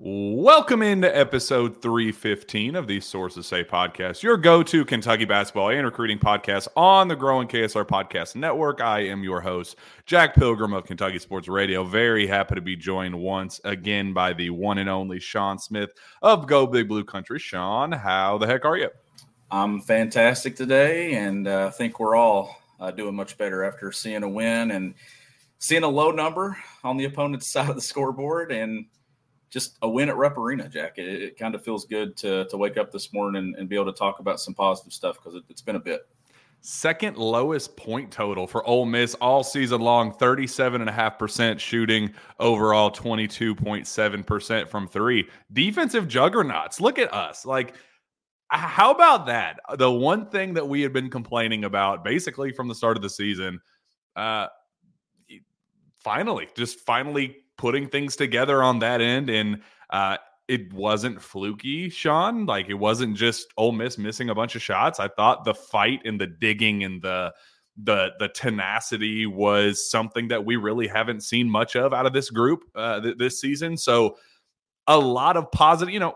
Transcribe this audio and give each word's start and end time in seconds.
Welcome 0.00 0.82
into 0.82 1.08
episode 1.08 1.82
315 1.82 2.76
of 2.76 2.86
the 2.86 3.00
Sources 3.00 3.48
Say 3.48 3.64
podcast, 3.64 4.22
your 4.22 4.36
go 4.36 4.62
to 4.62 4.84
Kentucky 4.84 5.24
basketball 5.24 5.70
and 5.70 5.84
recruiting 5.84 6.20
podcast 6.20 6.68
on 6.76 7.08
the 7.08 7.16
growing 7.16 7.48
KSR 7.48 7.84
Podcast 7.84 8.36
Network. 8.36 8.80
I 8.80 9.00
am 9.00 9.24
your 9.24 9.40
host, 9.40 9.74
Jack 10.06 10.36
Pilgrim 10.36 10.72
of 10.72 10.84
Kentucky 10.84 11.18
Sports 11.18 11.48
Radio. 11.48 11.82
Very 11.82 12.28
happy 12.28 12.54
to 12.54 12.60
be 12.60 12.76
joined 12.76 13.18
once 13.18 13.60
again 13.64 14.12
by 14.12 14.32
the 14.32 14.50
one 14.50 14.78
and 14.78 14.88
only 14.88 15.18
Shawn 15.18 15.58
Smith 15.58 15.90
of 16.22 16.46
Go 16.46 16.64
Big 16.64 16.86
Blue 16.86 17.02
Country. 17.02 17.40
Shawn, 17.40 17.90
how 17.90 18.38
the 18.38 18.46
heck 18.46 18.64
are 18.64 18.76
you? 18.76 18.90
I'm 19.50 19.80
fantastic 19.80 20.54
today, 20.54 21.14
and 21.14 21.48
uh, 21.48 21.66
I 21.66 21.70
think 21.70 21.98
we're 21.98 22.14
all 22.14 22.56
uh, 22.78 22.92
doing 22.92 23.16
much 23.16 23.36
better 23.36 23.64
after 23.64 23.90
seeing 23.90 24.22
a 24.22 24.28
win 24.28 24.70
and 24.70 24.94
seeing 25.58 25.82
a 25.82 25.88
low 25.88 26.12
number 26.12 26.56
on 26.84 26.98
the 26.98 27.06
opponent's 27.06 27.46
side 27.50 27.68
of 27.68 27.74
the 27.74 27.82
scoreboard 27.82 28.52
and 28.52 28.86
just 29.50 29.78
a 29.82 29.88
win 29.88 30.08
at 30.08 30.16
Rupp 30.16 30.36
Arena, 30.36 30.68
Jack. 30.68 30.98
It, 30.98 31.22
it 31.22 31.38
kind 31.38 31.54
of 31.54 31.64
feels 31.64 31.84
good 31.84 32.16
to 32.18 32.46
to 32.46 32.56
wake 32.56 32.76
up 32.76 32.92
this 32.92 33.12
morning 33.12 33.42
and, 33.42 33.56
and 33.56 33.68
be 33.68 33.76
able 33.76 33.92
to 33.92 33.98
talk 33.98 34.20
about 34.20 34.40
some 34.40 34.54
positive 34.54 34.92
stuff 34.92 35.16
because 35.16 35.34
it, 35.34 35.44
it's 35.48 35.62
been 35.62 35.76
a 35.76 35.80
bit. 35.80 36.06
Second 36.60 37.16
lowest 37.16 37.76
point 37.76 38.10
total 38.10 38.46
for 38.46 38.66
Ole 38.66 38.84
Miss 38.84 39.14
all 39.14 39.44
season 39.44 39.80
long, 39.80 40.12
37.5% 40.12 41.60
shooting 41.60 42.12
overall, 42.40 42.90
22.7% 42.90 44.68
from 44.68 44.88
three. 44.88 45.28
Defensive 45.52 46.08
juggernauts. 46.08 46.80
Look 46.80 46.98
at 46.98 47.14
us. 47.14 47.46
Like, 47.46 47.74
how 48.48 48.90
about 48.90 49.26
that? 49.26 49.60
The 49.78 49.90
one 49.90 50.26
thing 50.30 50.54
that 50.54 50.68
we 50.68 50.80
had 50.82 50.92
been 50.92 51.10
complaining 51.10 51.62
about 51.64 52.02
basically 52.02 52.50
from 52.50 52.66
the 52.66 52.74
start 52.74 52.96
of 52.96 53.04
the 53.04 53.10
season, 53.10 53.60
uh, 54.16 54.48
finally, 55.98 56.48
just 56.56 56.80
finally 56.80 57.36
putting 57.58 57.88
things 57.88 58.16
together 58.16 58.62
on 58.62 58.78
that 58.78 59.02
end. 59.02 59.28
And 59.28 59.60
uh, 59.90 60.16
it 60.48 60.72
wasn't 60.72 61.20
fluky, 61.20 61.90
Shawn. 61.90 62.46
Like 62.46 62.70
it 62.70 62.74
wasn't 62.74 63.16
just 63.16 63.48
Ole 63.58 63.72
Miss 63.72 63.98
missing 63.98 64.30
a 64.30 64.34
bunch 64.34 64.56
of 64.56 64.62
shots. 64.62 64.98
I 64.98 65.08
thought 65.08 65.44
the 65.44 65.54
fight 65.54 66.00
and 66.06 66.18
the 66.18 66.26
digging 66.26 66.84
and 66.84 67.02
the 67.02 67.34
the 67.80 68.10
the 68.18 68.28
tenacity 68.28 69.26
was 69.26 69.88
something 69.88 70.28
that 70.28 70.44
we 70.44 70.56
really 70.56 70.88
haven't 70.88 71.22
seen 71.22 71.48
much 71.48 71.76
of 71.76 71.92
out 71.92 72.06
of 72.06 72.12
this 72.12 72.30
group 72.30 72.60
uh, 72.74 73.00
th- 73.00 73.18
this 73.18 73.40
season. 73.40 73.76
So 73.76 74.16
a 74.86 74.98
lot 74.98 75.36
of 75.36 75.52
positive, 75.52 75.92
you 75.92 76.00
know, 76.00 76.14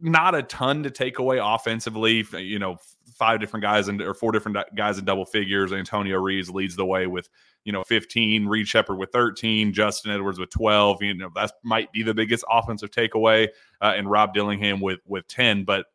not 0.00 0.34
a 0.36 0.42
ton 0.44 0.84
to 0.84 0.90
take 0.90 1.18
away 1.18 1.38
offensively. 1.42 2.24
You 2.32 2.60
know, 2.60 2.76
five 3.18 3.40
different 3.40 3.62
guys 3.62 3.88
and 3.88 4.00
or 4.00 4.14
four 4.14 4.32
different 4.32 4.56
guys 4.74 4.98
in 4.98 5.04
double 5.04 5.24
figures. 5.24 5.72
Antonio 5.72 6.18
Reeves 6.18 6.50
leads 6.50 6.76
the 6.76 6.86
way 6.86 7.06
with 7.06 7.28
you 7.64 7.72
know 7.72 7.82
15, 7.84 8.46
Reed 8.46 8.68
Sheppard 8.68 8.98
with 8.98 9.10
13, 9.12 9.72
Justin 9.72 10.12
Edwards 10.12 10.38
with 10.38 10.50
12. 10.50 11.02
You 11.02 11.14
know 11.14 11.30
that 11.34 11.52
might 11.64 11.92
be 11.92 12.02
the 12.02 12.14
biggest 12.14 12.44
offensive 12.50 12.90
takeaway, 12.90 13.48
uh, 13.80 13.94
and 13.96 14.10
Rob 14.10 14.34
Dillingham 14.34 14.80
with 14.80 15.00
with 15.06 15.26
10. 15.28 15.64
But 15.64 15.86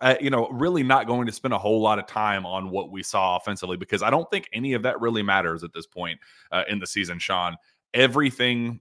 uh, 0.00 0.14
you 0.20 0.30
know, 0.30 0.48
really 0.48 0.82
not 0.82 1.06
going 1.06 1.26
to 1.26 1.32
spend 1.32 1.54
a 1.54 1.58
whole 1.58 1.80
lot 1.80 1.98
of 1.98 2.06
time 2.06 2.44
on 2.46 2.70
what 2.70 2.90
we 2.90 3.02
saw 3.02 3.36
offensively 3.36 3.76
because 3.76 4.02
I 4.02 4.10
don't 4.10 4.28
think 4.30 4.48
any 4.52 4.72
of 4.72 4.82
that 4.82 5.00
really 5.00 5.22
matters 5.22 5.62
at 5.62 5.72
this 5.72 5.86
point 5.86 6.18
uh, 6.50 6.64
in 6.68 6.78
the 6.78 6.86
season, 6.86 7.18
Shawn. 7.18 7.56
Everything 7.92 8.80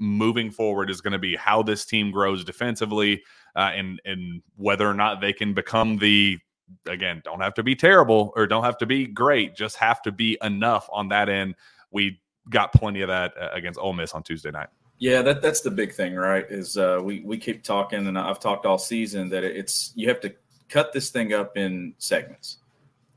moving 0.00 0.50
forward 0.50 0.90
is 0.90 1.00
going 1.00 1.12
to 1.12 1.18
be 1.18 1.36
how 1.36 1.62
this 1.62 1.84
team 1.84 2.10
grows 2.10 2.44
defensively 2.44 3.22
uh, 3.56 3.70
and 3.74 4.00
and 4.04 4.42
whether 4.56 4.88
or 4.88 4.94
not 4.94 5.20
they 5.20 5.32
can 5.32 5.54
become 5.54 5.98
the 5.98 6.38
again, 6.86 7.22
don't 7.24 7.40
have 7.40 7.54
to 7.54 7.62
be 7.62 7.74
terrible 7.74 8.32
or 8.36 8.46
don't 8.46 8.64
have 8.64 8.78
to 8.78 8.86
be 8.86 9.06
great, 9.06 9.54
just 9.54 9.76
have 9.76 10.02
to 10.02 10.12
be 10.12 10.38
enough 10.42 10.88
on 10.92 11.08
that 11.08 11.28
end. 11.28 11.54
We 11.90 12.20
got 12.50 12.72
plenty 12.72 13.02
of 13.02 13.08
that 13.08 13.34
uh, 13.40 13.50
against 13.52 13.78
Ole 13.78 13.92
Miss 13.92 14.12
on 14.12 14.22
Tuesday 14.22 14.50
night. 14.50 14.68
Yeah, 14.98 15.22
that 15.22 15.42
that's 15.42 15.60
the 15.60 15.70
big 15.70 15.94
thing, 15.94 16.16
right? 16.16 16.44
Is 16.48 16.76
uh, 16.76 17.00
we 17.02 17.20
we 17.20 17.38
keep 17.38 17.62
talking, 17.62 18.06
and 18.06 18.18
I've 18.18 18.40
talked 18.40 18.66
all 18.66 18.78
season 18.78 19.28
that 19.28 19.44
it's 19.44 19.92
you 19.94 20.08
have 20.08 20.20
to 20.20 20.34
cut 20.68 20.92
this 20.92 21.10
thing 21.10 21.32
up 21.32 21.56
in 21.56 21.94
segments 21.98 22.58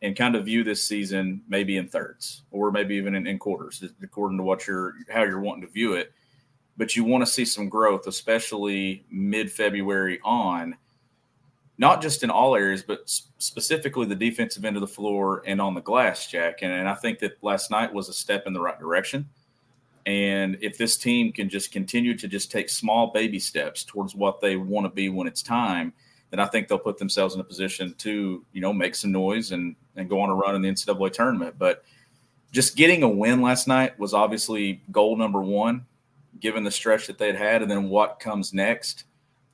and 0.02 0.16
kind 0.16 0.36
of 0.36 0.46
view 0.46 0.64
this 0.64 0.84
season 0.84 1.42
maybe 1.48 1.78
in 1.78 1.88
thirds 1.88 2.44
or 2.52 2.72
maybe 2.72 2.96
even 2.96 3.14
in, 3.16 3.28
in 3.28 3.38
quarters, 3.38 3.84
according 4.02 4.38
to 4.38 4.44
what 4.44 4.68
you're 4.68 4.94
how 5.10 5.24
you're 5.24 5.40
wanting 5.40 5.62
to 5.64 5.68
view 5.68 5.94
it. 5.94 6.12
But 6.78 6.96
you 6.96 7.04
want 7.04 7.26
to 7.26 7.32
see 7.32 7.46
some 7.46 7.68
growth, 7.68 8.08
especially 8.08 9.04
mid 9.10 9.52
February 9.52 10.20
on 10.24 10.76
not 11.82 12.00
just 12.00 12.22
in 12.22 12.30
all 12.30 12.56
areas, 12.56 12.84
but 12.84 13.10
specifically 13.40 14.06
the 14.06 14.16
defensive 14.16 14.64
end 14.64 14.78
of 14.78 14.82
the 14.82 14.88
floor 14.88 15.42
and 15.48 15.60
on 15.60 15.74
the 15.74 15.82
glass, 15.82 16.28
Jack. 16.28 16.62
And, 16.62 16.72
and 16.72 16.88
I 16.88 16.94
think 16.94 17.18
that 17.20 17.44
last 17.44 17.72
night 17.72 17.92
was 17.92 18.08
a 18.08 18.14
step 18.14 18.44
in 18.46 18.54
the 18.54 18.62
right 18.62 18.80
direction. 18.80 19.28
And 20.06 20.60
if 20.62 20.78
this 20.78 20.96
team 20.96 21.32
can 21.32 21.50
just 21.50 21.72
continue 21.72 22.16
to 22.20 22.28
just 22.28 22.52
take 22.52 22.70
small 22.70 23.08
baby 23.08 23.40
steps 23.40 23.84
towards 23.84 24.14
what 24.14 24.42
they 24.42 24.58
want 24.58 24.86
to 24.86 24.92
be 24.92 25.10
when 25.10 25.26
it's 25.26 25.42
time, 25.42 25.92
then 26.30 26.40
I 26.40 26.46
think 26.46 26.68
they'll 26.68 26.78
put 26.78 27.00
themselves 27.00 27.34
in 27.34 27.42
a 27.42 27.44
position 27.44 27.96
to, 27.98 28.46
you 28.54 28.62
know, 28.62 28.72
make 28.72 28.94
some 28.94 29.12
noise 29.12 29.52
and 29.52 29.76
and 29.96 30.08
go 30.08 30.22
on 30.22 30.30
a 30.30 30.36
run 30.36 30.54
in 30.54 30.62
the 30.62 30.70
NCAA 30.70 31.12
tournament. 31.12 31.56
But 31.58 31.84
just 32.52 32.76
getting 32.76 33.02
a 33.02 33.10
win 33.10 33.42
last 33.42 33.68
night 33.68 33.98
was 33.98 34.14
obviously 34.14 34.84
goal 34.92 35.18
number 35.18 35.42
one, 35.42 35.88
given 36.40 36.64
the 36.64 36.72
stretch 36.72 37.08
that 37.08 37.18
they'd 37.18 37.36
had, 37.36 37.64
and 37.64 37.72
then 37.72 37.90
what 37.90 38.20
comes 38.20 38.54
next. 38.54 39.06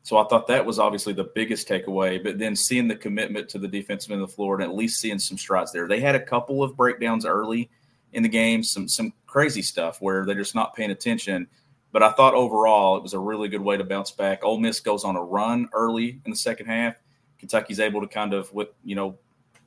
So 0.07 0.17
I 0.17 0.23
thought 0.29 0.47
that 0.47 0.65
was 0.65 0.79
obviously 0.79 1.11
the 1.11 1.29
biggest 1.35 1.67
takeaway. 1.67 2.23
But 2.23 2.39
then 2.39 2.55
seeing 2.55 2.87
the 2.87 2.95
commitment 2.95 3.49
to 3.49 3.59
the 3.59 3.67
defensive 3.67 4.09
end 4.09 4.21
of 4.21 4.29
the 4.29 4.33
floor 4.33 4.55
and 4.55 4.63
at 4.63 4.73
least 4.73 5.01
seeing 5.01 5.19
some 5.19 5.37
strides 5.37 5.73
there. 5.73 5.85
They 5.85 5.99
had 5.99 6.15
a 6.15 6.23
couple 6.23 6.63
of 6.63 6.77
breakdowns 6.77 7.25
early 7.25 7.69
in 8.13 8.23
the 8.23 8.29
game, 8.29 8.63
some 8.63 8.87
some 8.87 9.11
crazy 9.25 9.61
stuff 9.61 10.01
where 10.01 10.25
they're 10.25 10.33
just 10.33 10.55
not 10.55 10.73
paying 10.73 10.91
attention. 10.91 11.45
But 11.91 12.03
I 12.03 12.13
thought 12.13 12.35
overall 12.35 12.95
it 12.95 13.03
was 13.03 13.15
a 13.15 13.19
really 13.19 13.49
good 13.49 13.59
way 13.59 13.75
to 13.75 13.83
bounce 13.83 14.11
back. 14.11 14.45
Ole 14.45 14.61
Miss 14.61 14.79
goes 14.79 15.03
on 15.03 15.17
a 15.17 15.21
run 15.21 15.67
early 15.73 16.21
in 16.23 16.31
the 16.31 16.37
second 16.37 16.67
half. 16.67 16.95
Kentucky's 17.37 17.81
able 17.81 17.99
to 17.99 18.07
kind 18.07 18.33
of 18.33 18.53
with 18.53 18.69
you 18.85 18.95
know 18.95 19.17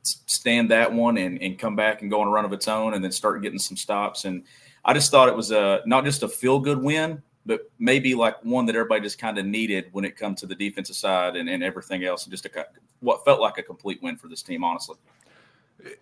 stand 0.04 0.70
that 0.70 0.90
one 0.90 1.18
and, 1.18 1.42
and 1.42 1.58
come 1.58 1.76
back 1.76 2.00
and 2.00 2.10
go 2.10 2.22
on 2.22 2.28
a 2.28 2.30
run 2.30 2.46
of 2.46 2.54
its 2.54 2.66
own 2.66 2.94
and 2.94 3.04
then 3.04 3.12
start 3.12 3.42
getting 3.42 3.58
some 3.58 3.76
stops. 3.76 4.24
And 4.24 4.44
I 4.86 4.94
just 4.94 5.10
thought 5.10 5.28
it 5.28 5.36
was 5.36 5.50
a 5.50 5.82
not 5.84 6.06
just 6.06 6.22
a 6.22 6.28
feel 6.28 6.60
good 6.60 6.82
win, 6.82 7.22
but 7.46 7.70
maybe 7.78 8.14
like 8.14 8.42
one 8.44 8.66
that 8.66 8.76
everybody 8.76 9.00
just 9.00 9.18
kind 9.18 9.38
of 9.38 9.46
needed 9.46 9.86
when 9.92 10.04
it 10.04 10.16
comes 10.16 10.40
to 10.40 10.46
the 10.46 10.54
defensive 10.54 10.96
side 10.96 11.36
and, 11.36 11.48
and 11.48 11.62
everything 11.62 12.04
else, 12.04 12.24
and 12.24 12.30
just 12.30 12.46
a, 12.46 12.66
what 13.00 13.24
felt 13.24 13.40
like 13.40 13.58
a 13.58 13.62
complete 13.62 14.02
win 14.02 14.16
for 14.16 14.28
this 14.28 14.42
team, 14.42 14.62
honestly. 14.62 14.96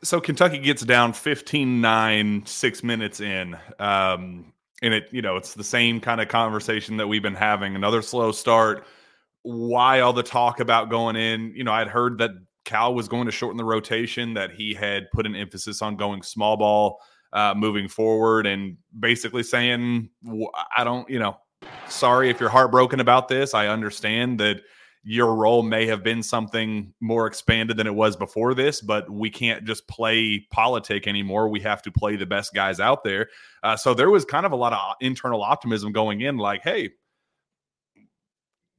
So 0.03 0.21
Kentucky 0.21 0.59
gets 0.59 0.83
down 0.83 1.13
15-9, 1.13 2.49
six 2.49 2.83
minutes 2.83 3.21
in. 3.21 3.57
Um, 3.79 4.53
and 4.83 4.95
it, 4.95 5.09
you 5.13 5.23
know, 5.23 5.37
it's 5.37 5.55
the 5.55 5.65
same 5.65 6.01
kind 6.01 6.21
of 6.21 6.29
conversation 6.29 6.97
that 6.97 7.07
we've 7.07 7.23
been 7.23 7.35
having. 7.35 7.77
Another 7.77 8.03
slow 8.03 8.33
start. 8.33 8.87
Why 9.43 10.01
all 10.01 10.13
the 10.13 10.23
talk 10.23 10.61
about 10.61 10.91
going 10.91 11.17
in? 11.17 11.53
You 11.55 11.65
know, 11.65 11.73
I'd 11.73 11.89
heard 11.89 12.19
that 12.19 12.31
Cal 12.65 12.95
was 12.95 13.09
going 13.09 13.27
to 13.27 13.33
shorten 13.33 13.57
the 13.57 13.65
rotation, 13.65 14.35
that 14.35 14.51
he 14.51 14.75
had 14.75 15.11
put 15.13 15.27
an 15.27 15.35
emphasis 15.35 15.81
on 15.81 15.97
going 15.97 16.23
small 16.23 16.57
ball 16.57 17.01
uh, 17.33 17.55
moving 17.57 17.89
forward 17.89 18.47
and 18.47 18.77
basically 18.99 19.43
saying, 19.43 20.11
I 20.77 20.85
don't, 20.85 21.09
you 21.09 21.19
know, 21.19 21.37
sorry 21.89 22.31
if 22.31 22.41
you're 22.41 22.49
heartbroken 22.49 23.01
about 23.01 23.29
this. 23.29 23.55
I 23.55 23.69
understand 23.69 24.41
that 24.41 24.63
your 25.05 25.35
role 25.35 25.63
may 25.63 25.87
have 25.87 26.03
been 26.03 26.23
something 26.23 26.93
more 27.01 27.27
expanded 27.27 27.77
than 27.77 27.87
it 27.87 27.95
was 27.95 28.17
before 28.17 28.55
this, 28.55 28.81
but 28.81 29.09
we 29.09 29.31
can't 29.31 29.65
just 29.65 29.87
play 29.89 30.47
politic 30.51 31.07
anymore. 31.07 31.49
We 31.49 31.61
have 31.61 31.83
to 31.83 31.93
play 31.93 32.17
the 32.17 32.27
best 32.27 32.53
guys 32.53 32.81
out 32.81 33.05
there. 33.05 33.29
Uh, 33.63 33.77
so 33.77 33.95
there 33.95 34.11
was 34.11 34.25
kind 34.25 34.45
of 34.45 34.53
a 34.53 34.57
lot 34.57 34.73
of 34.73 34.97
internal 35.01 35.43
optimism 35.43 35.93
going 35.93 36.21
in, 36.21 36.37
like, 36.37 36.63
hey, 36.63 36.91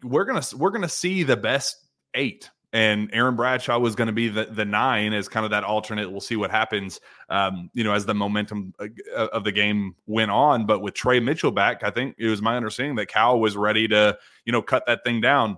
we're 0.03 0.25
gonna 0.25 0.43
we're 0.55 0.69
gonna 0.69 0.87
see 0.89 1.23
the 1.23 1.37
best 1.37 1.77
eight 2.13 2.49
and 2.71 3.09
Aaron 3.13 3.35
Bradshaw 3.35 3.79
was 3.79 3.95
going 3.95 4.07
to 4.07 4.13
be 4.13 4.27
the, 4.27 4.45
the 4.45 4.65
nine 4.65 5.13
as 5.13 5.27
kind 5.27 5.43
of 5.43 5.51
that 5.51 5.63
alternate. 5.63 6.11
We'll 6.11 6.21
see 6.21 6.35
what 6.35 6.51
happens, 6.51 6.99
um, 7.29 7.69
you 7.73 7.83
know, 7.83 7.93
as 7.93 8.05
the 8.05 8.13
momentum 8.13 8.73
uh, 8.79 8.87
uh, 9.15 9.27
of 9.33 9.43
the 9.43 9.51
game 9.51 9.95
went 10.05 10.29
on. 10.29 10.67
But 10.67 10.81
with 10.81 10.93
Tre 10.93 11.19
Mitchell 11.19 11.51
back, 11.51 11.83
I 11.83 11.89
think 11.89 12.15
it 12.19 12.27
was 12.27 12.41
my 12.41 12.55
understanding 12.55 12.95
that 12.97 13.07
Cal 13.07 13.39
was 13.39 13.57
ready 13.57 13.87
to, 13.87 14.17
you 14.45 14.51
know, 14.51 14.61
cut 14.61 14.85
that 14.85 15.03
thing 15.03 15.19
down. 15.19 15.57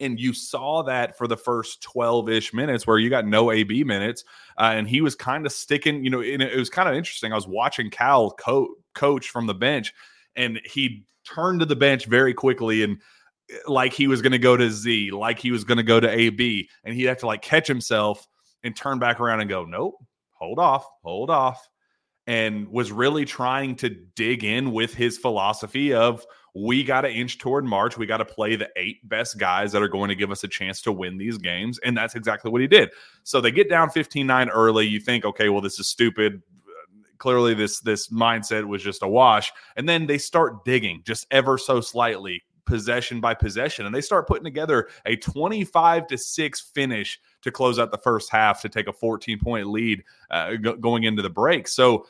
And 0.00 0.18
you 0.18 0.32
saw 0.32 0.82
that 0.84 1.18
for 1.18 1.26
the 1.26 1.36
first 1.36 1.82
12 1.82 2.30
ish 2.30 2.54
minutes 2.54 2.86
where 2.86 2.98
you 2.98 3.10
got 3.10 3.26
no 3.26 3.52
AB 3.52 3.84
minutes. 3.84 4.24
Uh, 4.56 4.72
and 4.74 4.88
he 4.88 5.02
was 5.02 5.14
kind 5.14 5.44
of 5.44 5.52
sticking, 5.52 6.02
you 6.02 6.08
know, 6.08 6.20
it 6.20 6.56
was 6.56 6.70
kind 6.70 6.88
of 6.88 6.94
interesting. 6.94 7.32
I 7.32 7.36
was 7.36 7.46
watching 7.46 7.90
Cal 7.90 8.30
co- 8.30 8.76
coach 8.94 9.28
from 9.28 9.46
the 9.46 9.54
bench 9.54 9.92
and 10.36 10.58
he 10.64 11.04
turned 11.24 11.60
to 11.60 11.66
the 11.66 11.76
bench 11.76 12.06
very 12.06 12.32
quickly 12.32 12.82
and 12.82 12.98
like 13.66 13.92
he 13.92 14.06
was 14.06 14.22
going 14.22 14.32
to 14.32 14.38
go 14.38 14.56
to 14.56 14.70
Z, 14.70 15.10
like 15.12 15.38
he 15.38 15.50
was 15.50 15.64
going 15.64 15.78
to 15.78 15.84
go 15.84 16.00
to 16.00 16.08
AB, 16.08 16.68
and 16.84 16.94
he'd 16.94 17.04
have 17.04 17.18
to 17.18 17.26
like 17.26 17.42
catch 17.42 17.66
himself 17.66 18.26
and 18.62 18.76
turn 18.76 18.98
back 18.98 19.20
around 19.20 19.40
and 19.40 19.48
go, 19.48 19.64
nope, 19.64 19.94
hold 20.32 20.58
off, 20.58 20.86
hold 21.02 21.30
off, 21.30 21.68
and 22.26 22.68
was 22.68 22.92
really 22.92 23.24
trying 23.24 23.76
to 23.76 23.90
dig 24.14 24.44
in 24.44 24.72
with 24.72 24.94
his 24.94 25.18
philosophy 25.18 25.92
of 25.92 26.24
we 26.54 26.82
got 26.82 27.02
to 27.02 27.10
inch 27.10 27.38
toward 27.38 27.64
March. 27.64 27.96
We 27.96 28.06
got 28.06 28.18
to 28.18 28.24
play 28.24 28.56
the 28.56 28.68
eight 28.76 29.08
best 29.08 29.38
guys 29.38 29.72
that 29.72 29.82
are 29.82 29.88
going 29.88 30.08
to 30.08 30.14
give 30.14 30.30
us 30.30 30.42
a 30.44 30.48
chance 30.48 30.80
to 30.82 30.92
win 30.92 31.16
these 31.16 31.38
games. 31.38 31.78
And 31.84 31.96
that's 31.96 32.14
exactly 32.14 32.50
what 32.50 32.60
he 32.60 32.66
did. 32.66 32.90
So 33.22 33.40
they 33.40 33.50
get 33.50 33.68
down 33.68 33.90
15 33.90 34.26
9 34.26 34.48
early. 34.48 34.86
You 34.86 35.00
think, 35.00 35.24
okay, 35.24 35.48
well, 35.48 35.60
this 35.60 35.78
is 35.78 35.86
stupid. 35.86 36.42
Clearly, 37.18 37.52
this 37.52 37.80
this 37.80 38.08
mindset 38.08 38.66
was 38.66 38.82
just 38.82 39.02
a 39.02 39.08
wash. 39.08 39.52
And 39.76 39.88
then 39.88 40.06
they 40.06 40.18
start 40.18 40.64
digging 40.64 41.02
just 41.04 41.26
ever 41.30 41.58
so 41.58 41.80
slightly, 41.80 42.42
possession 42.70 43.20
by 43.20 43.34
possession. 43.34 43.84
And 43.84 43.94
they 43.94 44.00
start 44.00 44.28
putting 44.28 44.44
together 44.44 44.88
a 45.04 45.16
25 45.16 46.06
to 46.06 46.16
6 46.16 46.60
finish 46.72 47.20
to 47.42 47.50
close 47.50 47.80
out 47.80 47.90
the 47.90 47.98
first 47.98 48.30
half 48.30 48.62
to 48.62 48.68
take 48.68 48.86
a 48.86 48.92
14 48.92 49.40
point 49.40 49.66
lead 49.66 50.04
uh, 50.30 50.54
going 50.54 51.02
into 51.02 51.20
the 51.20 51.28
break. 51.28 51.66
So 51.66 52.06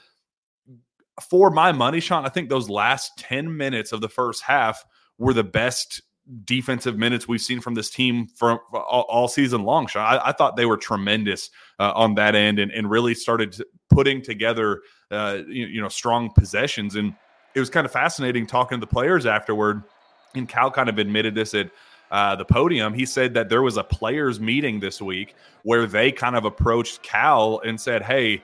for 1.28 1.50
my 1.50 1.72
money, 1.72 1.98
Shawn, 1.98 2.26
I 2.26 2.28
think 2.28 2.50
those 2.50 2.68
last 2.68 3.16
10 3.18 3.56
minutes 3.56 3.92
of 3.92 4.02
the 4.02 4.08
first 4.08 4.42
half 4.42 4.84
were 5.18 5.32
the 5.32 5.44
best 5.44 6.02
defensive 6.44 6.98
minutes 6.98 7.26
we've 7.26 7.40
seen 7.40 7.60
from 7.60 7.74
this 7.74 7.90
team 7.90 8.26
for 8.26 8.60
all, 8.74 9.06
all 9.08 9.28
season 9.28 9.64
long. 9.64 9.86
Shawn, 9.86 10.04
I, 10.04 10.28
I, 10.28 10.32
thought 10.32 10.56
they 10.56 10.66
were 10.66 10.76
tremendous 10.76 11.50
uh, 11.78 11.92
on 11.94 12.14
that 12.16 12.34
end 12.34 12.58
and, 12.58 12.70
and 12.70 12.88
really 12.88 13.14
started 13.14 13.56
putting 13.88 14.22
together, 14.22 14.82
uh, 15.10 15.38
you, 15.48 15.66
you, 15.66 15.80
know, 15.80 15.88
strong 15.88 16.30
possessions. 16.30 16.94
And 16.94 17.14
it 17.54 17.60
was 17.60 17.70
kind 17.70 17.84
of 17.84 17.90
fascinating 17.90 18.46
talking 18.46 18.78
to 18.78 18.80
the 18.80 18.90
players 18.90 19.26
afterward. 19.26 19.82
And 20.34 20.48
Cal 20.48 20.70
kind 20.70 20.88
of 20.88 20.98
admitted 20.98 21.34
this 21.34 21.54
at 21.54 21.70
uh, 22.10 22.36
the 22.36 22.44
podium. 22.44 22.92
He 22.92 23.06
said 23.06 23.34
that 23.34 23.48
there 23.48 23.62
was 23.62 23.76
a 23.76 23.84
players 23.84 24.40
meeting 24.40 24.80
this 24.80 25.00
week 25.00 25.34
where 25.62 25.86
they 25.86 26.10
kind 26.12 26.36
of 26.36 26.44
approached 26.44 27.02
Cal 27.02 27.60
and 27.60 27.80
said, 27.80 28.02
"Hey, 28.02 28.42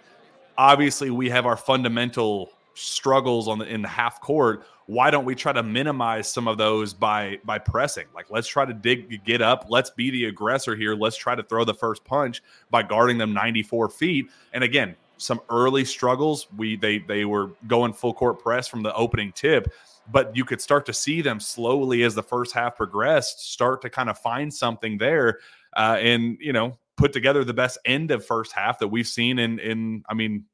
obviously 0.59 1.11
we 1.11 1.29
have 1.31 1.47
our 1.47 1.57
fundamental 1.57 2.51
struggles 2.75 3.49
on 3.49 3.59
the 3.59 3.67
in 3.67 3.83
the 3.83 3.89
half 3.89 4.21
court. 4.21 4.65
Why 4.87 5.11
don't 5.11 5.25
we 5.25 5.35
try 5.35 5.53
to 5.53 5.63
minimize 5.63 6.31
some 6.31 6.47
of 6.47 6.59
those 6.59 6.95
by 6.95 7.39
by 7.45 7.59
pressing? 7.59 8.07
Like 8.15 8.31
let's 8.31 8.47
try 8.47 8.65
to 8.65 8.75
dig 8.75 9.25
get 9.25 9.43
up. 9.43 9.67
Let's 9.69 9.91
be 9.91 10.11
the 10.11 10.27
aggressor 10.27 10.77
here. 10.77 10.95
Let's 10.95 11.17
try 11.17 11.35
to 11.35 11.43
throw 11.43 11.65
the 11.65 11.75
first 11.75 12.05
punch 12.05 12.43
by 12.71 12.83
guarding 12.83 13.19
them 13.19 13.33
94 13.33 13.89
feet. 13.91 14.27
And 14.53 14.63
again 14.63 14.97
some 15.19 15.41
early 15.51 15.85
struggles 15.85 16.47
we 16.57 16.77
they 16.77 16.99
they 16.99 17.25
were 17.25 17.51
going 17.67 17.93
full 17.93 18.13
court 18.13 18.39
press 18.43 18.69
from 18.69 18.83
the 18.83 18.95
opening 18.95 19.33
tip 19.33 19.73
but 20.11 20.37
you 20.37 20.45
could 20.45 20.61
start 20.61 20.87
to 20.87 20.93
see 20.93 21.21
them 21.21 21.41
slowly 21.41 22.03
as 22.03 22.15
the 22.15 22.23
first 22.23 22.53
half 22.53 22.77
progressed 22.77 23.53
start 23.53 23.81
to 23.83 23.91
kind 23.91 24.09
of 24.09 24.19
find 24.19 24.53
something 24.53 24.99
there 24.99 25.39
uh, 25.77 25.97
and 26.01 26.37
you 26.41 26.53
know 26.53 26.77
put 26.97 27.13
together 27.13 27.45
the 27.45 27.55
best 27.55 27.79
end 27.85 28.11
of 28.11 28.25
first 28.25 28.53
half 28.53 28.79
that 28.79 28.89
we've 28.89 29.09
seen 29.09 29.39
in 29.39 29.59
in 29.59 30.03
i 30.09 30.15
mean 30.15 30.45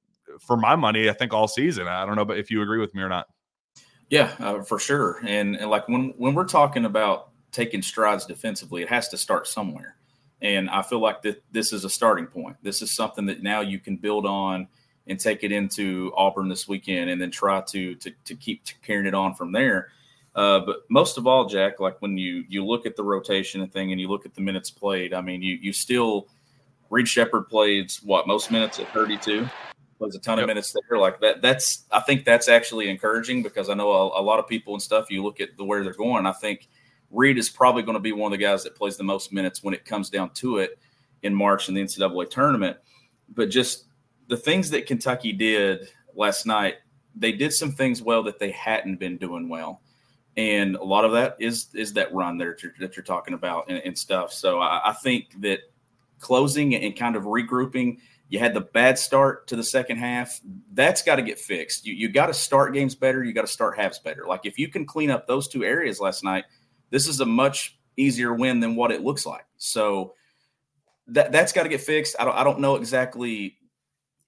for 0.40 0.56
my 0.56 0.76
money, 0.76 1.08
I 1.08 1.12
think 1.12 1.32
all 1.32 1.48
season. 1.48 1.88
I 1.88 2.06
don't 2.06 2.16
know, 2.16 2.24
but 2.24 2.38
if 2.38 2.50
you 2.50 2.62
agree 2.62 2.78
with 2.80 2.94
me 2.94 3.02
or 3.02 3.08
not. 3.08 3.26
Yeah, 4.10 4.32
uh, 4.38 4.62
for 4.62 4.78
sure. 4.78 5.20
And, 5.26 5.56
and 5.56 5.70
like 5.70 5.88
when 5.88 6.12
when 6.18 6.34
we're 6.34 6.44
talking 6.44 6.84
about 6.84 7.30
taking 7.50 7.82
strides 7.82 8.26
defensively, 8.26 8.82
it 8.82 8.88
has 8.88 9.08
to 9.08 9.16
start 9.16 9.46
somewhere. 9.46 9.96
And 10.42 10.68
I 10.68 10.82
feel 10.82 11.00
like 11.00 11.22
that 11.22 11.42
this 11.52 11.72
is 11.72 11.84
a 11.84 11.90
starting 11.90 12.26
point. 12.26 12.56
This 12.62 12.82
is 12.82 12.94
something 12.94 13.26
that 13.26 13.42
now 13.42 13.60
you 13.60 13.78
can 13.78 13.96
build 13.96 14.26
on 14.26 14.68
and 15.06 15.18
take 15.18 15.44
it 15.44 15.52
into 15.52 16.12
Auburn 16.16 16.48
this 16.48 16.68
weekend, 16.68 17.10
and 17.10 17.20
then 17.20 17.30
try 17.30 17.60
to 17.60 17.94
to, 17.94 18.12
to 18.24 18.34
keep 18.34 18.62
carrying 18.82 19.06
it 19.06 19.14
on 19.14 19.34
from 19.34 19.52
there. 19.52 19.88
Uh, 20.34 20.60
but 20.60 20.78
most 20.88 21.18
of 21.18 21.26
all, 21.26 21.46
Jack, 21.46 21.80
like 21.80 22.00
when 22.02 22.18
you 22.18 22.44
you 22.48 22.64
look 22.64 22.86
at 22.86 22.96
the 22.96 23.04
rotation 23.04 23.62
and 23.62 23.72
thing, 23.72 23.92
and 23.92 24.00
you 24.00 24.08
look 24.08 24.26
at 24.26 24.34
the 24.34 24.40
minutes 24.40 24.70
played, 24.70 25.14
I 25.14 25.20
mean, 25.20 25.42
you 25.42 25.54
you 25.60 25.72
still 25.72 26.28
Reed 26.90 27.08
Sheppard 27.08 27.48
plays 27.48 28.00
what 28.04 28.26
most 28.26 28.50
minutes 28.50 28.78
at 28.78 28.92
32 28.92 29.48
plays 29.98 30.14
a 30.14 30.18
ton 30.18 30.36
yep. 30.36 30.44
of 30.44 30.48
minutes 30.48 30.74
there. 30.88 30.98
Like 30.98 31.20
that, 31.20 31.40
that's 31.40 31.84
I 31.90 32.00
think 32.00 32.24
that's 32.24 32.48
actually 32.48 32.90
encouraging 32.90 33.42
because 33.42 33.70
I 33.70 33.74
know 33.74 33.90
a, 33.90 34.20
a, 34.20 34.22
lot 34.22 34.38
of 34.38 34.46
people 34.46 34.74
and 34.74 34.82
stuff. 34.82 35.10
You 35.10 35.22
look 35.22 35.40
at 35.40 35.56
the 35.56 35.64
where 35.64 35.82
they're 35.82 35.94
going. 35.94 36.26
I 36.26 36.32
think 36.32 36.68
Reed 37.12 37.38
is 37.38 37.50
probably 37.50 37.82
going 37.82 37.94
to 37.94 38.00
be 38.00 38.12
one 38.12 38.32
of 38.32 38.38
the 38.38 38.44
guys 38.44 38.64
that 38.64 38.74
plays 38.74 38.96
the 38.96 39.04
most 39.04 39.32
minutes 39.32 39.62
when 39.62 39.74
it 39.74 39.84
comes 39.84 40.10
down 40.10 40.30
to 40.34 40.58
it 40.58 40.78
in 41.22 41.34
March 41.34 41.68
in 41.68 41.74
the 41.74 41.82
NCAA 41.82 42.30
tournament. 42.30 42.76
But 43.28 43.50
just 43.50 43.84
the 44.28 44.36
things 44.36 44.70
that 44.70 44.86
Kentucky 44.86 45.32
did 45.32 45.88
last 46.14 46.46
night, 46.46 46.76
they 47.14 47.32
did 47.32 47.52
some 47.52 47.72
things 47.72 48.02
well 48.02 48.22
that 48.24 48.38
they 48.38 48.50
hadn't 48.50 48.98
been 48.98 49.18
doing 49.18 49.48
well. 49.48 49.82
And 50.36 50.76
a 50.76 50.84
lot 50.84 51.04
of 51.04 51.12
that 51.12 51.36
is 51.38 51.68
is 51.74 51.92
that 51.92 52.12
run 52.14 52.38
that 52.38 52.62
you're, 52.62 52.72
that 52.80 52.96
you're 52.96 53.04
talking 53.04 53.34
about 53.34 53.68
and, 53.68 53.78
and 53.84 53.96
stuff. 53.96 54.32
So 54.32 54.60
I, 54.60 54.90
I 54.90 54.92
think 54.94 55.40
that 55.42 55.60
closing 56.18 56.74
and 56.74 56.96
kind 56.96 57.16
of 57.16 57.24
regrouping– 57.24 57.98
you 58.32 58.38
had 58.38 58.54
the 58.54 58.62
bad 58.62 58.98
start 58.98 59.46
to 59.48 59.56
the 59.56 59.62
second 59.62 59.98
half. 59.98 60.40
That's 60.72 61.02
got 61.02 61.16
to 61.16 61.22
get 61.22 61.38
fixed. 61.38 61.84
You, 61.84 61.92
you 61.92 62.08
got 62.08 62.28
to 62.28 62.34
start 62.34 62.72
games 62.72 62.94
better. 62.94 63.22
You 63.22 63.34
got 63.34 63.42
to 63.42 63.46
start 63.46 63.76
halves 63.76 63.98
better. 63.98 64.24
Like 64.26 64.46
if 64.46 64.58
you 64.58 64.68
can 64.68 64.86
clean 64.86 65.10
up 65.10 65.26
those 65.26 65.48
two 65.48 65.64
areas 65.64 66.00
last 66.00 66.24
night, 66.24 66.46
this 66.92 67.08
is 67.08 67.18
a 67.20 67.26
much 67.26 67.76
easier 67.96 68.32
win 68.32 68.60
than 68.60 68.76
what 68.76 68.92
it 68.92 69.02
looks 69.02 69.26
like. 69.26 69.46
So 69.56 70.14
that 71.08 71.32
that's 71.32 71.52
got 71.52 71.64
to 71.64 71.68
get 71.68 71.80
fixed. 71.80 72.14
I 72.20 72.24
don't 72.24 72.36
I 72.36 72.44
don't 72.44 72.60
know 72.60 72.76
exactly 72.76 73.56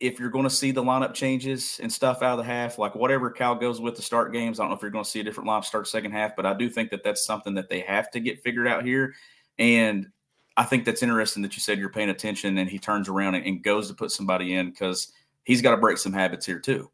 if 0.01 0.19
you're 0.19 0.31
going 0.31 0.45
to 0.45 0.51
see 0.51 0.73
the 0.73 0.83
lineup 0.83 1.15
changes 1.15 1.79
and 1.81 1.93
stuff 1.93 2.23
out 2.23 2.33
of 2.33 2.39
the 2.39 2.45
half, 2.45 2.79
like 2.79 2.95
whatever 2.95 3.31
Cal 3.31 3.55
goes 3.55 3.81
with 3.81 3.95
the 3.95 4.03
start 4.03 4.33
games. 4.33 4.59
I 4.59 4.65
don't 4.65 4.71
know 4.71 4.77
if 4.77 4.83
you're 4.83 4.91
going 4.91 5.05
to 5.05 5.11
see 5.11 5.21
a 5.21 5.25
different 5.25 5.49
lineup 5.49 5.65
start 5.65 5.87
second 5.87 6.11
half, 6.13 6.35
but 6.35 6.45
I 6.45 6.53
do 6.53 6.69
think 6.69 6.91
that 6.91 7.05
that's 7.05 7.25
something 7.25 7.55
that 7.55 7.69
they 7.69 7.81
have 7.81 8.11
to 8.11 8.21
get 8.21 8.43
figured 8.43 8.67
out 8.67 8.85
here. 8.85 9.15
And 9.59 10.09
I 10.57 10.65
think 10.65 10.85
that's 10.85 11.03
interesting 11.03 11.43
that 11.43 11.55
you 11.55 11.61
said 11.61 11.79
you're 11.79 11.91
paying 11.91 12.11
attention 12.11 12.59
and 12.59 12.69
he 12.69 12.79
turns 12.79 13.09
around 13.09 13.37
and, 13.37 13.47
and 13.47 13.63
goes 13.63 13.89
to 13.89 13.95
put 13.95 14.11
somebody 14.11 14.55
in 14.55 14.71
because 14.71 15.13
he's 15.45 15.63
got 15.63 15.71
to 15.71 15.77
break 15.77 15.99
some 15.99 16.13
habits 16.13 16.45
here 16.45 16.59
too. 16.59 16.91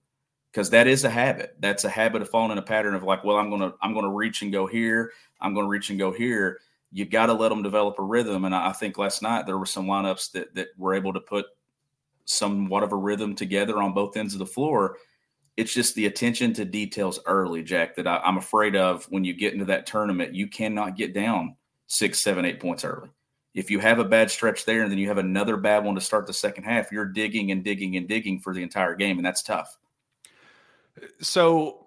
Because 0.51 0.71
that 0.71 0.87
is 0.87 1.05
a 1.05 1.11
habit. 1.11 1.57
That's 1.61 1.85
a 1.85 1.89
habit 1.89 2.23
of 2.23 2.29
falling 2.29 2.53
in 2.53 2.59
a 2.59 2.63
pattern 2.63 2.95
of 2.95 3.05
like, 3.05 3.23
well, 3.23 3.37
I'm 3.37 3.51
gonna 3.51 3.73
I'm 3.81 3.95
gonna 3.95 4.11
reach 4.11 4.43
and 4.43 4.51
go 4.51 4.67
here. 4.67 5.13
I'm 5.41 5.55
gonna 5.55 5.69
reach 5.69 5.91
and 5.91 5.99
go 5.99 6.13
here. 6.13 6.61
You 6.93 7.05
got 7.05 7.27
to 7.27 7.35
let 7.35 7.51
them 7.51 7.63
develop 7.63 8.01
a 8.01 8.03
rhythm. 8.03 8.45
And 8.45 8.55
I, 8.55 8.71
I 8.71 8.73
think 8.73 8.99
last 8.99 9.23
night 9.23 9.47
there 9.47 9.59
were 9.59 9.67
some 9.67 9.87
lineups 9.87 10.33
that 10.33 10.55
that 10.57 10.69
were 10.77 10.95
able 10.95 11.13
to 11.13 11.21
put 11.21 11.47
somewhat 12.25 12.83
of 12.83 12.93
a 12.93 12.97
rhythm 12.97 13.35
together 13.35 13.79
on 13.79 13.95
both 13.95 14.17
ends 14.17 14.35
of 14.35 14.41
the 14.41 14.47
floor. 14.47 14.97
It's 15.57 15.73
just 15.73 15.95
the 15.95 16.07
attention 16.07 16.53
to 16.55 16.65
details 16.65 17.21
early, 17.27 17.63
Jack, 17.63 17.95
that 17.97 18.07
I, 18.07 18.19
I'm 18.19 18.39
afraid 18.39 18.75
of 18.75 19.05
when 19.11 19.25
you 19.25 19.35
get 19.35 19.53
into 19.53 19.67
that 19.67 19.87
tournament. 19.87 20.35
You 20.35 20.49
cannot 20.49 20.97
get 20.97 21.15
down 21.15 21.57
six, 21.87 22.23
seven, 22.23 22.45
eight 22.45 22.61
points 22.61 22.85
early 22.85 23.11
if 23.55 23.71
you 23.71 23.81
have 23.81 23.99
a 23.99 24.05
bad 24.05 24.31
stretch 24.31 24.65
there 24.65 24.83
and 24.83 24.91
then 24.91 24.99
you 24.99 25.09
have 25.09 25.19
another 25.19 25.57
bad 25.57 25.85
one 25.85 25.95
to 25.95 26.01
start 26.01 26.27
the 26.27 26.33
second 26.33 26.65
half, 26.65 26.93
you're 26.93 27.07
digging 27.07 27.51
and 27.51 27.65
digging 27.65 27.97
and 27.97 28.09
digging 28.09 28.39
for 28.39 28.55
the 28.55 28.63
entire 28.63 28.95
game, 28.95 29.19
and 29.19 29.27
that's 29.27 29.43
tough. 29.43 29.77
So, 31.21 31.87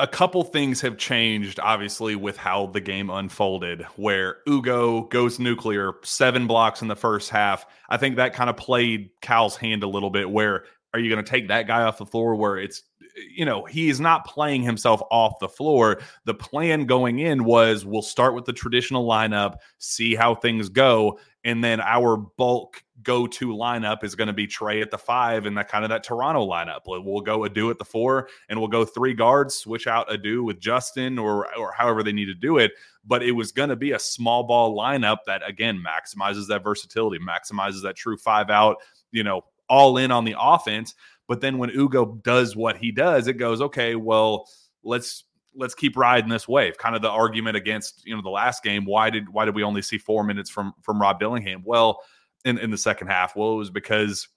a 0.00 0.06
couple 0.06 0.42
things 0.42 0.80
have 0.80 0.96
changed, 0.96 1.60
obviously, 1.60 2.16
with 2.16 2.36
how 2.36 2.66
the 2.66 2.80
game 2.80 3.08
unfolded. 3.10 3.82
Where 3.96 4.38
Ugo 4.48 5.02
goes 5.02 5.38
nuclear, 5.38 5.92
seven 6.02 6.46
blocks 6.46 6.82
in 6.82 6.88
the 6.88 6.96
first 6.96 7.30
half. 7.30 7.66
I 7.88 7.98
think 7.98 8.16
that 8.16 8.34
kind 8.34 8.50
of 8.50 8.56
played 8.56 9.10
Cal's 9.20 9.56
hand 9.56 9.82
a 9.82 9.88
little 9.88 10.10
bit. 10.10 10.28
Where 10.28 10.64
are 10.92 11.00
you 11.00 11.10
going 11.10 11.24
to 11.24 11.30
take 11.30 11.48
that 11.48 11.66
guy 11.66 11.82
off 11.82 11.98
the 11.98 12.06
floor? 12.06 12.34
Where 12.34 12.58
it's 12.58 12.82
you 13.30 13.44
know, 13.44 13.64
he 13.64 13.88
is 13.88 14.00
not 14.00 14.26
playing 14.26 14.62
himself 14.62 15.02
off 15.10 15.38
the 15.40 15.48
floor. 15.48 16.00
The 16.24 16.34
plan 16.34 16.86
going 16.86 17.18
in 17.18 17.44
was 17.44 17.84
we'll 17.84 18.02
start 18.02 18.34
with 18.34 18.44
the 18.44 18.52
traditional 18.52 19.06
lineup, 19.06 19.56
see 19.78 20.14
how 20.14 20.34
things 20.34 20.68
go, 20.68 21.18
and 21.44 21.62
then 21.62 21.80
our 21.80 22.16
bulk 22.16 22.82
go-to 23.02 23.48
lineup 23.48 24.04
is 24.04 24.14
going 24.14 24.28
to 24.28 24.32
be 24.32 24.46
Tre 24.46 24.80
at 24.80 24.90
the 24.90 24.98
five 24.98 25.46
and 25.46 25.56
that 25.56 25.68
kind 25.68 25.84
of 25.84 25.90
that 25.90 26.04
Toronto 26.04 26.46
lineup. 26.46 26.80
We'll 26.86 27.20
go 27.20 27.44
Adou 27.44 27.70
at 27.70 27.78
the 27.78 27.84
four, 27.84 28.28
and 28.48 28.58
we'll 28.58 28.68
go 28.68 28.84
three 28.84 29.14
guards, 29.14 29.54
switch 29.54 29.86
out 29.86 30.12
Adou 30.12 30.42
with 30.44 30.60
Justin 30.60 31.18
or 31.18 31.54
or 31.56 31.72
however 31.72 32.02
they 32.02 32.12
need 32.12 32.26
to 32.26 32.34
do 32.34 32.58
it. 32.58 32.72
But 33.04 33.22
it 33.22 33.32
was 33.32 33.52
going 33.52 33.68
to 33.68 33.76
be 33.76 33.92
a 33.92 33.98
small 33.98 34.44
ball 34.44 34.76
lineup 34.76 35.18
that 35.26 35.46
again 35.46 35.82
maximizes 35.82 36.48
that 36.48 36.62
versatility, 36.62 37.18
maximizes 37.18 37.82
that 37.82 37.96
true 37.96 38.16
five 38.16 38.50
out. 38.50 38.76
You 39.10 39.24
know, 39.24 39.44
all 39.68 39.96
in 39.96 40.10
on 40.10 40.24
the 40.24 40.36
offense. 40.38 40.94
But 41.28 41.40
then 41.40 41.58
when 41.58 41.70
Ugo 41.70 42.20
does 42.22 42.56
what 42.56 42.76
he 42.76 42.92
does, 42.92 43.26
it 43.26 43.34
goes, 43.34 43.60
okay, 43.62 43.94
well, 43.94 44.48
let's 44.82 45.24
let's 45.54 45.74
keep 45.74 45.96
riding 45.96 46.30
this 46.30 46.48
wave. 46.48 46.78
Kind 46.78 46.96
of 46.96 47.02
the 47.02 47.10
argument 47.10 47.56
against, 47.56 48.06
you 48.06 48.14
know, 48.14 48.22
the 48.22 48.30
last 48.30 48.62
game. 48.62 48.84
Why 48.84 49.10
did 49.10 49.28
why 49.28 49.44
did 49.44 49.54
we 49.54 49.62
only 49.62 49.82
see 49.82 49.98
four 49.98 50.24
minutes 50.24 50.50
from 50.50 50.74
from 50.82 51.00
Rob 51.00 51.20
Dillingham? 51.20 51.62
Well, 51.64 52.00
in, 52.44 52.58
in 52.58 52.70
the 52.70 52.78
second 52.78 53.08
half. 53.08 53.36
Well, 53.36 53.52
it 53.52 53.56
was 53.56 53.70
because 53.70 54.28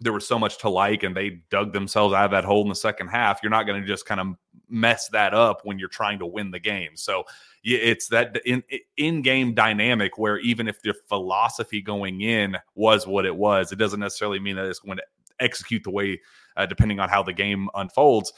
there 0.00 0.12
was 0.12 0.26
so 0.26 0.38
much 0.38 0.58
to 0.58 0.68
like 0.68 1.02
and 1.02 1.14
they 1.14 1.40
dug 1.50 1.72
themselves 1.72 2.14
out 2.14 2.24
of 2.24 2.30
that 2.30 2.44
hole 2.44 2.62
in 2.62 2.68
the 2.68 2.74
second 2.74 3.08
half. 3.08 3.40
You're 3.42 3.50
not 3.50 3.64
going 3.64 3.80
to 3.80 3.86
just 3.86 4.06
kind 4.06 4.20
of 4.20 4.28
mess 4.68 5.08
that 5.08 5.34
up 5.34 5.60
when 5.64 5.78
you're 5.78 5.88
trying 5.88 6.18
to 6.20 6.26
win 6.26 6.50
the 6.50 6.58
game. 6.58 6.90
So 6.94 7.24
it's 7.62 8.08
that 8.08 8.40
in 8.46 8.62
in 8.96 9.20
game 9.20 9.52
dynamic 9.54 10.16
where 10.16 10.38
even 10.38 10.68
if 10.68 10.80
the 10.80 10.94
philosophy 11.08 11.82
going 11.82 12.22
in 12.22 12.56
was 12.74 13.06
what 13.06 13.26
it 13.26 13.36
was, 13.36 13.72
it 13.72 13.76
doesn't 13.76 14.00
necessarily 14.00 14.38
mean 14.38 14.56
that 14.56 14.64
it's 14.64 14.78
going 14.78 14.96
to 14.96 15.04
execute 15.38 15.84
the 15.84 15.90
way, 15.90 16.20
uh, 16.56 16.66
depending 16.66 17.00
on 17.00 17.08
how 17.08 17.22
the 17.22 17.32
game 17.32 17.68
unfolds. 17.74 18.32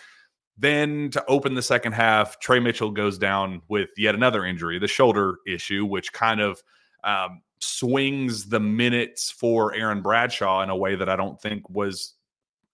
Then 0.58 1.10
to 1.10 1.24
open 1.26 1.54
the 1.54 1.62
second 1.62 1.92
half, 1.92 2.38
Tre 2.40 2.60
Mitchell 2.60 2.90
goes 2.90 3.18
down 3.18 3.62
with 3.68 3.90
yet 3.96 4.14
another 4.14 4.44
injury, 4.44 4.78
the 4.78 4.88
shoulder 4.88 5.36
issue, 5.46 5.84
which 5.84 6.12
kind 6.12 6.40
of 6.40 6.62
um, 7.04 7.42
swings 7.62 8.46
the 8.46 8.60
minutes 8.60 9.30
for 9.30 9.74
Aaron 9.74 10.02
Bradshaw 10.02 10.62
in 10.62 10.70
a 10.70 10.76
way 10.76 10.94
that 10.96 11.08
I 11.08 11.16
don't 11.16 11.40
think 11.40 11.68
was 11.70 12.14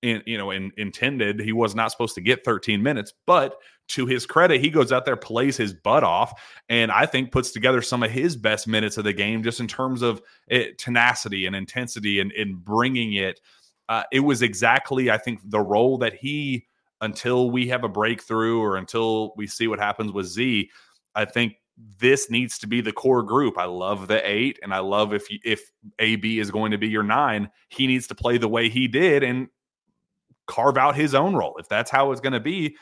in, 0.02 0.23
you 0.26 0.38
know 0.38 0.50
in, 0.50 0.73
intended. 0.76 1.40
He 1.40 1.52
was 1.52 1.75
not 1.75 1.90
supposed 1.90 2.14
to 2.14 2.21
get 2.21 2.45
13 2.45 2.83
minutes, 2.83 3.12
but 3.26 3.57
to 3.88 4.07
his 4.07 4.26
credit, 4.26 4.61
he 4.61 4.71
goes 4.71 4.92
out 4.92 5.04
there, 5.04 5.16
plays 5.16 5.57
his 5.57 5.73
butt 5.73 6.04
off, 6.04 6.40
and 6.68 6.92
I 6.92 7.07
think 7.07 7.33
puts 7.33 7.50
together 7.52 7.80
some 7.80 8.02
of 8.02 8.11
his 8.11 8.37
best 8.37 8.68
minutes 8.68 8.99
of 8.99 9.04
the 9.04 9.12
game 9.12 9.42
just 9.42 9.61
in 9.61 9.66
terms 9.66 10.02
of 10.02 10.21
it, 10.47 10.78
tenacity 10.78 11.47
and 11.47 11.57
intensity 11.57 12.21
and, 12.21 12.30
and 12.33 12.62
bringing 12.62 13.14
it. 13.14 13.40
Uh, 13.88 14.02
it 14.12 14.21
was 14.21 14.42
exactly, 14.42 15.11
I 15.11 15.16
think, 15.16 15.40
the 15.45 15.61
role 15.61 15.97
that 15.99 16.14
he, 16.14 16.66
until 17.00 17.50
we 17.50 17.68
have 17.68 17.83
a 17.85 17.88
breakthrough 17.88 18.61
or 18.61 18.76
until 18.76 19.33
we 19.37 19.47
see 19.47 19.68
what 19.68 19.78
happens 19.78 20.12
with 20.12 20.26
Z, 20.26 20.68
I 21.14 21.25
think 21.25 21.54
this 21.99 22.30
needs 22.30 22.58
to 22.58 22.66
be 22.66 22.80
the 22.80 22.92
core 22.92 23.23
group. 23.23 23.58
I 23.58 23.64
love 23.64 24.08
the 24.08 24.20
eight, 24.28 24.58
and 24.62 24.75
I 24.75 24.80
love 24.80 25.12
if 25.12 25.26
if 25.44 25.70
AB 25.99 26.38
is 26.38 26.50
going 26.50 26.73
to 26.73 26.78
be 26.78 26.88
your 26.88 27.02
nine, 27.02 27.50
he 27.68 27.87
needs 27.87 28.06
to 28.08 28.14
play 28.14 28.38
the 28.38 28.49
way 28.49 28.68
he 28.68 28.88
did 28.88 29.23
and 29.23 29.49
carve 30.47 30.76
out 30.76 30.97
his 30.97 31.14
own 31.14 31.35
role. 31.35 31.56
If 31.58 31.68
that's 31.68 31.90
how 31.90 32.11
it's 32.11 32.20
going 32.20 32.32
to 32.32 32.40
be, 32.40 32.76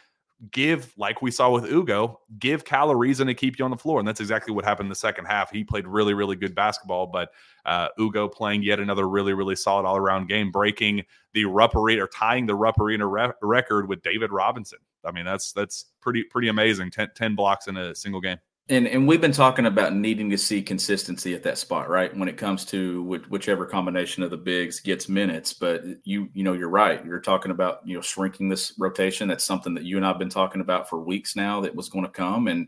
give, 0.50 0.92
like 0.96 1.22
we 1.22 1.30
saw 1.30 1.50
with 1.50 1.66
Ugo, 1.66 2.20
give 2.38 2.64
Cal 2.64 2.90
a 2.90 2.96
reason 2.96 3.26
to 3.26 3.34
keep 3.34 3.58
you 3.58 3.64
on 3.64 3.70
the 3.70 3.76
floor. 3.76 3.98
And 3.98 4.06
that's 4.06 4.20
exactly 4.20 4.54
what 4.54 4.64
happened 4.64 4.86
in 4.86 4.90
the 4.90 4.94
second 4.94 5.24
half. 5.26 5.50
He 5.50 5.64
played 5.64 5.86
really, 5.86 6.14
really 6.14 6.36
good 6.36 6.54
basketball, 6.54 7.06
but 7.06 7.30
uh, 7.64 7.88
Ugo 7.98 8.28
playing 8.28 8.62
yet 8.62 8.80
another 8.80 9.08
really, 9.08 9.34
really 9.34 9.56
solid 9.56 9.86
all 9.86 9.96
around 9.96 10.28
game, 10.28 10.50
breaking 10.50 11.04
the 11.32 11.44
Rupp 11.44 11.74
or 11.74 12.08
tying 12.08 12.46
the 12.46 12.54
Rupp 12.54 12.78
re- 12.78 13.32
record 13.42 13.88
with 13.88 14.02
David 14.02 14.32
Robinson. 14.32 14.78
I 15.04 15.12
mean, 15.12 15.24
that's 15.24 15.52
that's 15.52 15.86
pretty 16.00 16.24
pretty 16.24 16.48
amazing. 16.48 16.90
10, 16.90 17.10
10 17.14 17.34
blocks 17.34 17.68
in 17.68 17.76
a 17.76 17.94
single 17.94 18.20
game. 18.20 18.38
And 18.68 18.88
and 18.88 19.06
we've 19.06 19.20
been 19.20 19.30
talking 19.30 19.66
about 19.66 19.94
needing 19.94 20.28
to 20.30 20.37
see 20.37 20.61
consistency 20.61 21.35
at 21.35 21.44
that 21.44 21.56
spot, 21.56 21.88
right? 21.88 22.14
When 22.16 22.28
it 22.28 22.37
comes 22.37 22.64
to 22.66 23.00
whichever 23.28 23.64
combination 23.64 24.25
of 24.25 24.30
the 24.30 24.37
bigs 24.37 24.80
gets 24.80 25.08
minutes, 25.08 25.52
but 25.52 25.85
you 26.02 26.28
you 26.35 26.42
know 26.42 26.52
you're 26.52 26.68
right. 26.68 27.04
You're 27.04 27.20
talking 27.20 27.52
about 27.52 27.87
you 27.87 27.94
know 27.94 28.00
shrinking 28.00 28.49
this 28.49 28.75
rotation. 28.76 29.28
That's 29.28 29.44
something 29.44 29.73
that 29.75 29.85
you 29.85 29.96
and 29.99 30.04
I've 30.04 30.18
been 30.18 30.28
talking 30.28 30.61
about 30.61 30.88
for 30.88 30.99
weeks 30.99 31.37
now. 31.37 31.61
That 31.61 31.76
was 31.76 31.88
going 31.88 32.06
to 32.06 32.11
come, 32.11 32.49
and 32.49 32.66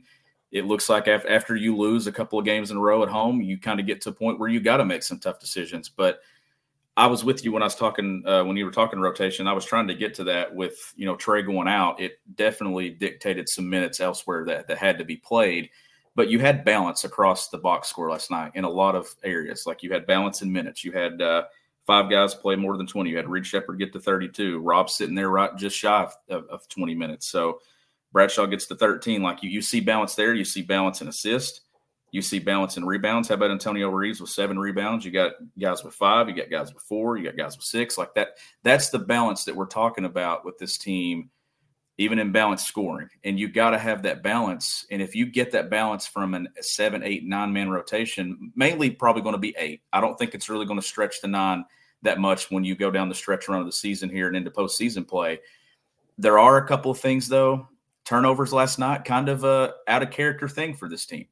it 0.53 0.67
looks 0.67 0.89
like 0.89 1.09
after 1.09 1.57
you 1.57 1.77
lose 1.77 2.07
a 2.07 2.13
couple 2.13 2.39
of 2.39 2.45
games 2.45 2.71
in 2.71 2.77
a 2.77 2.81
row 2.81 3.03
at 3.03 3.09
home, 3.09 3.43
you 3.43 3.59
kind 3.59 3.81
of 3.81 3.87
get 3.87 4.01
to 4.03 4.11
a 4.11 4.13
point 4.13 4.39
where 4.39 4.49
you 4.49 4.61
got 4.61 4.77
to 4.77 4.85
make 4.85 5.03
some 5.03 5.19
tough 5.19 5.41
decisions. 5.41 5.89
But 5.89 6.21
I 6.97 7.07
was 7.09 7.25
with 7.25 7.45
you 7.45 7.51
when 7.51 7.63
I 7.63 7.67
was 7.67 7.75
talking 7.75 8.23
uh, 8.25 8.45
when 8.45 8.57
you 8.57 8.67
were 8.67 8.71
talking 8.71 9.01
rotation. 9.01 9.49
I 9.49 9.53
was 9.53 9.65
trying 9.65 9.89
to 9.89 9.97
get 9.97 10.15
to 10.15 10.25
that 10.25 10.55
with 10.55 10.95
you 10.95 11.07
know 11.07 11.17
Tre 11.17 11.43
going 11.43 11.67
out. 11.67 12.01
It 12.01 12.21
definitely 12.37 12.91
dictated 12.91 13.49
some 13.49 13.69
minutes 13.69 13.99
elsewhere 13.99 14.45
that 14.45 14.69
that 14.69 14.79
had 14.79 14.97
to 14.99 15.05
be 15.05 15.17
played 15.17 15.71
but 16.19 16.29
you 16.29 16.41
had 16.41 16.65
balance 16.65 17.05
across 17.05 17.47
the 17.47 17.57
box 17.57 17.89
score 17.89 18.11
last 18.11 18.29
night 18.29 18.51
in 18.57 18.65
a 18.65 18.69
lot 18.69 18.97
of 18.97 19.07
areas. 19.23 19.69
Like 19.69 19.85
you 19.85 19.93
had 19.93 20.05
balance 20.05 20.43
in 20.43 20.53
minutes. 20.53 20.83
You 20.83 20.91
had 20.91 21.23
uh, 21.23 21.45
five 21.87 22.11
guys 22.11 22.35
play 22.35 22.57
more 22.57 22.77
than 22.77 22.89
20. 22.89 23.09
You 23.09 23.17
had 23.17 23.29
Reed 23.29 23.47
Sheppard 23.47 23.79
get 23.79 23.93
to 23.93 24.01
32. 24.01 24.59
Rob 24.59 24.91
sitting 24.91 25.15
there 25.15 25.31
right 25.31 25.57
just 25.57 25.79
shy 25.79 26.03
of, 26.03 26.17
of, 26.29 26.49
of 26.49 26.69
20 26.69 26.97
minutes. 26.97 27.29
So 27.29 27.61
Bradshaw 28.11 28.47
gets 28.47 28.67
to 28.67 28.75
13. 28.75 29.23
Like 29.23 29.45
you, 29.45 29.51
you 29.51 29.63
see 29.63 29.79
balance 29.79 30.17
there. 30.17 30.35
You 30.35 30.45
see 30.45 30.61
balance 30.61 31.03
in 31.03 31.07
assist. 31.07 31.61
You 32.11 32.21
see 32.21 32.41
balance 32.41 32.77
in 32.77 32.85
rebounds. 32.85 33.29
How 33.29 33.37
about 33.37 33.53
Antonio 33.53 33.89
Reeves 33.89 34.21
with 34.21 34.31
seven 34.31 34.59
rebounds? 34.59 35.05
You 35.05 35.13
got 35.13 35.35
guys 35.57 35.85
with 35.85 35.95
five. 35.95 36.29
You 36.29 36.35
got 36.35 36.51
guys 36.51 36.75
with 36.75 36.83
four. 36.83 37.17
You 37.17 37.27
got 37.27 37.37
guys 37.37 37.57
with 37.57 37.65
six. 37.65 37.97
Like 37.97 38.13
that. 38.15 38.39
That's 38.65 38.91
the 38.91 38.99
balance 38.99 39.45
that 39.45 39.55
we're 39.55 39.67
talking 39.67 40.05
about 40.05 40.45
with 40.45 40.59
this 40.59 40.79
team 40.79 41.31
even 41.99 42.21
in 42.21 42.31
balanced 42.31 42.67
scoring. 42.67 43.09
And 43.25 43.39
you 43.39 43.49
got 43.49 43.71
to 43.71 43.79
have 43.79 44.05
that 44.05 44.23
balance. 44.23 44.87
And 44.91 45.03
if 45.03 45.17
you 45.17 45.27
get 45.27 45.51
that 45.51 45.69
balance 45.69 46.07
from 46.07 46.35
an 46.35 46.49
seven, 46.61 47.03
eight, 47.03 47.27
nine 47.27 47.53
man 47.53 47.69
rotation, 47.69 48.53
mainly 48.55 48.91
probably 48.91 49.23
going 49.23 49.35
to 49.35 49.39
be 49.39 49.55
eight. 49.59 49.83
I 49.93 50.01
don't 50.01 50.17
think 50.17 50.33
it's 50.33 50.49
really 50.49 50.65
going 50.65 50.81
to 50.81 50.87
stretch 50.87 51.21
the 51.21 51.29
nine 51.29 51.65
that 52.03 52.21
much 52.21 52.53
when 52.53 52.63
you 52.63 52.77
go 52.77 52.93
down 52.93 53.09
the 53.09 53.15
stretch 53.15 53.49
run 53.49 53.59
of 53.59 53.67
the 53.67 53.73
season 53.73 54.09
here 54.09 54.29
and 54.29 54.37
into 54.37 54.51
postseason 54.51 55.07
play. 55.07 55.41
There 56.17 56.39
are 56.39 56.57
a 56.57 56.67
couple 56.67 56.93
of 56.93 57.01
things 57.01 57.29
though. 57.29 57.69
Turnovers 58.05 58.53
last 58.53 58.79
night, 58.79 59.05
kind 59.05 59.29
of 59.29 59.43
a 59.43 59.75
out 59.89 60.03
of 60.03 60.11
character 60.11 60.49
thing 60.49 60.75
for 60.75 60.89
this 60.89 61.05
team. 61.05 61.27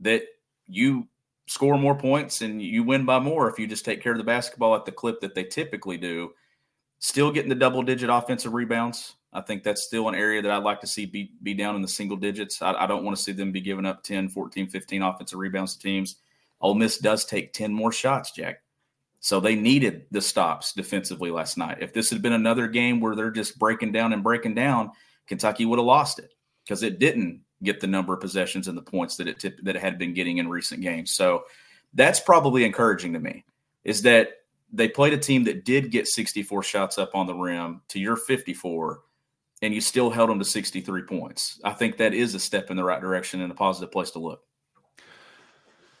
That 0.00 0.22
you 0.68 1.08
score 1.46 1.78
more 1.78 1.96
points 1.96 2.42
and 2.42 2.62
you 2.62 2.84
win 2.84 3.06
by 3.06 3.18
more 3.18 3.50
if 3.50 3.58
you 3.58 3.66
just 3.66 3.86
take 3.86 4.02
care 4.02 4.12
of 4.12 4.18
the 4.18 4.24
basketball 4.24 4.76
at 4.76 4.84
the 4.84 4.92
clip 4.92 5.20
that 5.22 5.34
they 5.34 5.44
typically 5.44 5.96
do. 5.96 6.32
Still 6.98 7.32
getting 7.32 7.48
the 7.48 7.54
double 7.54 7.82
digit 7.82 8.10
offensive 8.10 8.52
rebounds 8.52 9.14
I 9.32 9.40
think 9.40 9.62
that's 9.62 9.82
still 9.82 10.08
an 10.08 10.14
area 10.14 10.42
that 10.42 10.50
I'd 10.50 10.64
like 10.64 10.80
to 10.80 10.86
see 10.86 11.06
be, 11.06 11.32
be 11.42 11.54
down 11.54 11.76
in 11.76 11.82
the 11.82 11.88
single 11.88 12.16
digits. 12.16 12.60
I, 12.62 12.72
I 12.72 12.86
don't 12.86 13.04
want 13.04 13.16
to 13.16 13.22
see 13.22 13.32
them 13.32 13.52
be 13.52 13.60
giving 13.60 13.86
up 13.86 14.02
10, 14.02 14.28
14, 14.28 14.68
15 14.68 15.02
offensive 15.02 15.38
rebounds 15.38 15.76
to 15.76 15.82
teams. 15.82 16.16
Ole 16.60 16.74
Miss 16.74 16.98
does 16.98 17.24
take 17.24 17.52
10 17.52 17.72
more 17.72 17.92
shots, 17.92 18.32
Jack. 18.32 18.62
So 19.20 19.38
they 19.38 19.54
needed 19.54 20.06
the 20.10 20.20
stops 20.20 20.72
defensively 20.72 21.30
last 21.30 21.58
night. 21.58 21.78
If 21.80 21.92
this 21.92 22.10
had 22.10 22.22
been 22.22 22.32
another 22.32 22.66
game 22.66 23.00
where 23.00 23.14
they're 23.14 23.30
just 23.30 23.58
breaking 23.58 23.92
down 23.92 24.12
and 24.12 24.22
breaking 24.22 24.54
down, 24.54 24.92
Kentucky 25.26 25.66
would 25.66 25.78
have 25.78 25.86
lost 25.86 26.18
it 26.18 26.34
because 26.64 26.82
it 26.82 26.98
didn't 26.98 27.42
get 27.62 27.80
the 27.80 27.86
number 27.86 28.14
of 28.14 28.20
possessions 28.20 28.66
and 28.66 28.76
the 28.76 28.82
points 28.82 29.16
that 29.16 29.28
it 29.28 29.40
that 29.62 29.76
it 29.76 29.80
had 29.80 29.98
been 29.98 30.14
getting 30.14 30.38
in 30.38 30.48
recent 30.48 30.80
games. 30.80 31.12
So 31.12 31.44
that's 31.92 32.18
probably 32.18 32.64
encouraging 32.64 33.12
to 33.12 33.20
me. 33.20 33.44
Is 33.84 34.02
that 34.02 34.30
they 34.72 34.88
played 34.88 35.12
a 35.12 35.18
team 35.18 35.44
that 35.44 35.64
did 35.64 35.90
get 35.90 36.08
64 36.08 36.62
shots 36.62 36.96
up 36.96 37.14
on 37.14 37.26
the 37.26 37.34
rim 37.34 37.82
to 37.88 38.00
your 38.00 38.16
54 38.16 39.00
and 39.62 39.74
you 39.74 39.80
still 39.80 40.10
held 40.10 40.30
them 40.30 40.38
to 40.38 40.44
63 40.44 41.02
points. 41.02 41.60
I 41.64 41.72
think 41.72 41.98
that 41.98 42.14
is 42.14 42.34
a 42.34 42.40
step 42.40 42.70
in 42.70 42.76
the 42.76 42.84
right 42.84 43.00
direction 43.00 43.40
and 43.40 43.52
a 43.52 43.54
positive 43.54 43.92
place 43.92 44.10
to 44.12 44.18
look. 44.18 44.42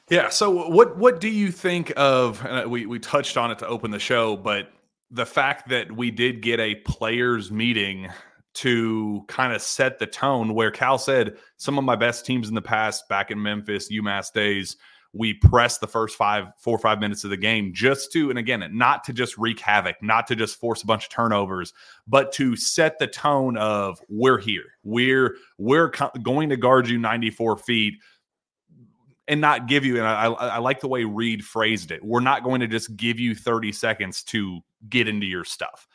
Yeah. 0.08 0.28
So 0.28 0.68
what 0.68 0.98
what 0.98 1.20
do 1.20 1.28
you 1.28 1.52
think 1.52 1.92
of? 1.96 2.44
we 2.68 2.86
we 2.86 2.98
touched 2.98 3.36
on 3.36 3.50
it 3.50 3.58
to 3.60 3.66
open 3.66 3.92
the 3.92 4.00
show, 4.00 4.36
but 4.36 4.72
the 5.10 5.26
fact 5.26 5.68
that 5.68 5.90
we 5.92 6.10
did 6.10 6.42
get 6.42 6.58
a 6.58 6.76
players 6.76 7.50
meeting 7.50 8.08
to 8.52 9.24
kind 9.28 9.52
of 9.52 9.62
set 9.62 10.00
the 10.00 10.06
tone, 10.06 10.54
where 10.54 10.72
Cal 10.72 10.98
said 10.98 11.36
some 11.56 11.78
of 11.78 11.84
my 11.84 11.94
best 11.94 12.26
teams 12.26 12.48
in 12.48 12.54
the 12.54 12.62
past, 12.62 13.08
back 13.08 13.30
in 13.30 13.40
Memphis, 13.40 13.90
UMass 13.92 14.32
days, 14.32 14.76
we 15.12 15.34
press 15.34 15.78
the 15.78 15.86
first 15.86 16.16
five, 16.16 16.46
four 16.58 16.76
or 16.76 16.78
five 16.78 17.00
minutes 17.00 17.24
of 17.24 17.30
the 17.30 17.36
game 17.36 17.72
just 17.74 18.12
to, 18.12 18.30
and 18.30 18.38
again, 18.38 18.66
not 18.72 19.02
to 19.04 19.12
just 19.12 19.36
wreak 19.36 19.58
havoc, 19.58 19.96
not 20.02 20.26
to 20.28 20.36
just 20.36 20.58
force 20.60 20.82
a 20.82 20.86
bunch 20.86 21.04
of 21.04 21.10
turnovers, 21.10 21.72
but 22.06 22.32
to 22.32 22.54
set 22.54 22.98
the 22.98 23.06
tone 23.06 23.56
of 23.56 24.00
we're 24.08 24.38
here, 24.38 24.64
we're 24.84 25.36
we're 25.58 25.90
co- 25.90 26.12
going 26.22 26.48
to 26.50 26.56
guard 26.56 26.88
you 26.88 26.98
94 26.98 27.56
feet 27.58 27.94
and 29.26 29.40
not 29.40 29.66
give 29.66 29.84
you. 29.84 29.96
And 29.98 30.06
I, 30.06 30.26
I 30.26 30.58
like 30.58 30.80
the 30.80 30.88
way 30.88 31.04
Reed 31.04 31.44
phrased 31.44 31.90
it. 31.90 32.04
We're 32.04 32.20
not 32.20 32.44
going 32.44 32.60
to 32.60 32.68
just 32.68 32.96
give 32.96 33.18
you 33.18 33.34
30 33.34 33.72
seconds 33.72 34.22
to 34.24 34.60
get 34.88 35.08
into 35.08 35.26
your 35.26 35.44
stuff 35.44 35.86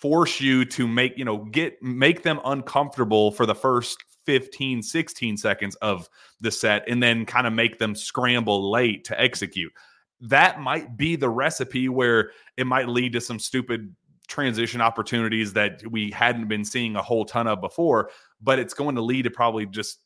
force 0.00 0.40
you 0.40 0.64
to 0.64 0.88
make 0.88 1.18
you 1.18 1.24
know 1.26 1.36
get 1.36 1.82
make 1.82 2.22
them 2.22 2.40
uncomfortable 2.46 3.30
for 3.32 3.44
the 3.44 3.54
first 3.54 4.02
15, 4.26 4.82
16 4.82 5.36
seconds 5.36 5.76
of 5.76 6.08
the 6.40 6.50
set 6.50 6.84
and 6.88 7.02
then 7.02 7.24
kind 7.24 7.46
of 7.46 7.52
make 7.52 7.78
them 7.78 7.94
scramble 7.94 8.70
late 8.70 9.04
to 9.04 9.20
execute. 9.20 9.72
That 10.20 10.60
might 10.60 10.96
be 10.96 11.16
the 11.16 11.30
recipe 11.30 11.88
where 11.88 12.32
it 12.56 12.66
might 12.66 12.88
lead 12.88 13.12
to 13.14 13.20
some 13.20 13.38
stupid 13.38 13.94
transition 14.28 14.80
opportunities 14.80 15.52
that 15.54 15.82
we 15.90 16.10
hadn't 16.10 16.48
been 16.48 16.64
seeing 16.64 16.96
a 16.96 17.02
whole 17.02 17.24
ton 17.24 17.46
of 17.46 17.60
before, 17.60 18.10
but 18.40 18.58
it's 18.58 18.74
going 18.74 18.94
to 18.94 19.02
lead 19.02 19.22
to 19.22 19.30
probably 19.30 19.66
just 19.66 20.00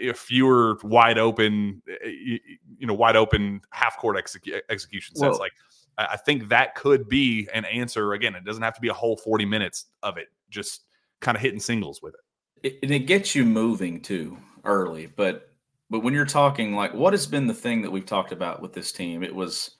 a 0.00 0.12
fewer 0.12 0.78
wide 0.82 1.18
open, 1.18 1.80
eh, 1.88 1.94
eh, 2.04 2.38
you 2.78 2.86
know, 2.86 2.94
wide 2.94 3.14
open 3.14 3.60
half 3.70 3.96
court 3.98 4.16
execu- 4.16 4.60
execution 4.68 5.14
sets. 5.14 5.30
Well, 5.30 5.38
like, 5.38 5.52
I 5.96 6.16
think 6.16 6.48
that 6.48 6.74
could 6.74 7.08
be 7.08 7.48
an 7.52 7.64
answer. 7.64 8.12
Again, 8.12 8.34
it 8.34 8.44
doesn't 8.44 8.62
have 8.62 8.74
to 8.74 8.80
be 8.80 8.88
a 8.88 8.94
whole 8.94 9.16
40 9.16 9.44
minutes 9.44 9.86
of 10.02 10.16
it, 10.16 10.28
just 10.48 10.84
kind 11.20 11.36
of 11.36 11.42
hitting 11.42 11.60
singles 11.60 12.00
with 12.02 12.14
it 12.14 12.20
it, 12.62 12.78
and 12.82 12.90
it 12.90 13.00
gets 13.00 13.34
you 13.34 13.44
moving 13.44 14.00
too 14.00 14.38
early. 14.64 15.06
But 15.06 15.50
but 15.90 16.00
when 16.00 16.14
you're 16.14 16.26
talking 16.26 16.74
like 16.74 16.94
what 16.94 17.12
has 17.12 17.26
been 17.26 17.46
the 17.46 17.54
thing 17.54 17.82
that 17.82 17.90
we've 17.90 18.06
talked 18.06 18.32
about 18.32 18.62
with 18.62 18.72
this 18.72 18.92
team, 18.92 19.22
it 19.22 19.34
was 19.34 19.72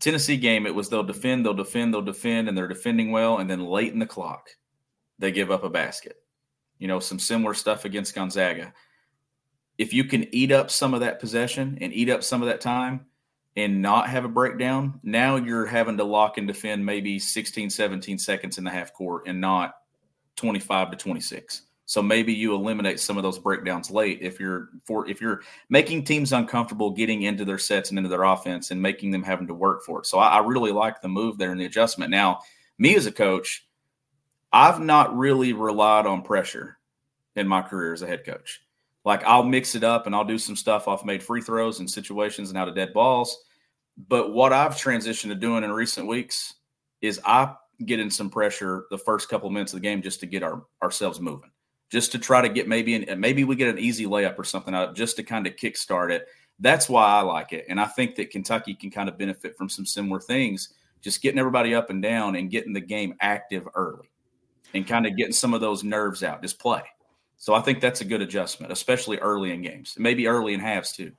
Tennessee 0.00 0.36
game. 0.36 0.66
It 0.66 0.74
was 0.74 0.88
they'll 0.88 1.02
defend, 1.02 1.44
they'll 1.44 1.54
defend, 1.54 1.94
they'll 1.94 2.02
defend, 2.02 2.48
and 2.48 2.56
they're 2.56 2.68
defending 2.68 3.10
well, 3.10 3.38
and 3.38 3.48
then 3.48 3.64
late 3.64 3.92
in 3.92 3.98
the 3.98 4.06
clock, 4.06 4.48
they 5.18 5.32
give 5.32 5.50
up 5.50 5.64
a 5.64 5.70
basket. 5.70 6.16
You 6.78 6.88
know, 6.88 7.00
some 7.00 7.18
similar 7.18 7.54
stuff 7.54 7.84
against 7.84 8.14
Gonzaga. 8.14 8.72
If 9.78 9.92
you 9.92 10.04
can 10.04 10.32
eat 10.34 10.52
up 10.52 10.70
some 10.70 10.94
of 10.94 11.00
that 11.00 11.20
possession 11.20 11.78
and 11.80 11.92
eat 11.92 12.10
up 12.10 12.22
some 12.22 12.42
of 12.42 12.48
that 12.48 12.60
time 12.60 13.06
and 13.56 13.82
not 13.82 14.08
have 14.08 14.24
a 14.24 14.28
breakdown, 14.28 15.00
now 15.02 15.36
you're 15.36 15.66
having 15.66 15.96
to 15.96 16.04
lock 16.04 16.38
and 16.38 16.46
defend 16.46 16.84
maybe 16.84 17.18
16, 17.18 17.70
17 17.70 18.18
seconds 18.18 18.58
in 18.58 18.64
the 18.64 18.70
half 18.70 18.92
court 18.92 19.24
and 19.26 19.40
not 19.40 19.74
25 20.36 20.90
to 20.90 20.96
26. 20.96 21.62
So 21.86 22.02
maybe 22.02 22.32
you 22.32 22.54
eliminate 22.54 22.98
some 22.98 23.16
of 23.18 23.22
those 23.22 23.38
breakdowns 23.38 23.90
late 23.90 24.18
if 24.22 24.40
you're 24.40 24.70
for 24.86 25.06
if 25.08 25.20
you're 25.20 25.42
making 25.68 26.04
teams 26.04 26.32
uncomfortable 26.32 26.90
getting 26.90 27.22
into 27.22 27.44
their 27.44 27.58
sets 27.58 27.90
and 27.90 27.98
into 27.98 28.08
their 28.08 28.22
offense 28.22 28.70
and 28.70 28.80
making 28.80 29.10
them 29.10 29.22
having 29.22 29.46
to 29.48 29.54
work 29.54 29.82
for 29.84 29.98
it. 29.98 30.06
So 30.06 30.18
I, 30.18 30.38
I 30.38 30.38
really 30.38 30.72
like 30.72 31.02
the 31.02 31.08
move 31.08 31.36
there 31.36 31.52
and 31.52 31.60
the 31.60 31.66
adjustment. 31.66 32.10
Now, 32.10 32.40
me 32.78 32.96
as 32.96 33.04
a 33.04 33.12
coach, 33.12 33.66
I've 34.50 34.80
not 34.80 35.16
really 35.16 35.52
relied 35.52 36.06
on 36.06 36.22
pressure 36.22 36.78
in 37.36 37.46
my 37.46 37.60
career 37.60 37.92
as 37.92 38.02
a 38.02 38.06
head 38.06 38.24
coach. 38.24 38.62
Like 39.04 39.22
I'll 39.24 39.44
mix 39.44 39.74
it 39.74 39.84
up 39.84 40.06
and 40.06 40.14
I'll 40.14 40.24
do 40.24 40.38
some 40.38 40.56
stuff 40.56 40.88
off 40.88 41.04
made 41.04 41.22
free 41.22 41.42
throws 41.42 41.80
and 41.80 41.90
situations 41.90 42.48
and 42.48 42.56
out 42.56 42.68
of 42.68 42.74
dead 42.74 42.94
balls. 42.94 43.44
But 44.08 44.32
what 44.32 44.54
I've 44.54 44.74
transitioned 44.74 45.28
to 45.28 45.34
doing 45.34 45.64
in 45.64 45.70
recent 45.70 46.06
weeks 46.06 46.54
is 47.02 47.20
I 47.24 47.54
get 47.84 48.00
in 48.00 48.10
some 48.10 48.30
pressure 48.30 48.86
the 48.90 48.98
first 48.98 49.28
couple 49.28 49.50
minutes 49.50 49.72
of 49.72 49.80
the 49.80 49.82
game 49.82 50.02
just 50.02 50.20
to 50.20 50.26
get 50.26 50.42
our 50.42 50.64
ourselves 50.82 51.20
moving, 51.20 51.50
just 51.90 52.12
to 52.12 52.18
try 52.18 52.40
to 52.40 52.48
get 52.48 52.68
maybe 52.68 52.94
an, 52.94 53.20
maybe 53.20 53.44
we 53.44 53.56
get 53.56 53.68
an 53.68 53.78
easy 53.78 54.06
layup 54.06 54.38
or 54.38 54.44
something 54.44 54.74
out 54.74 54.94
just 54.94 55.16
to 55.16 55.22
kind 55.22 55.46
of 55.46 55.56
kickstart 55.56 56.10
it. 56.10 56.26
That's 56.60 56.88
why 56.88 57.04
I 57.04 57.20
like 57.22 57.52
it, 57.52 57.66
and 57.68 57.80
I 57.80 57.86
think 57.86 58.14
that 58.16 58.30
Kentucky 58.30 58.74
can 58.74 58.90
kind 58.90 59.08
of 59.08 59.18
benefit 59.18 59.56
from 59.56 59.68
some 59.68 59.84
similar 59.84 60.20
things, 60.20 60.74
just 61.00 61.20
getting 61.20 61.38
everybody 61.38 61.74
up 61.74 61.90
and 61.90 62.02
down 62.02 62.36
and 62.36 62.50
getting 62.50 62.72
the 62.72 62.80
game 62.80 63.14
active 63.20 63.66
early, 63.74 64.08
and 64.72 64.86
kind 64.86 65.06
of 65.06 65.16
getting 65.16 65.32
some 65.32 65.52
of 65.52 65.60
those 65.60 65.82
nerves 65.82 66.22
out. 66.22 66.42
Just 66.42 66.58
play. 66.58 66.82
So 67.36 67.54
I 67.54 67.60
think 67.60 67.80
that's 67.80 68.00
a 68.00 68.04
good 68.04 68.22
adjustment, 68.22 68.72
especially 68.72 69.18
early 69.18 69.52
in 69.52 69.62
games, 69.62 69.96
maybe 69.98 70.28
early 70.28 70.54
in 70.54 70.60
halves 70.60 70.92
too. 70.92 71.12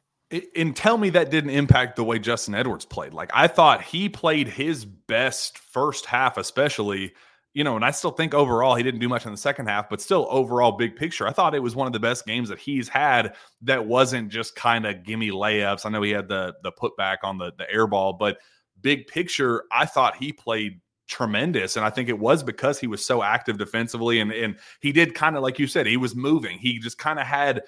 And 0.55 0.75
tell 0.75 0.98
me 0.98 1.12
that 1.12 1.29
didn't 1.29 1.51
impact 1.51 1.96
the 1.96 2.03
way 2.03 2.17
Justin 2.17 2.55
Edwards 2.55 2.86
played. 2.86 3.13
Like 3.13 3.29
I 3.34 3.48
thought 3.48 3.84
he 3.84 4.10
played 4.10 4.48
his 4.48 4.84
best 4.84 5.58
first 5.58 6.05
half, 6.05 6.38
especially. 6.38 7.13
You 7.53 7.63
know, 7.63 7.77
and 7.77 7.86
I 7.86 7.91
still 7.91 8.12
think 8.12 8.34
overall 8.34 8.75
he 8.75 8.84
didn't 8.84 9.00
do 9.00 9.08
much 9.08 9.25
in 9.25 9.32
the 9.32 9.38
second 9.38 9.67
half, 9.67 9.89
but 9.89 10.01
still 10.01 10.27
overall 10.29 10.74
big 10.74 10.98
picture, 10.98 11.25
I 11.25 11.32
thought 11.32 11.55
it 11.55 11.63
was 11.63 11.74
one 11.74 11.88
of 11.88 11.94
the 11.94 12.01
best 12.01 12.25
games 12.25 12.50
that 12.50 12.60
he's 12.60 12.89
had. 12.89 13.34
That 13.62 13.86
wasn't 13.86 14.27
just 14.29 14.58
kind 14.58 14.86
of 14.86 15.03
gimme 15.03 15.32
layups. 15.32 15.86
I 15.86 15.89
know 15.89 16.01
he 16.01 16.12
had 16.12 16.27
the 16.27 16.55
the 16.63 16.74
putback 16.74 17.17
on 17.24 17.38
the 17.38 17.53
the 17.58 17.72
air 17.72 17.88
ball, 17.88 18.13
but 18.13 18.39
big 18.82 19.08
picture, 19.08 19.63
I 19.72 19.86
thought 19.86 20.17
he 20.17 20.34
played 20.34 20.82
tremendous. 21.08 21.75
And 21.75 21.86
I 21.86 21.89
think 21.89 22.10
it 22.10 22.20
was 22.20 22.44
because 22.44 22.79
he 22.79 22.88
was 22.88 23.05
so 23.05 23.24
active 23.24 23.58
defensively 23.58 24.20
and 24.20 24.32
and 24.32 24.58
he 24.82 24.91
did 24.91 25.15
kind 25.15 25.36
of 25.36 25.44
like 25.44 25.60
you 25.60 25.67
said, 25.67 25.86
he 25.86 25.98
was 25.98 26.15
moving. 26.15 26.58
He 26.58 26.79
just 26.79 26.98
kind 26.98 27.20
of 27.20 27.25
had 27.25 27.63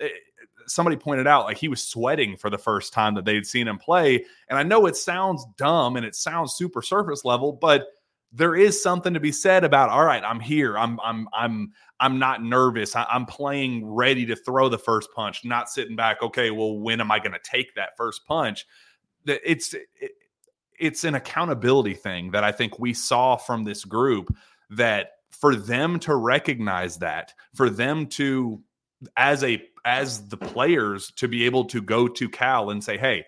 eh, 0.00 0.08
somebody 0.66 0.96
pointed 0.96 1.26
out 1.26 1.44
like 1.44 1.58
he 1.58 1.68
was 1.68 1.82
sweating 1.82 2.36
for 2.36 2.50
the 2.50 2.58
first 2.58 2.92
time 2.92 3.14
that 3.14 3.24
they'd 3.24 3.46
seen 3.46 3.68
him 3.68 3.78
play. 3.78 4.24
And 4.48 4.58
I 4.58 4.62
know 4.62 4.86
it 4.86 4.96
sounds 4.96 5.44
dumb 5.56 5.96
and 5.96 6.06
it 6.06 6.14
sounds 6.14 6.54
super 6.54 6.82
surface 6.82 7.24
level, 7.24 7.52
but 7.52 7.88
there 8.32 8.54
is 8.54 8.82
something 8.82 9.12
to 9.12 9.20
be 9.20 9.32
said 9.32 9.62
about 9.62 9.90
all 9.90 10.04
right, 10.04 10.24
I'm 10.24 10.40
here. 10.40 10.78
I'm 10.78 10.98
I'm 11.00 11.28
I'm 11.32 11.72
I'm 12.00 12.18
not 12.18 12.42
nervous. 12.42 12.96
I, 12.96 13.06
am 13.10 13.26
playing 13.26 13.86
ready 13.86 14.24
to 14.26 14.34
throw 14.34 14.68
the 14.68 14.78
first 14.78 15.10
punch, 15.14 15.44
not 15.44 15.68
sitting 15.68 15.96
back. 15.96 16.22
Okay, 16.22 16.50
well, 16.50 16.78
when 16.78 17.00
am 17.00 17.10
I 17.10 17.18
going 17.18 17.32
to 17.32 17.40
take 17.44 17.74
that 17.74 17.96
first 17.96 18.26
punch? 18.26 18.66
It's 19.26 19.74
it, 19.74 20.12
it's 20.78 21.04
an 21.04 21.14
accountability 21.14 21.94
thing 21.94 22.30
that 22.32 22.42
I 22.42 22.50
think 22.50 22.78
we 22.78 22.94
saw 22.94 23.36
from 23.36 23.64
this 23.64 23.84
group 23.84 24.34
that 24.70 25.10
for 25.30 25.54
them 25.54 25.98
to 26.00 26.16
recognize 26.16 26.96
that, 26.98 27.34
for 27.54 27.70
them 27.70 28.06
to 28.06 28.60
as 29.16 29.44
a 29.44 29.62
as 29.84 30.28
the 30.28 30.36
players 30.36 31.12
to 31.16 31.28
be 31.28 31.44
able 31.44 31.64
to 31.66 31.82
go 31.82 32.08
to 32.08 32.28
Cal 32.28 32.70
and 32.70 32.82
say, 32.82 32.96
"Hey, 32.96 33.24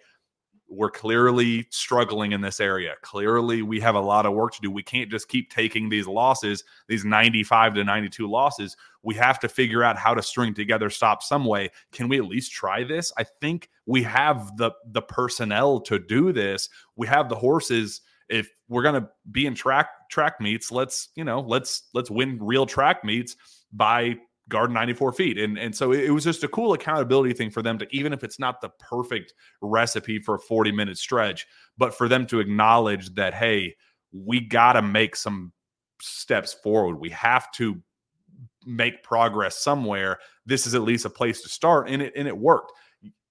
we're 0.69 0.91
clearly 0.91 1.67
struggling 1.71 2.33
in 2.33 2.41
this 2.41 2.61
area. 2.61 2.95
Clearly, 3.03 3.63
we 3.63 3.81
have 3.81 3.95
a 3.95 4.01
lot 4.01 4.27
of 4.27 4.33
work 4.33 4.55
to 4.55 4.61
do. 4.61 4.71
We 4.71 4.83
can't 4.83 5.11
just 5.11 5.29
keep 5.29 5.51
taking 5.51 5.89
these 5.89 6.07
losses, 6.07 6.65
these 6.89 7.05
95 7.05 7.75
to 7.75 7.85
92 7.85 8.29
losses. 8.29 8.77
We 9.03 9.15
have 9.17 9.39
to 9.41 9.49
figure 9.49 9.85
out 9.85 9.99
how 9.99 10.15
to 10.15 10.23
string 10.23 10.55
together 10.55 10.91
stops 10.91 11.29
some 11.29 11.45
way. 11.45 11.71
Can 11.93 12.09
we 12.09 12.19
at 12.19 12.25
least 12.25 12.53
try 12.53 12.85
this? 12.85 13.13
I 13.19 13.25
think 13.25 13.69
we 13.87 14.03
have 14.03 14.57
the 14.57 14.73
the 14.87 15.03
personnel 15.03 15.81
to 15.83 15.99
do 15.99 16.33
this. 16.33 16.69
We 16.97 17.07
have 17.07 17.29
the 17.29 17.37
horses. 17.37 18.01
If 18.29 18.49
we're 18.69 18.83
to 18.83 19.09
be 19.31 19.47
in 19.47 19.55
track 19.55 19.89
track 20.11 20.41
meets, 20.41 20.73
let's, 20.73 21.11
you 21.15 21.25
know, 21.25 21.41
let's 21.41 21.85
let's 21.93 22.11
win 22.11 22.39
real 22.41 22.65
track 22.65 23.05
meets 23.05 23.37
by 23.73 24.17
guard 24.49 24.71
94 24.71 25.13
feet. 25.13 25.39
And, 25.39 25.59
and 25.59 25.75
so 25.75 25.93
it, 25.93 26.11
was 26.11 26.25
just 26.25 26.45
a 26.45 26.49
cool 26.49 26.75
accountability 26.75 27.33
thing 27.33 27.51
for 27.51 27.63
them 27.63 27.79
to, 27.79 27.87
even 27.91 28.13
if 28.13 28.23
it's 28.23 28.39
not 28.39 28.61
the 28.61 28.71
perfect 28.79 29.33
recipe 29.63 30.19
for 30.19 30.35
a 30.35 30.38
40 30.38 30.73
minute 30.73 30.99
stretch, 30.99 31.47
but 31.79 31.95
for 31.95 32.09
them 32.09 32.27
to 32.27 32.40
acknowledge 32.40 33.14
that, 33.14 33.35
hey, 33.35 33.75
we 34.12 34.40
got 34.40 34.75
to 34.75 34.83
make 34.83 35.16
some 35.16 35.53
steps 36.01 36.53
forward. 36.53 36.97
We 36.97 37.11
have 37.11 37.51
to 37.53 37.81
make 38.66 39.03
progress 39.03 39.59
somewhere. 39.59 40.18
This 40.45 40.66
is 40.66 40.75
at 40.75 40.83
least 40.83 41.05
a 41.05 41.11
place 41.11 41.42
to 41.42 41.49
start. 41.49 41.88
And 41.88 42.03
it, 42.03 42.12
and 42.14 42.29
it 42.29 42.37
worked. 42.37 42.73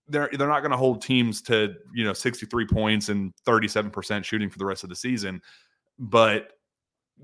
They're, 0.08 0.30
they're 0.34 0.48
not 0.48 0.60
going 0.62 0.72
to 0.72 0.78
hold 0.78 1.02
teams 1.02 1.42
to, 1.44 1.76
you 1.94 2.04
know, 2.04 2.14
63 2.14 2.68
points 2.68 3.10
and 3.10 3.34
37% 3.48 4.24
shooting 4.24 4.50
for 4.50 4.58
the 4.58 4.66
rest 4.66 4.84
of 4.84 4.90
the 4.90 4.96
season. 4.96 5.42
But 5.98 6.52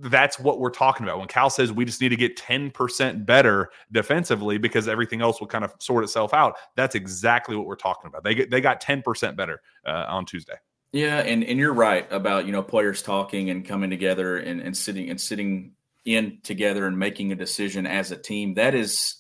that's 0.02 0.40
what 0.40 0.60
we're 0.60 0.70
talking 0.70 1.06
about. 1.06 1.20
When 1.20 1.28
Cal 1.28 1.50
says 1.50 1.72
we 1.72 1.86
just 1.86 2.02
need 2.02 2.10
to 2.10 2.16
get 2.16 2.38
10% 2.38 3.26
better 3.26 3.70
defensively 3.92 4.58
because 4.58 4.88
everything 4.88 5.22
else 5.22 5.40
will 5.40 5.48
kind 5.48 5.66
of 5.66 5.74
sort 5.80 6.04
itself 6.04 6.34
out, 6.34 6.56
that's 6.76 6.96
exactly 6.96 7.56
what 7.56 7.66
we're 7.66 7.76
talking 7.76 8.08
about. 8.08 8.24
They 8.24 8.46
they 8.46 8.62
got 8.62 8.82
10% 8.82 9.36
better 9.36 9.62
uh, 9.86 10.06
on 10.08 10.26
Tuesday. 10.26 10.56
Yeah, 10.92 11.20
and, 11.20 11.44
and 11.44 11.60
you're 11.60 11.74
right 11.74 12.12
about 12.12 12.46
you 12.46 12.52
know 12.52 12.64
players 12.64 13.02
talking 13.02 13.50
and 13.50 13.66
coming 13.66 13.90
together 13.90 14.38
and, 14.38 14.62
and 14.62 14.76
sitting 14.76 15.10
and 15.10 15.20
sitting 15.20 15.74
in 16.06 16.40
together 16.44 16.88
and 16.88 16.98
making 16.98 17.32
a 17.32 17.36
decision 17.36 17.86
as 17.86 18.12
a 18.12 18.18
team. 18.18 18.56
That 18.56 18.74
is 18.74 19.20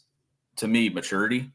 to 0.58 0.67
me 0.67 0.89
maturity. 0.89 1.51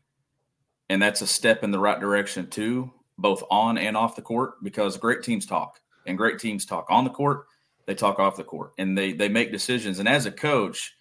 And 0.89 1.03
that's 1.03 1.23
a 1.23 1.27
step 1.27 1.65
in 1.65 1.71
the 1.71 1.79
right 1.79 1.99
direction 1.99 2.49
too, 2.49 2.93
both 3.17 3.43
on 3.51 3.79
and 3.79 3.97
off 3.97 4.17
the 4.17 4.23
court, 4.23 4.63
because 4.63 4.97
great 4.97 5.23
teams 5.23 5.47
talk 5.47 5.81
and 6.07 6.19
great 6.19 6.39
teams 6.39 6.67
talk 6.67 6.87
on 6.91 7.05
the 7.05 7.11
court 7.11 7.47
they 7.87 7.95
talk 7.95 8.19
off 8.19 8.37
the 8.37 8.45
court 8.45 8.73
and 8.79 8.97
they 8.97 9.13
they 9.13 9.29
make 9.29 9.53
decisions. 9.53 9.99
And 9.99 10.09
as 10.09 10.27
a 10.27 10.33
coach, 10.33 10.97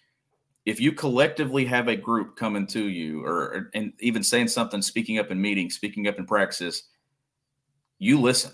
if 0.64 0.80
you 0.80 0.92
collectively 0.92 1.64
have 1.66 1.88
a 1.88 1.96
group 1.96 2.36
coming 2.36 2.66
to 2.68 2.84
you 2.88 3.24
or 3.24 3.70
and 3.74 3.92
even 4.00 4.22
saying 4.22 4.48
something, 4.48 4.82
speaking 4.82 5.18
up 5.18 5.30
in 5.30 5.40
meetings, 5.40 5.74
speaking 5.74 6.08
up 6.08 6.18
in 6.18 6.26
practices, 6.26 6.84
you 7.98 8.20
listen. 8.20 8.52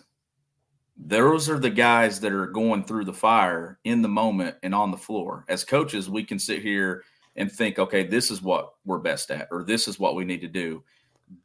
Those 1.02 1.48
are 1.48 1.58
the 1.58 1.70
guys 1.70 2.20
that 2.20 2.32
are 2.32 2.46
going 2.46 2.84
through 2.84 3.06
the 3.06 3.14
fire 3.14 3.78
in 3.84 4.02
the 4.02 4.08
moment 4.08 4.56
and 4.62 4.74
on 4.74 4.90
the 4.90 4.98
floor. 4.98 5.46
As 5.48 5.64
coaches, 5.64 6.10
we 6.10 6.22
can 6.24 6.38
sit 6.38 6.60
here 6.60 7.04
and 7.36 7.50
think, 7.50 7.78
okay, 7.78 8.06
this 8.06 8.30
is 8.30 8.42
what 8.42 8.74
we're 8.84 8.98
best 8.98 9.30
at, 9.30 9.48
or 9.50 9.64
this 9.64 9.88
is 9.88 9.98
what 9.98 10.14
we 10.14 10.26
need 10.26 10.42
to 10.42 10.48
do. 10.48 10.82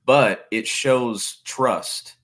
But 0.06 0.48
it 0.52 0.68
shows 0.68 1.38
trust 1.46 2.16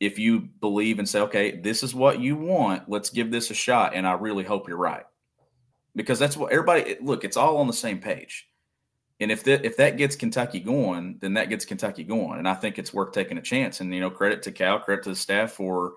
if 0.00 0.18
you 0.18 0.40
believe 0.40 0.98
and 0.98 1.08
say, 1.08 1.20
okay, 1.20 1.56
this 1.56 1.82
is 1.82 1.94
what 1.94 2.20
you 2.20 2.36
want, 2.36 2.88
let's 2.88 3.10
give 3.10 3.30
this 3.30 3.50
a 3.50 3.54
shot. 3.54 3.94
And 3.94 4.06
I 4.06 4.12
really 4.12 4.44
hope 4.44 4.68
you're 4.68 4.76
right. 4.76 5.04
Because 5.96 6.18
that's 6.18 6.36
what 6.36 6.52
everybody 6.52 6.96
look, 7.00 7.24
it's 7.24 7.36
all 7.36 7.56
on 7.56 7.66
the 7.66 7.72
same 7.72 7.98
page. 7.98 8.48
And 9.20 9.32
if 9.32 9.42
that 9.44 9.64
if 9.64 9.76
that 9.78 9.96
gets 9.96 10.14
Kentucky 10.14 10.60
going, 10.60 11.18
then 11.20 11.34
that 11.34 11.48
gets 11.48 11.64
Kentucky 11.64 12.04
going. 12.04 12.38
And 12.38 12.48
I 12.48 12.54
think 12.54 12.78
it's 12.78 12.94
worth 12.94 13.12
taking 13.12 13.38
a 13.38 13.42
chance. 13.42 13.80
And 13.80 13.92
you 13.92 14.00
know, 14.00 14.10
credit 14.10 14.42
to 14.44 14.52
Cal, 14.52 14.78
credit 14.78 15.02
to 15.04 15.10
the 15.10 15.16
staff 15.16 15.52
for, 15.52 15.94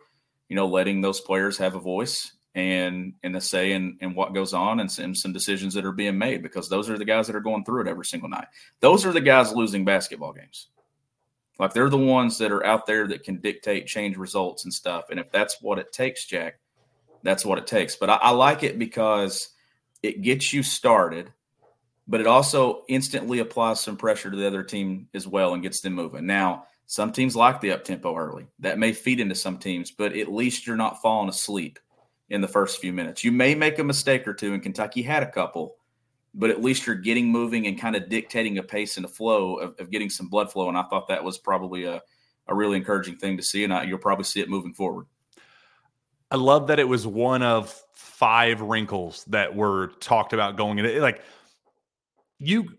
you 0.49 0.55
know, 0.55 0.65
letting 0.65 1.01
those 1.01 1.21
players 1.21 1.57
have 1.59 1.75
a 1.75 1.79
voice 1.79 2.31
and 2.55 3.13
and 3.21 3.35
a 3.35 3.41
say 3.41 3.73
in, 3.73 3.97
in 4.01 4.15
what 4.15 4.33
goes 4.33 4.53
on 4.53 4.79
and 4.79 4.91
some, 4.91 5.13
some 5.13 5.31
decisions 5.31 5.73
that 5.75 5.85
are 5.85 5.91
being 5.91 6.17
made 6.17 6.41
because 6.41 6.67
those 6.67 6.89
are 6.89 6.97
the 6.97 7.05
guys 7.05 7.27
that 7.27 7.35
are 7.35 7.41
going 7.41 7.63
through 7.63 7.81
it 7.81 7.87
every 7.87 8.05
single 8.05 8.27
night. 8.27 8.47
Those 8.79 9.05
are 9.05 9.13
the 9.13 9.21
guys 9.21 9.53
losing 9.53 9.85
basketball 9.85 10.33
games. 10.33 10.69
Like 11.61 11.73
they're 11.73 11.91
the 11.91 11.97
ones 11.97 12.39
that 12.39 12.51
are 12.51 12.65
out 12.65 12.87
there 12.87 13.07
that 13.07 13.23
can 13.23 13.37
dictate 13.37 13.85
change 13.85 14.17
results 14.17 14.63
and 14.63 14.73
stuff. 14.73 15.11
And 15.11 15.19
if 15.19 15.31
that's 15.31 15.61
what 15.61 15.77
it 15.77 15.93
takes, 15.93 16.25
Jack, 16.25 16.55
that's 17.21 17.45
what 17.45 17.59
it 17.59 17.67
takes. 17.67 17.95
But 17.95 18.09
I, 18.09 18.15
I 18.15 18.29
like 18.31 18.63
it 18.63 18.79
because 18.79 19.49
it 20.01 20.23
gets 20.23 20.51
you 20.51 20.63
started, 20.63 21.31
but 22.07 22.19
it 22.19 22.25
also 22.25 22.81
instantly 22.89 23.39
applies 23.39 23.79
some 23.79 23.95
pressure 23.95 24.31
to 24.31 24.35
the 24.35 24.47
other 24.47 24.63
team 24.63 25.07
as 25.13 25.27
well 25.27 25.53
and 25.53 25.61
gets 25.61 25.81
them 25.81 25.93
moving. 25.93 26.25
Now, 26.25 26.65
some 26.87 27.11
teams 27.11 27.35
like 27.35 27.61
the 27.61 27.73
up 27.73 27.83
tempo 27.83 28.15
early. 28.15 28.47
That 28.57 28.79
may 28.79 28.91
feed 28.91 29.19
into 29.19 29.35
some 29.35 29.59
teams, 29.59 29.91
but 29.91 30.17
at 30.17 30.33
least 30.33 30.65
you're 30.65 30.75
not 30.75 30.99
falling 30.99 31.29
asleep 31.29 31.77
in 32.31 32.41
the 32.41 32.47
first 32.47 32.81
few 32.81 32.91
minutes. 32.91 33.23
You 33.23 33.31
may 33.31 33.53
make 33.53 33.77
a 33.77 33.83
mistake 33.83 34.27
or 34.27 34.33
two, 34.33 34.55
and 34.55 34.63
Kentucky 34.63 35.03
had 35.03 35.21
a 35.21 35.31
couple, 35.31 35.75
but 36.33 36.49
at 36.49 36.61
least 36.61 36.85
you're 36.85 36.95
getting 36.95 37.27
moving 37.27 37.67
and 37.67 37.79
kind 37.79 37.95
of 37.95 38.09
dictating 38.09 38.57
a 38.57 38.63
pace 38.63 38.97
and 38.97 39.05
a 39.05 39.09
flow 39.09 39.55
of, 39.55 39.75
of 39.79 39.91
getting 39.91 40.09
some 40.09 40.29
blood 40.29 40.51
flow. 40.51 40.69
And 40.69 40.77
I 40.77 40.83
thought 40.83 41.07
that 41.09 41.23
was 41.23 41.37
probably 41.37 41.83
a, 41.83 42.01
a 42.47 42.55
really 42.55 42.77
encouraging 42.77 43.17
thing 43.17 43.37
to 43.37 43.43
see. 43.43 43.63
And 43.63 43.73
I, 43.73 43.83
you'll 43.83 43.97
probably 43.99 44.23
see 44.23 44.39
it 44.39 44.49
moving 44.49 44.73
forward. 44.73 45.07
I 46.29 46.37
love 46.37 46.67
that 46.67 46.79
it 46.79 46.87
was 46.87 47.05
one 47.05 47.43
of 47.43 47.77
five 47.93 48.61
wrinkles 48.61 49.25
that 49.25 49.53
were 49.53 49.87
talked 49.99 50.31
about 50.31 50.55
going 50.55 50.79
in. 50.79 51.01
Like 51.01 51.21
you, 52.39 52.69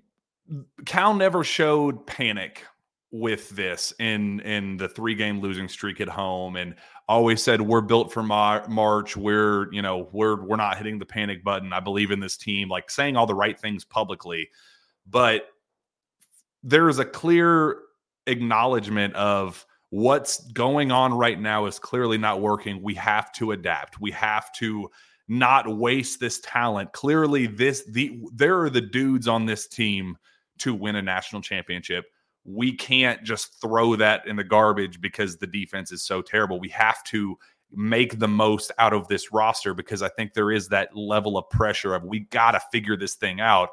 Cal 0.87 1.13
never 1.13 1.45
showed 1.45 2.07
panic 2.07 2.65
with 3.11 3.51
this 3.51 3.93
in 3.99 4.41
in 4.41 4.79
the 4.79 4.89
three 4.89 5.15
game 5.15 5.41
losing 5.41 5.69
streak 5.69 6.01
at 6.01 6.09
home 6.09 6.57
and 6.57 6.75
always 7.13 7.43
said 7.43 7.61
we're 7.61 7.81
built 7.81 8.13
for 8.13 8.23
Mar- 8.23 8.67
march. 8.69 9.17
We're 9.17 9.73
you 9.73 9.83
know 9.83 10.09
we're 10.13 10.43
we're 10.43 10.57
not 10.57 10.77
hitting 10.77 10.99
the 10.99 11.07
panic 11.07 11.45
button. 11.45 11.73
I 11.73 11.81
believe 11.81 12.11
in 12.11 12.21
this 12.21 12.37
team 12.37 12.69
like 12.69 12.91
saying 12.91 13.17
all 13.17 13.27
the 13.27 13.35
right 13.35 13.59
things 13.59 13.85
publicly. 13.85 14.49
But 15.07 15.49
there 16.63 16.89
is 16.89 16.99
a 16.99 17.05
clear 17.05 17.79
acknowledgement 18.27 19.15
of 19.15 19.67
what's 19.91 20.41
going 20.53 20.91
on 20.91 21.13
right 21.13 21.39
now 21.39 21.67
is 21.67 21.79
clearly 21.79 22.19
not 22.19 22.41
working. 22.41 22.83
We 22.83 22.95
have 22.95 23.33
to 23.33 23.53
adapt. 23.53 24.01
We 24.01 24.11
have 24.13 24.53
to 24.55 24.91
not 25.29 25.77
waste 25.77 26.19
this 26.19 26.41
talent. 26.41 26.93
Clearly, 26.93 27.47
this 27.47 27.85
the 27.89 28.21
there 28.33 28.61
are 28.61 28.71
the 28.71 28.81
dudes 28.81 29.29
on 29.29 29.47
this 29.47 29.67
team 29.67 30.17
to 30.59 30.75
win 30.75 30.97
a 30.97 31.03
national 31.03 31.43
championship. 31.43 32.07
We 32.45 32.75
can't 32.75 33.23
just 33.23 33.61
throw 33.61 33.97
that 33.97 34.27
in 34.27 34.37
the 34.37 34.45
garbage 34.45 35.01
because 35.01 35.37
the 35.37 35.47
defense 35.47 35.93
is 35.93 36.03
so 36.03 36.23
terrible. 36.23 36.59
We 36.59 36.71
have 36.71 37.03
to 37.05 37.39
make 37.75 38.19
the 38.19 38.29
most 38.29 38.71
out 38.79 38.93
of 38.93 39.09
this 39.09 39.33
roster 39.33 39.75
because 39.75 40.03
I 40.03 40.09
think 40.09 40.35
there 40.35 40.51
is 40.51 40.69
that 40.69 40.97
level 40.97 41.39
of 41.39 41.49
pressure 41.51 41.95
of 41.95 42.05
we 42.05 42.21
got 42.21 42.53
to 42.53 42.61
figure 42.71 42.97
this 42.97 43.15
thing 43.15 43.41
out. 43.41 43.71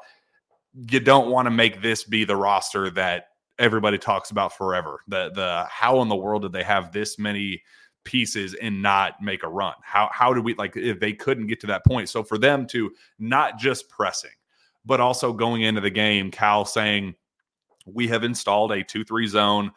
You 0.88 1.00
don't 1.00 1.30
want 1.30 1.46
to 1.46 1.50
make 1.50 1.82
this 1.82 2.04
be 2.04 2.24
the 2.24 2.36
roster 2.36 2.90
that 2.90 3.26
everybody 3.58 3.98
talks 3.98 4.30
about 4.30 4.56
forever. 4.56 5.00
The 5.08 5.30
the 5.34 5.66
how 5.68 6.00
in 6.02 6.08
the 6.08 6.16
world 6.16 6.42
did 6.42 6.52
they 6.52 6.62
have 6.62 6.92
this 6.92 7.18
many 7.18 7.62
pieces 8.04 8.54
and 8.54 8.82
not 8.82 9.20
make 9.20 9.42
a 9.42 9.48
run? 9.48 9.74
How 9.82 10.08
how 10.12 10.32
did 10.32 10.44
we 10.44 10.54
like 10.54 10.76
if 10.76 10.98
they 10.98 11.12
couldn't 11.12 11.46
get 11.46 11.60
to 11.60 11.66
that 11.68 11.84
point? 11.84 12.08
So 12.08 12.22
for 12.24 12.38
them 12.38 12.66
to 12.68 12.90
not 13.18 13.58
just 13.58 13.88
pressing, 13.88 14.30
but 14.84 15.00
also 15.00 15.32
going 15.32 15.62
into 15.62 15.80
the 15.80 15.90
game, 15.90 16.30
Cal 16.30 16.64
saying 16.64 17.14
we 17.86 18.08
have 18.08 18.24
installed 18.24 18.72
a 18.72 18.84
2-3 18.84 19.28
zone. 19.28 19.70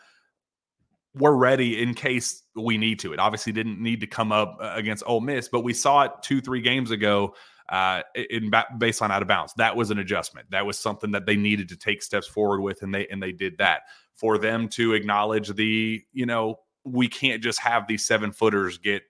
We're 1.16 1.36
ready 1.36 1.82
in 1.82 1.94
case 1.94 2.44
we 2.56 2.78
need 2.78 3.00
to. 3.00 3.14
It 3.14 3.20
obviously 3.20 3.54
didn't 3.54 3.82
need 3.82 4.00
to 4.02 4.08
come 4.08 4.32
up 4.32 4.58
uh, 4.62 4.74
against 4.76 5.04
Ole 5.06 5.22
Miss, 5.22 5.48
but 5.48 5.62
we 5.62 5.74
saw 5.74 6.04
it 6.04 6.12
2-3 6.24 6.64
games 6.64 6.92
ago 6.92 7.36
uh, 7.70 8.02
in 8.16 8.52
baseline 8.52 9.12
out 9.12 9.22
of 9.22 9.28
bounds. 9.28 9.54
That 9.58 9.76
was 9.76 9.92
an 9.92 10.00
adjustment. 10.00 10.48
That 10.52 10.66
was 10.66 10.78
something 10.78 11.12
that 11.12 11.26
they 11.26 11.36
needed 11.36 11.70
to 11.70 11.78
take 11.78 12.02
steps 12.04 12.28
forward 12.28 12.62
with, 12.62 12.82
and 12.82 12.94
they 12.94 13.08
and 13.08 13.22
they 13.22 13.32
did 13.32 13.58
that. 13.60 13.84
For 14.16 14.38
them 14.38 14.68
to 14.70 14.94
acknowledge 14.94 15.50
the, 15.50 16.04
you 16.12 16.26
know, 16.26 16.60
we 16.84 17.08
can't 17.08 17.42
just 17.42 17.60
have 17.60 17.88
these 17.88 18.06
seven 18.06 18.32
footers 18.32 18.78
get 18.78 19.04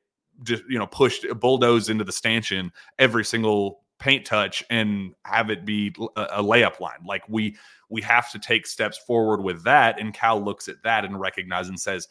just 0.43 0.63
you 0.67 0.79
know 0.79 0.88
pushed 0.88 1.25
bulldozed 1.39 1.89
into 1.89 2.03
the 2.03 2.12
stanchion 2.12 2.71
every 2.97 3.23
single 3.23 3.82
paint 3.99 4.25
touch 4.25 4.63
and 4.69 5.13
have 5.25 5.49
it 5.49 5.65
be 5.65 5.95
a, 6.15 6.43
layup 6.43 6.79
line. 6.79 6.99
Like 7.06 7.23
we 7.29 7.56
we 7.89 8.01
have 8.01 8.32
to 8.32 8.39
take 8.39 8.67
steps 8.67 8.97
forward 8.97 9.41
with 9.41 9.63
that. 9.63 9.99
And 9.99 10.13
Cal 10.13 10.43
looks 10.43 10.67
at 10.67 10.84
that 10.84 11.06
and 11.06 11.19
recognizes 11.19 11.69
and 11.69 11.79
says, 11.79 12.08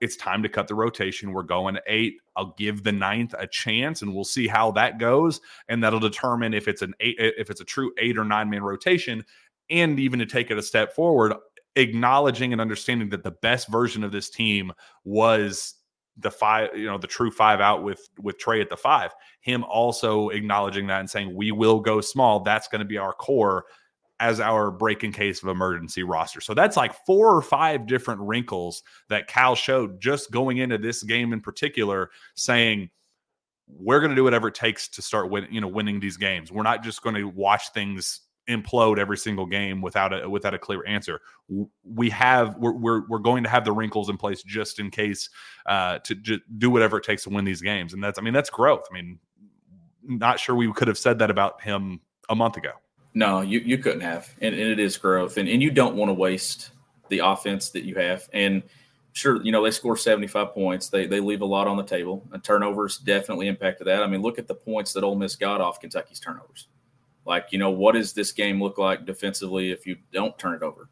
it's 0.00 0.16
time 0.16 0.42
to 0.42 0.48
cut 0.48 0.68
the 0.68 0.74
rotation. 0.74 1.32
We're 1.32 1.42
going 1.42 1.78
eight. 1.86 2.16
I'll 2.36 2.54
give 2.58 2.82
the 2.82 2.92
ninth 2.92 3.34
a 3.38 3.46
chance, 3.46 4.02
and 4.02 4.14
we'll 4.14 4.24
see 4.24 4.46
how 4.46 4.70
that 4.72 4.98
goes, 4.98 5.40
and 5.68 5.82
that'll 5.82 6.00
determine 6.00 6.52
if 6.52 6.68
it's 6.68 6.82
an 6.82 6.94
eight, 7.00 7.16
if 7.18 7.48
it's 7.48 7.60
a 7.62 7.64
true 7.64 7.92
eight 7.98 8.18
or 8.18 8.24
nine 8.24 8.50
man 8.50 8.62
rotation, 8.62 9.24
and 9.70 9.98
even 9.98 10.18
to 10.18 10.26
take 10.26 10.50
it 10.50 10.58
a 10.58 10.62
step 10.62 10.94
forward, 10.94 11.32
acknowledging 11.76 12.52
and 12.52 12.60
understanding 12.60 13.08
that 13.10 13.22
the 13.22 13.30
best 13.30 13.68
version 13.68 14.04
of 14.04 14.12
this 14.12 14.28
team 14.28 14.72
was 15.04 15.74
the 16.18 16.30
five, 16.30 16.70
you 16.76 16.86
know, 16.86 16.98
the 16.98 17.06
true 17.06 17.30
five 17.30 17.60
out 17.60 17.82
with 17.82 18.08
with 18.20 18.38
Tre 18.38 18.60
at 18.60 18.70
the 18.70 18.76
five. 18.76 19.12
Him 19.40 19.64
also 19.64 20.30
acknowledging 20.30 20.86
that 20.86 21.00
and 21.00 21.10
saying 21.10 21.34
we 21.34 21.52
will 21.52 21.80
go 21.80 22.00
small. 22.00 22.40
That's 22.40 22.68
going 22.68 22.80
to 22.80 22.86
be 22.86 22.98
our 22.98 23.12
core 23.12 23.66
as 24.18 24.40
our 24.40 24.70
break 24.70 25.04
in 25.04 25.12
case 25.12 25.42
of 25.42 25.48
emergency 25.48 26.02
roster. 26.02 26.40
So 26.40 26.54
that's 26.54 26.76
like 26.76 26.94
four 27.04 27.36
or 27.36 27.42
five 27.42 27.86
different 27.86 28.20
wrinkles 28.22 28.82
that 29.10 29.28
Cal 29.28 29.54
showed 29.54 30.00
just 30.00 30.30
going 30.30 30.56
into 30.58 30.78
this 30.78 31.02
game 31.02 31.34
in 31.34 31.40
particular, 31.40 32.10
saying 32.34 32.88
we're 33.68 34.00
going 34.00 34.10
to 34.10 34.16
do 34.16 34.24
whatever 34.24 34.48
it 34.48 34.54
takes 34.54 34.88
to 34.88 35.02
start 35.02 35.30
winning, 35.30 35.52
you 35.52 35.60
know, 35.60 35.68
winning 35.68 36.00
these 36.00 36.16
games. 36.16 36.50
We're 36.50 36.62
not 36.62 36.82
just 36.82 37.02
going 37.02 37.16
to 37.16 37.24
watch 37.24 37.72
things 37.74 38.20
implode 38.48 38.98
every 38.98 39.18
single 39.18 39.46
game 39.46 39.80
without 39.80 40.12
a 40.12 40.28
without 40.28 40.54
a 40.54 40.58
clear 40.58 40.86
answer. 40.86 41.20
We 41.84 42.10
have 42.10 42.56
we're 42.56 42.72
we're, 42.72 43.06
we're 43.08 43.18
going 43.18 43.42
to 43.44 43.50
have 43.50 43.64
the 43.64 43.72
wrinkles 43.72 44.08
in 44.08 44.16
place 44.16 44.42
just 44.42 44.78
in 44.78 44.90
case 44.90 45.28
uh, 45.66 45.98
to, 46.00 46.14
do 46.58 46.70
whatever 46.70 46.98
it 46.98 47.04
takes 47.04 47.24
to 47.24 47.30
win 47.30 47.44
these 47.44 47.60
games. 47.60 47.92
And 47.92 48.02
that's 48.02 48.18
I 48.18 48.22
mean 48.22 48.34
that's 48.34 48.50
growth. 48.50 48.84
I 48.90 48.94
mean, 48.94 49.18
not 50.02 50.40
sure 50.40 50.54
we 50.54 50.72
could 50.72 50.88
have 50.88 50.98
said 50.98 51.18
that 51.18 51.30
about 51.30 51.60
him 51.60 52.00
a 52.28 52.34
month 52.34 52.56
ago. 52.56 52.72
No, 53.14 53.40
you, 53.40 53.60
you 53.60 53.78
couldn't 53.78 54.02
have. 54.02 54.28
And, 54.42 54.54
and 54.54 54.70
it 54.70 54.78
is 54.78 54.98
growth. 54.98 55.38
And, 55.38 55.48
and 55.48 55.62
you 55.62 55.70
don't 55.70 55.96
want 55.96 56.10
to 56.10 56.12
waste 56.12 56.70
the 57.08 57.20
offense 57.20 57.70
that 57.70 57.84
you 57.84 57.94
have. 57.94 58.28
And 58.34 58.62
sure, 59.12 59.42
you 59.42 59.52
know, 59.52 59.64
they 59.64 59.70
score 59.70 59.96
75 59.96 60.52
points. 60.52 60.90
They, 60.90 61.06
they 61.06 61.20
leave 61.20 61.40
a 61.40 61.46
lot 61.46 61.66
on 61.66 61.78
the 61.78 61.82
table. 61.82 62.28
And 62.32 62.44
turnovers 62.44 62.98
definitely 62.98 63.48
impacted 63.48 63.86
that. 63.86 64.02
I 64.02 64.06
mean, 64.06 64.20
look 64.20 64.38
at 64.38 64.46
the 64.46 64.54
points 64.54 64.92
that 64.92 65.02
Ole 65.02 65.16
Miss 65.16 65.34
got 65.34 65.62
off 65.62 65.80
Kentucky's 65.80 66.20
turnovers. 66.20 66.68
Like, 67.26 67.48
you 67.50 67.58
know, 67.58 67.70
what 67.70 67.92
does 67.92 68.12
this 68.12 68.32
game 68.32 68.62
look 68.62 68.78
like 68.78 69.04
defensively 69.04 69.70
if 69.70 69.86
you 69.86 69.96
don't 70.12 70.38
turn 70.38 70.54
it 70.54 70.62
over 70.62 70.88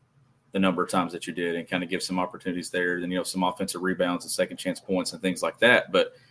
the 0.53 0.59
number 0.59 0.83
of 0.83 0.91
times 0.91 1.13
that 1.13 1.27
you 1.27 1.33
did 1.33 1.55
and 1.57 1.69
kind 1.69 1.83
of 1.83 1.89
give 1.89 2.03
some 2.03 2.19
opportunities 2.19 2.71
there? 2.71 3.01
Then, 3.01 3.11
you 3.11 3.19
know, 3.19 3.25
some 3.25 3.43
offensive 3.43 3.83
rebounds 3.83 4.25
and 4.25 4.33
second 4.33 4.57
chance 4.57 4.81
points 4.81 5.13
and 5.13 5.23
things 5.23 5.43
like 5.43 5.59
that. 5.61 5.93
But– 5.93 6.13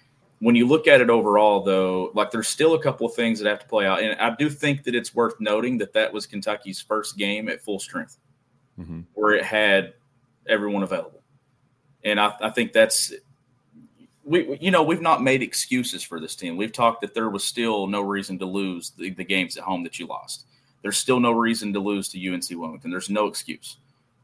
when 0.43 0.55
you 0.55 0.67
look 0.67 0.87
at 0.87 0.99
it 0.99 1.09
overall, 1.09 1.63
though, 1.63 2.11
like 2.15 2.29
there's 2.29 2.49
still 2.49 2.73
a 2.73 2.83
couple 2.83 3.07
of 3.07 3.13
things 3.13 3.39
that 3.39 3.47
have 3.47 3.59
to 3.59 3.65
play 3.65 3.85
out. 3.85 4.03
And 4.03 4.19
I 4.19 4.35
do 4.35 4.49
think 4.49 4.83
that 4.83 4.93
it's 4.93 5.15
worth 5.15 5.35
noting 5.39 5.77
that 5.77 5.93
that 5.93 6.11
was 6.11 6.27
Kentucky's 6.27 6.81
first 6.81 7.17
game 7.17 7.47
at 7.47 7.61
full 7.61 7.79
strength, 7.79 8.17
mm-hmm. 8.77 9.01
where 9.13 9.35
it 9.35 9.45
had 9.45 9.93
everyone 10.45 10.83
available. 10.83 11.21
And 12.03 12.19
I, 12.19 12.33
I 12.41 12.49
think 12.49 12.73
that's 12.73 13.13
we, 14.23 14.57
you 14.59 14.71
know, 14.71 14.83
we've 14.83 15.01
not 15.01 15.23
made 15.23 15.41
excuses 15.41 16.03
for 16.03 16.19
this 16.19 16.35
team. 16.35 16.57
We've 16.57 16.71
talked 16.71 17.01
that 17.01 17.13
there 17.13 17.29
was 17.29 17.43
still 17.43 17.87
no 17.87 18.01
reason 18.01 18.39
to 18.39 18.45
lose 18.45 18.91
the, 18.91 19.09
the 19.11 19.23
games 19.23 19.57
at 19.57 19.63
home 19.63 19.83
that 19.83 19.99
you 19.99 20.07
lost. 20.07 20.45
There's 20.81 20.97
still 20.97 21.19
no 21.19 21.31
reason 21.31 21.73
to 21.73 21.79
lose 21.79 22.09
to 22.09 22.33
UNC 22.33 22.49
Wilmington. 22.51 22.91
There's 22.91 23.09
no 23.09 23.27
excuse. 23.27 23.77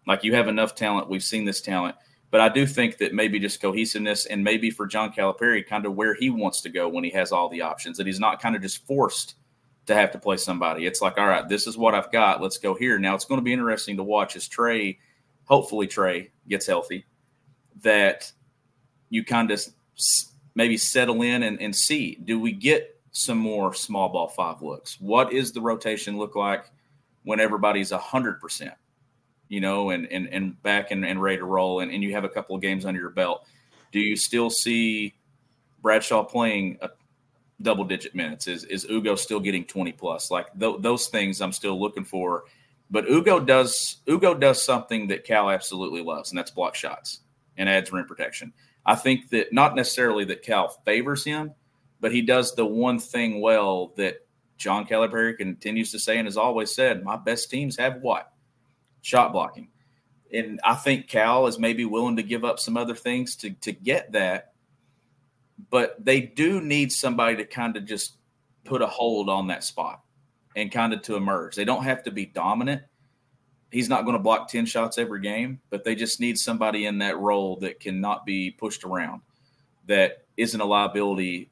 Like 0.07 0.23
you 0.23 0.35
have 0.35 0.47
enough 0.47 0.75
talent. 0.75 1.09
We've 1.09 1.23
seen 1.23 1.45
this 1.45 1.61
talent 1.61 1.95
but 2.31 2.41
I 2.41 2.49
do 2.49 2.65
think 2.65 2.97
that 2.97 3.13
maybe 3.13 3.39
just 3.39 3.61
cohesiveness 3.61 4.25
and 4.27 4.43
maybe 4.43 4.69
for 4.69 4.85
John 4.85 5.11
Calipari, 5.11 5.65
kind 5.65 5.85
of 5.85 5.95
where 5.95 6.13
he 6.13 6.29
wants 6.29 6.61
to 6.61 6.69
go 6.69 6.87
when 6.87 7.03
he 7.03 7.09
has 7.11 7.31
all 7.31 7.49
the 7.49 7.61
options, 7.61 7.97
that 7.97 8.05
he's 8.05 8.19
not 8.19 8.41
kind 8.41 8.55
of 8.55 8.61
just 8.61 8.85
forced 8.85 9.35
to 9.87 9.95
have 9.95 10.11
to 10.11 10.19
play 10.19 10.37
somebody. 10.37 10.85
It's 10.85 11.01
like, 11.01 11.17
all 11.17 11.27
right, 11.27 11.47
this 11.49 11.65
is 11.65 11.77
what 11.77 11.95
I've 11.95 12.11
got. 12.11 12.41
Let's 12.41 12.59
go 12.59 12.75
here. 12.75 12.99
Now 12.99 13.15
it's 13.15 13.25
going 13.25 13.39
to 13.39 13.43
be 13.43 13.53
interesting 13.53 13.97
to 13.97 14.03
watch 14.03 14.35
as 14.35 14.47
Tre, 14.47 14.99
hopefully 15.45 15.87
Tre 15.87 16.29
gets 16.47 16.67
healthy, 16.67 17.05
that 17.81 18.31
you 19.09 19.25
kind 19.25 19.49
of 19.49 19.59
maybe 20.55 20.77
settle 20.77 21.21
in 21.21 21.43
and, 21.43 21.61
and 21.61 21.75
see 21.75 22.17
do 22.23 22.39
we 22.39 22.51
get 22.51 22.99
some 23.11 23.37
more 23.37 23.73
small 23.73 24.09
ball 24.09 24.27
five 24.27 24.61
looks? 24.61 24.99
What 24.99 25.33
is 25.33 25.51
the 25.51 25.61
rotation 25.61 26.17
look 26.17 26.35
like 26.35 26.69
when 27.23 27.39
everybody's 27.39 27.91
100%? 27.91 28.73
you 29.49 29.59
know, 29.59 29.89
and 29.89 30.07
and 30.11 30.27
and 30.27 30.61
back 30.63 30.91
and, 30.91 31.03
and 31.03 31.21
ready 31.21 31.37
to 31.37 31.45
roll, 31.45 31.81
and, 31.81 31.91
and 31.91 32.01
you 32.01 32.13
have 32.13 32.23
a 32.23 32.29
couple 32.29 32.55
of 32.55 32.61
games 32.61 32.85
under 32.85 33.01
your 33.01 33.09
belt, 33.09 33.45
do 33.91 33.99
you 33.99 34.15
still 34.15 34.49
see 34.49 35.15
Bradshaw 35.81 36.23
playing 36.23 36.77
a 36.81 36.89
double 37.61 37.83
digit 37.83 38.15
minutes? 38.15 38.47
Is 38.47 38.63
is 38.65 38.85
Ugo 38.89 39.15
still 39.15 39.39
getting 39.39 39.65
twenty 39.65 39.91
plus? 39.91 40.31
Like 40.31 40.47
th- 40.57 40.77
those 40.79 41.07
things, 41.07 41.41
I'm 41.41 41.51
still 41.51 41.79
looking 41.79 42.05
for. 42.05 42.43
But 42.91 43.09
Ugo 43.09 43.39
does 43.39 43.97
Ugo 44.07 44.35
does 44.35 44.63
something 44.63 45.07
that 45.07 45.23
Cal 45.25 45.49
absolutely 45.49 46.03
loves, 46.03 46.29
and 46.29 46.37
that's 46.37 46.51
block 46.51 46.75
shots 46.75 47.21
and 47.57 47.67
adds 47.67 47.91
rim 47.91 48.05
protection. 48.05 48.53
I 48.89 48.95
think 48.95 49.29
that 49.29 49.53
not 49.53 49.75
necessarily 49.75 50.25
that 50.25 50.41
Cal 50.41 50.69
favors 50.83 51.23
him, 51.23 51.53
but 51.99 52.11
he 52.11 52.23
does 52.23 52.55
the 52.55 52.65
one 52.65 52.97
thing 52.97 53.39
well 53.39 53.93
that 53.97 54.25
John 54.57 54.87
Calipari 54.87 55.37
continues 55.37 55.91
to 55.91 55.99
say 55.99 56.17
and 56.17 56.25
has 56.25 56.37
always 56.37 56.73
said: 56.73 57.03
"My 57.03 57.15
best 57.15 57.51
teams 57.51 57.77
have 57.77 58.01
what 58.01 58.33
shot 59.03 59.31
blocking. 59.31 59.67
And 60.33 60.59
I 60.63 60.73
think 60.73 61.07
Cal 61.07 61.45
is 61.45 61.59
maybe 61.59 61.85
willing 61.85 62.15
to 62.15 62.23
give 62.23 62.43
up 62.43 62.59
some 62.59 62.77
other 62.77 62.95
things 62.95 63.35
to, 63.37 63.51
to 63.51 63.71
get 63.71 64.11
that. 64.13 64.53
But 65.69 66.03
they 66.03 66.21
do 66.21 66.59
need 66.59 66.91
somebody 66.91 67.35
to 67.37 67.45
kind 67.45 67.77
of 67.77 67.85
just 67.85 68.17
put 68.63 68.81
a 68.81 68.87
hold 68.87 69.29
on 69.29 69.47
that 69.47 69.63
spot 69.63 70.01
and 70.55 70.71
kind 70.71 70.93
of 70.93 71.03
to 71.03 71.15
emerge. 71.15 71.55
They 71.55 71.65
don't 71.65 71.83
have 71.83 72.03
to 72.03 72.11
be 72.11 72.25
dominant. 72.25 72.81
He's 73.71 73.89
not 73.89 74.03
going 74.03 74.17
to 74.17 74.23
block 74.23 74.49
10 74.49 74.65
shots 74.65 74.97
every 74.97 75.21
game, 75.21 75.59
but 75.69 75.83
they 75.83 75.95
just 75.95 76.19
need 76.19 76.37
somebody 76.37 76.85
in 76.85 76.97
that 76.99 77.19
role 77.19 77.57
that 77.57 77.79
cannot 77.79 78.25
be 78.25 78.51
pushed 78.51 78.83
around, 78.83 79.21
that 79.85 80.25
isn't 80.37 80.59
a 80.59 80.65
liability 80.65 81.51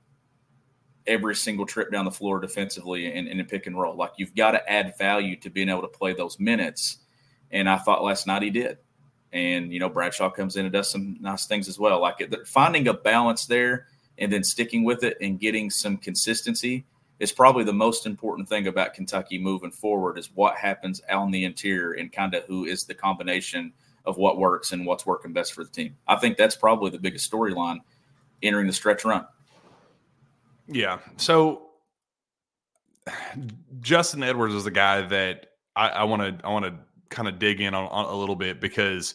every 1.05 1.35
single 1.35 1.65
trip 1.65 1.91
down 1.91 2.05
the 2.05 2.11
floor 2.11 2.39
defensively 2.39 3.13
and 3.13 3.27
in 3.27 3.39
a 3.39 3.43
pick 3.43 3.65
and 3.67 3.79
roll. 3.79 3.95
Like 3.95 4.11
you've 4.17 4.35
got 4.35 4.51
to 4.51 4.71
add 4.71 4.97
value 4.97 5.35
to 5.37 5.49
being 5.49 5.69
able 5.69 5.81
to 5.81 5.87
play 5.87 6.13
those 6.13 6.39
minutes 6.39 6.99
and 7.51 7.69
I 7.69 7.77
thought 7.77 8.03
last 8.03 8.27
night 8.27 8.41
he 8.41 8.49
did. 8.49 8.77
And, 9.33 9.71
you 9.71 9.79
know, 9.79 9.89
Bradshaw 9.89 10.29
comes 10.29 10.55
in 10.55 10.65
and 10.65 10.73
does 10.73 10.89
some 10.89 11.17
nice 11.19 11.45
things 11.45 11.67
as 11.67 11.79
well. 11.79 12.01
Like 12.01 12.19
finding 12.45 12.87
a 12.87 12.93
balance 12.93 13.45
there 13.45 13.87
and 14.17 14.31
then 14.31 14.43
sticking 14.43 14.83
with 14.83 15.03
it 15.03 15.17
and 15.21 15.39
getting 15.39 15.69
some 15.69 15.97
consistency 15.97 16.85
is 17.19 17.31
probably 17.31 17.63
the 17.63 17.73
most 17.73 18.05
important 18.05 18.47
thing 18.47 18.67
about 18.67 18.93
Kentucky 18.93 19.37
moving 19.37 19.71
forward 19.71 20.17
is 20.17 20.29
what 20.35 20.55
happens 20.55 21.01
on 21.09 21.31
the 21.31 21.45
interior 21.45 21.93
and 21.93 22.11
kind 22.11 22.33
of 22.35 22.43
who 22.43 22.65
is 22.65 22.83
the 22.83 22.93
combination 22.93 23.73
of 24.05 24.17
what 24.17 24.37
works 24.37 24.71
and 24.71 24.85
what's 24.85 25.05
working 25.05 25.33
best 25.33 25.53
for 25.53 25.63
the 25.63 25.69
team. 25.69 25.95
I 26.07 26.15
think 26.15 26.37
that's 26.37 26.55
probably 26.55 26.91
the 26.91 26.99
biggest 26.99 27.29
storyline 27.29 27.79
entering 28.41 28.67
the 28.67 28.73
stretch 28.73 29.03
run. 29.03 29.25
Yeah. 30.67 30.99
So 31.17 31.69
Justin 33.81 34.23
Edwards 34.23 34.53
is 34.53 34.65
a 34.65 34.71
guy 34.71 35.01
that 35.01 35.47
I 35.75 36.05
want 36.05 36.21
to 36.39 36.45
I 36.45 36.51
want 36.51 36.65
to 36.65 36.73
kind 37.09 37.27
of 37.27 37.37
dig 37.37 37.61
in 37.61 37.75
on, 37.75 37.87
on 37.89 38.05
a 38.05 38.17
little 38.17 38.35
bit 38.35 38.59
because 38.59 39.13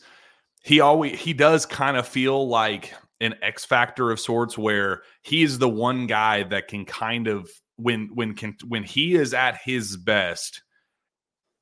he 0.62 0.80
always 0.80 1.18
he 1.18 1.32
does 1.32 1.66
kind 1.66 1.96
of 1.96 2.06
feel 2.06 2.48
like 2.48 2.94
an 3.20 3.34
X 3.42 3.64
factor 3.64 4.10
of 4.10 4.20
sorts 4.20 4.56
where 4.56 5.02
he 5.22 5.42
is 5.42 5.58
the 5.58 5.68
one 5.68 6.06
guy 6.06 6.44
that 6.44 6.68
can 6.68 6.84
kind 6.84 7.26
of 7.26 7.50
when 7.76 8.10
when 8.14 8.34
can 8.34 8.56
when 8.66 8.82
he 8.82 9.14
is 9.14 9.34
at 9.34 9.60
his 9.64 9.96
best, 9.96 10.62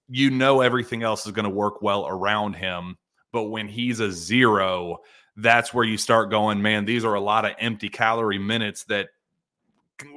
you 0.08 0.30
know 0.30 0.60
everything 0.60 1.02
else 1.02 1.26
is 1.26 1.32
going 1.32 1.44
to 1.44 1.50
work 1.50 1.82
well 1.82 2.06
around 2.06 2.54
him. 2.54 2.96
But 3.32 3.44
when 3.44 3.68
he's 3.68 4.00
a 4.00 4.10
zero, 4.10 4.98
that's 5.36 5.72
where 5.72 5.84
you 5.84 5.96
start 5.96 6.30
going, 6.30 6.62
man, 6.62 6.84
these 6.84 7.04
are 7.04 7.14
a 7.14 7.20
lot 7.20 7.44
of 7.44 7.52
empty 7.58 7.88
calorie 7.88 8.38
minutes 8.38 8.84
that 8.84 9.08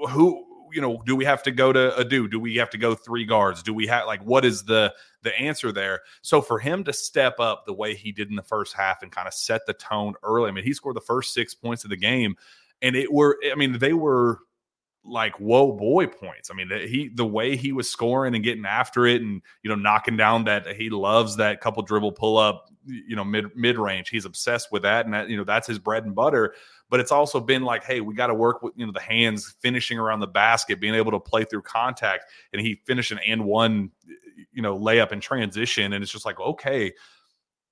who 0.09 0.45
you 0.73 0.81
know, 0.81 1.01
do 1.05 1.15
we 1.15 1.25
have 1.25 1.43
to 1.43 1.51
go 1.51 1.71
to 1.71 1.95
a 1.95 2.03
do? 2.03 2.27
Do 2.27 2.39
we 2.39 2.55
have 2.55 2.71
to 2.71 2.77
go 2.77 2.95
three 2.95 3.25
guards? 3.25 3.61
Do 3.61 3.73
we 3.73 3.87
have 3.87 4.07
like 4.07 4.23
what 4.23 4.43
is 4.43 4.63
the 4.63 4.93
the 5.21 5.37
answer 5.39 5.71
there? 5.71 6.01
So 6.21 6.41
for 6.41 6.59
him 6.59 6.83
to 6.85 6.93
step 6.93 7.39
up 7.39 7.65
the 7.65 7.73
way 7.73 7.95
he 7.95 8.11
did 8.11 8.29
in 8.29 8.35
the 8.35 8.41
first 8.41 8.73
half 8.73 9.03
and 9.03 9.11
kind 9.11 9.27
of 9.27 9.33
set 9.33 9.65
the 9.67 9.73
tone 9.73 10.15
early, 10.23 10.49
I 10.49 10.51
mean, 10.51 10.63
he 10.63 10.73
scored 10.73 10.95
the 10.95 11.01
first 11.01 11.33
six 11.33 11.53
points 11.53 11.83
of 11.83 11.91
the 11.91 11.97
game, 11.97 12.35
and 12.81 12.95
it 12.95 13.13
were, 13.13 13.37
I 13.49 13.55
mean, 13.55 13.77
they 13.77 13.93
were 13.93 14.39
like 15.05 15.39
whoa 15.39 15.71
boy 15.71 16.07
points. 16.07 16.49
I 16.51 16.53
mean, 16.53 16.69
he 16.69 17.09
the 17.13 17.25
way 17.25 17.55
he 17.55 17.71
was 17.71 17.89
scoring 17.89 18.35
and 18.35 18.43
getting 18.43 18.65
after 18.65 19.05
it, 19.05 19.21
and 19.21 19.41
you 19.61 19.69
know, 19.69 19.75
knocking 19.75 20.17
down 20.17 20.45
that 20.45 20.67
he 20.75 20.89
loves 20.89 21.37
that 21.37 21.61
couple 21.61 21.83
dribble 21.83 22.13
pull 22.13 22.37
up, 22.37 22.69
you 22.85 23.15
know, 23.15 23.23
mid 23.23 23.55
mid 23.55 23.77
range. 23.77 24.09
He's 24.09 24.25
obsessed 24.25 24.71
with 24.71 24.83
that, 24.83 25.05
and 25.05 25.13
that 25.13 25.29
you 25.29 25.37
know 25.37 25.43
that's 25.43 25.67
his 25.67 25.79
bread 25.79 26.05
and 26.05 26.15
butter 26.15 26.53
but 26.93 26.99
it's 26.99 27.11
also 27.11 27.39
been 27.39 27.63
like, 27.63 27.83
hey, 27.83 28.01
we 28.01 28.13
got 28.13 28.27
to 28.27 28.35
work 28.35 28.61
with 28.61 28.71
you 28.75 28.85
know 28.85 28.91
the 28.91 29.01
hands 29.01 29.55
finishing 29.61 29.97
around 29.97 30.19
the 30.19 30.27
basket, 30.27 30.79
being 30.79 30.93
able 30.93 31.11
to 31.11 31.19
play 31.19 31.43
through 31.43 31.63
contact, 31.63 32.25
and 32.51 32.61
he 32.61 32.83
finished 32.85 33.11
an 33.11 33.17
and 33.25 33.43
one, 33.43 33.89
you 34.51 34.61
know, 34.61 34.77
layup 34.77 35.11
in 35.11 35.19
transition, 35.19 35.93
and 35.93 36.03
it's 36.03 36.11
just 36.11 36.23
like, 36.23 36.39
okay, 36.39 36.93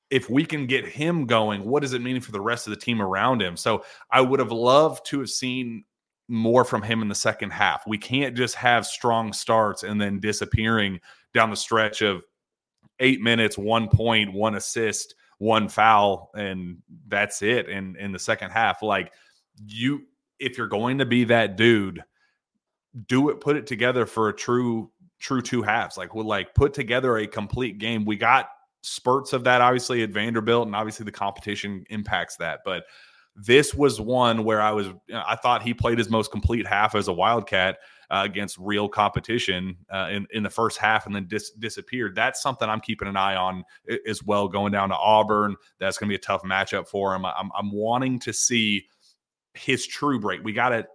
if 0.10 0.28
we 0.28 0.44
can 0.44 0.65
get 0.65 0.88
him 0.88 1.28
going, 1.28 1.63
what 1.63 1.84
does 1.84 1.94
it 1.94 2.02
mean 2.02 2.20
for 2.20 2.32
the 2.32 2.41
rest 2.41 2.65
of 2.65 2.72
the 2.72 2.80
team 2.80 3.00
around 3.00 3.44
him? 3.44 3.56
So 3.56 3.86
I 4.10 4.22
would 4.22 4.39
have 4.39 4.52
loved 4.52 5.06
to 5.08 5.20
have 5.20 5.30
seen 5.30 5.84
more 6.32 6.63
from 6.63 6.82
him 6.82 7.02
in 7.02 7.10
the 7.10 7.15
second 7.15 7.52
half. 7.52 7.84
We 7.86 7.98
can't 7.98 8.36
just 8.36 8.56
have 8.56 8.86
strong 8.86 9.34
starts 9.34 9.84
and 9.84 10.00
then 10.00 10.20
disappearing 10.20 11.00
down 11.34 11.50
the 11.50 11.56
stretch 11.56 12.02
of 12.02 12.24
eight 13.00 13.22
minutes, 13.22 13.58
one 13.58 13.89
point, 13.89 14.34
one 14.34 14.56
assist 14.56 15.15
one 15.41 15.67
foul 15.67 16.30
and 16.36 16.78
that's 17.08 17.41
it 17.41 17.67
in 17.67 17.96
in 17.96 18.12
the 18.12 18.20
second 18.20 18.52
half. 18.52 18.84
Like 18.84 19.12
you 19.65 20.04
if 20.38 20.56
you're 20.56 20.67
going 20.67 21.00
to 21.00 21.06
be 21.06 21.24
that 21.24 21.56
dude 21.58 22.04
do 23.08 23.30
it 23.30 23.39
put 23.39 23.56
it 23.56 23.65
together 23.65 24.06
for 24.06 24.30
a 24.30 24.36
true 24.36 24.91
true 25.20 25.41
two 25.41 25.63
halves. 25.63 25.98
Like 25.98 26.13
we'll 26.13 26.28
like 26.28 26.54
put 26.54 26.76
together 26.76 27.17
a 27.17 27.26
complete 27.26 27.80
game. 27.80 28.06
We 28.06 28.17
got 28.17 28.50
spurts 28.84 29.34
of 29.34 29.44
that 29.46 29.62
obviously 29.62 30.04
at 30.04 30.12
Vanderbilt 30.12 30.67
and 30.67 30.76
obviously 30.76 31.06
the 31.06 31.12
competition 31.12 31.86
impacts 31.89 32.38
that 32.38 32.60
but 32.63 32.84
this 33.36 33.74
was 33.74 34.00
one 34.00 34.44
where 34.44 34.62
I 34.62 34.72
was 34.72 34.88
I 35.13 35.36
thought 35.36 35.63
he 35.63 35.74
played 35.74 35.98
his 35.98 36.10
most 36.10 36.32
complete 36.32 36.67
half 36.67 36.96
as 36.96 37.08
a 37.08 37.13
Wildcat 37.13 37.78
uh, 38.10 38.24
against 38.26 38.58
real 38.58 38.89
competition 38.89 39.78
uh, 39.91 40.10
in 40.12 40.28
in 40.32 40.44
the 40.44 40.50
first 40.50 40.78
half 40.78 41.06
and 41.06 41.15
then 41.15 41.28
dis- 41.28 41.52
disappeared. 41.52 42.13
That's 42.13 42.41
something 42.41 42.67
I'm 42.67 42.82
keeping 42.82 43.08
an 43.08 43.15
eye 43.15 43.36
on 43.36 43.63
as 44.08 44.22
well. 44.22 44.48
Going 44.48 44.74
down 44.74 44.89
to 44.89 44.96
Auburn, 44.96 45.56
that's 45.80 45.98
going 45.98 46.10
to 46.10 46.12
be 46.12 46.17
a 46.17 46.20
tough 46.20 46.44
matchup 46.44 46.88
for 46.88 47.15
him. 47.15 47.26
I'm 47.26 47.50
I'm 47.58 47.72
wanting 47.72 48.20
to 48.20 48.34
see 48.34 48.86
his 49.54 49.88
true 49.88 50.20
break. 50.20 50.44
We 50.44 50.54
got 50.54 50.74
a 50.74 50.86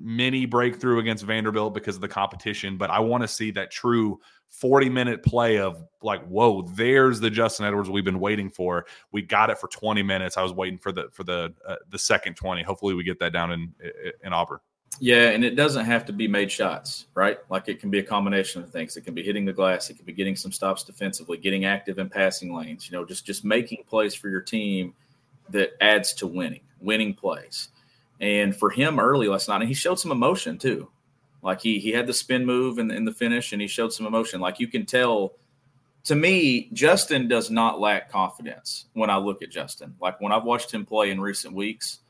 mini 0.00 0.46
breakthrough 0.46 0.98
against 0.98 1.24
Vanderbilt 1.24 1.74
because 1.74 1.96
of 1.96 2.00
the 2.00 2.08
competition, 2.08 2.76
but 2.76 2.90
I 2.90 3.00
want 3.00 3.22
to 3.22 3.28
see 3.28 3.50
that 3.52 3.70
true 3.70 4.20
40 4.50 4.88
minute 4.88 5.22
play 5.22 5.58
of 5.58 5.84
like, 6.02 6.24
whoa, 6.26 6.62
there's 6.62 7.20
the 7.20 7.30
Justin 7.30 7.66
Edwards 7.66 7.90
we've 7.90 8.04
been 8.04 8.20
waiting 8.20 8.50
for. 8.50 8.86
We 9.12 9.22
got 9.22 9.50
it 9.50 9.58
for 9.58 9.68
20 9.68 10.02
minutes. 10.02 10.36
I 10.36 10.42
was 10.42 10.52
waiting 10.52 10.78
for 10.78 10.92
the 10.92 11.08
for 11.12 11.24
the 11.24 11.52
uh, 11.66 11.76
the 11.90 11.98
second 11.98 12.34
20. 12.34 12.62
Hopefully, 12.62 12.94
we 12.94 13.04
get 13.04 13.18
that 13.20 13.32
down 13.32 13.52
in 13.52 13.74
in 14.22 14.32
Auburn. 14.32 14.60
Yeah, 14.98 15.30
and 15.30 15.44
it 15.44 15.56
doesn't 15.56 15.84
have 15.84 16.06
to 16.06 16.12
be 16.12 16.26
made 16.26 16.50
shots, 16.50 17.06
right? 17.14 17.38
Like 17.50 17.68
it 17.68 17.80
can 17.80 17.90
be 17.90 17.98
a 17.98 18.02
combination 18.02 18.62
of 18.62 18.70
things. 18.70 18.96
It 18.96 19.02
can 19.02 19.14
be 19.14 19.22
hitting 19.22 19.44
the 19.44 19.52
glass, 19.52 19.90
it 19.90 19.96
can 19.96 20.06
be 20.06 20.12
getting 20.12 20.36
some 20.36 20.52
stops 20.52 20.84
defensively, 20.84 21.36
getting 21.36 21.66
active 21.66 21.98
in 21.98 22.08
passing 22.08 22.54
lanes, 22.54 22.90
you 22.90 22.96
know, 22.96 23.04
just 23.04 23.26
just 23.26 23.44
making 23.44 23.84
plays 23.86 24.14
for 24.14 24.28
your 24.28 24.40
team 24.40 24.94
that 25.50 25.72
adds 25.80 26.14
to 26.14 26.26
winning, 26.26 26.62
winning 26.80 27.14
plays. 27.14 27.68
And 28.20 28.56
for 28.56 28.70
him 28.70 28.98
early 28.98 29.28
last 29.28 29.48
night, 29.48 29.60
and 29.60 29.68
he 29.68 29.74
showed 29.74 29.98
some 29.98 30.12
emotion 30.12 30.58
too. 30.58 30.88
Like 31.42 31.60
he 31.60 31.78
he 31.78 31.90
had 31.90 32.06
the 32.06 32.14
spin 32.14 32.44
move 32.44 32.78
in, 32.78 32.90
in 32.90 33.04
the 33.04 33.12
finish 33.12 33.52
and 33.52 33.60
he 33.60 33.68
showed 33.68 33.92
some 33.92 34.06
emotion. 34.06 34.40
Like 34.40 34.58
you 34.58 34.66
can 34.68 34.86
tell 34.86 35.34
to 36.04 36.14
me, 36.14 36.70
Justin 36.72 37.28
does 37.28 37.50
not 37.50 37.80
lack 37.80 38.10
confidence 38.10 38.86
when 38.94 39.10
I 39.10 39.16
look 39.16 39.42
at 39.42 39.50
Justin. 39.50 39.94
Like 40.00 40.20
when 40.20 40.32
I've 40.32 40.44
watched 40.44 40.72
him 40.72 40.86
play 40.86 41.10
in 41.10 41.20
recent 41.20 41.54
weeks, 41.54 42.00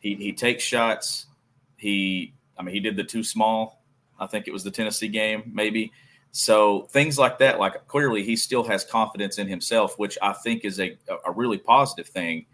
he 0.00 0.14
he 0.14 0.32
takes 0.32 0.62
shots 0.62 1.26
he, 1.76 2.32
I 2.58 2.62
mean, 2.62 2.74
he 2.74 2.80
did 2.80 2.96
the 2.96 3.04
too 3.04 3.22
small. 3.22 3.82
I 4.18 4.26
think 4.26 4.48
it 4.48 4.52
was 4.52 4.64
the 4.64 4.70
Tennessee 4.70 5.08
game, 5.08 5.50
maybe. 5.54 5.92
So 6.32 6.82
things 6.90 7.18
like 7.18 7.38
that, 7.38 7.58
like 7.58 7.86
clearly 7.86 8.22
he 8.22 8.36
still 8.36 8.64
has 8.64 8.84
confidence 8.84 9.38
in 9.38 9.46
himself, 9.46 9.98
which 9.98 10.18
I 10.22 10.32
think 10.32 10.64
is 10.64 10.80
a, 10.80 10.96
a 11.26 11.32
really 11.32 11.58
positive 11.58 12.08
thing. 12.08 12.46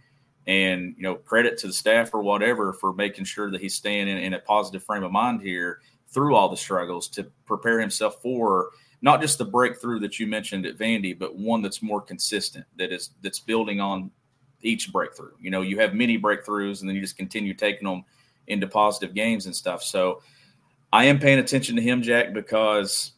And, 0.46 0.94
you 0.96 1.02
know, 1.02 1.14
credit 1.14 1.56
to 1.58 1.68
the 1.68 1.72
staff 1.72 2.12
or 2.12 2.22
whatever 2.22 2.72
for 2.72 2.92
making 2.92 3.26
sure 3.26 3.50
that 3.50 3.60
he's 3.60 3.76
staying 3.76 4.08
in, 4.08 4.18
in 4.18 4.34
a 4.34 4.40
positive 4.40 4.82
frame 4.82 5.04
of 5.04 5.12
mind 5.12 5.40
here 5.40 5.80
through 6.08 6.34
all 6.34 6.48
the 6.48 6.56
struggles 6.56 7.08
to 7.08 7.24
prepare 7.46 7.80
himself 7.80 8.20
for 8.20 8.70
not 9.02 9.20
just 9.20 9.38
the 9.38 9.44
breakthrough 9.44 10.00
that 10.00 10.18
you 10.18 10.26
mentioned 10.26 10.66
at 10.66 10.78
Vandy, 10.78 11.16
but 11.16 11.36
one 11.36 11.62
that's 11.62 11.82
more 11.82 12.00
consistent, 12.00 12.64
that 12.76 12.92
is 12.92 13.10
that's 13.22 13.38
building 13.38 13.80
on 13.80 14.10
each 14.62 14.92
breakthrough. 14.92 15.32
You 15.40 15.50
know, 15.50 15.62
you 15.62 15.78
have 15.78 15.94
many 15.94 16.18
breakthroughs 16.18 16.80
and 16.80 16.88
then 16.88 16.96
you 16.96 17.00
just 17.00 17.16
continue 17.16 17.54
taking 17.54 17.88
them– 17.88 18.04
into 18.46 18.66
positive 18.66 19.14
games 19.14 19.46
and 19.46 19.54
stuff. 19.54 19.82
So 19.82 20.22
I 20.92 21.04
am 21.04 21.18
paying 21.18 21.38
attention 21.38 21.76
to 21.76 21.82
him, 21.82 22.02
Jack, 22.02 22.32
because 22.32 23.12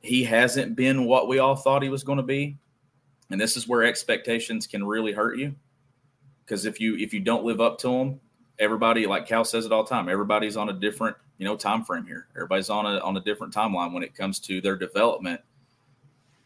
he 0.00 0.24
hasn't 0.24 0.76
been 0.76 1.04
what 1.04 1.28
we 1.28 1.38
all 1.38 1.56
thought 1.56 1.82
he 1.82 1.88
was 1.88 2.04
going 2.04 2.18
to 2.18 2.22
be. 2.22 2.56
And 3.30 3.40
this 3.40 3.56
is 3.56 3.66
where 3.66 3.82
expectations 3.82 4.66
can 4.66 4.84
really 4.84 5.12
hurt 5.12 5.38
you. 5.38 5.54
Because 6.46 6.64
if 6.64 6.80
you 6.80 6.96
if 6.96 7.12
you 7.12 7.20
don't 7.20 7.44
live 7.44 7.60
up 7.60 7.78
to 7.80 7.88
them, 7.88 8.20
everybody, 8.58 9.06
like 9.06 9.26
Cal 9.26 9.44
says 9.44 9.66
it 9.66 9.72
all 9.72 9.82
the 9.82 9.90
time, 9.90 10.08
everybody's 10.08 10.56
on 10.56 10.70
a 10.70 10.72
different, 10.72 11.16
you 11.36 11.44
know, 11.44 11.56
time 11.56 11.84
frame 11.84 12.06
here. 12.06 12.28
Everybody's 12.36 12.70
on 12.70 12.86
a 12.86 12.98
on 13.00 13.16
a 13.16 13.20
different 13.20 13.52
timeline 13.52 13.92
when 13.92 14.02
it 14.02 14.14
comes 14.14 14.38
to 14.40 14.60
their 14.60 14.76
development. 14.76 15.40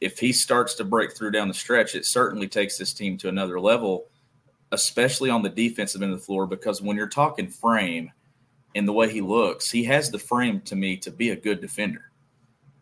If 0.00 0.18
he 0.18 0.32
starts 0.32 0.74
to 0.74 0.84
break 0.84 1.14
through 1.14 1.32
down 1.32 1.48
the 1.48 1.54
stretch, 1.54 1.94
it 1.94 2.06
certainly 2.06 2.48
takes 2.48 2.78
this 2.78 2.94
team 2.94 3.18
to 3.18 3.28
another 3.28 3.60
level 3.60 4.06
especially 4.72 5.30
on 5.30 5.42
the 5.42 5.48
defensive 5.48 6.02
end 6.02 6.12
of 6.12 6.18
the 6.18 6.24
floor, 6.24 6.46
because 6.46 6.80
when 6.80 6.96
you're 6.96 7.08
talking 7.08 7.48
frame 7.48 8.10
and 8.74 8.86
the 8.86 8.92
way 8.92 9.10
he 9.10 9.20
looks, 9.20 9.70
he 9.70 9.84
has 9.84 10.10
the 10.10 10.18
frame 10.18 10.60
to 10.62 10.76
me 10.76 10.96
to 10.96 11.10
be 11.10 11.30
a 11.30 11.36
good 11.36 11.60
defender 11.60 12.10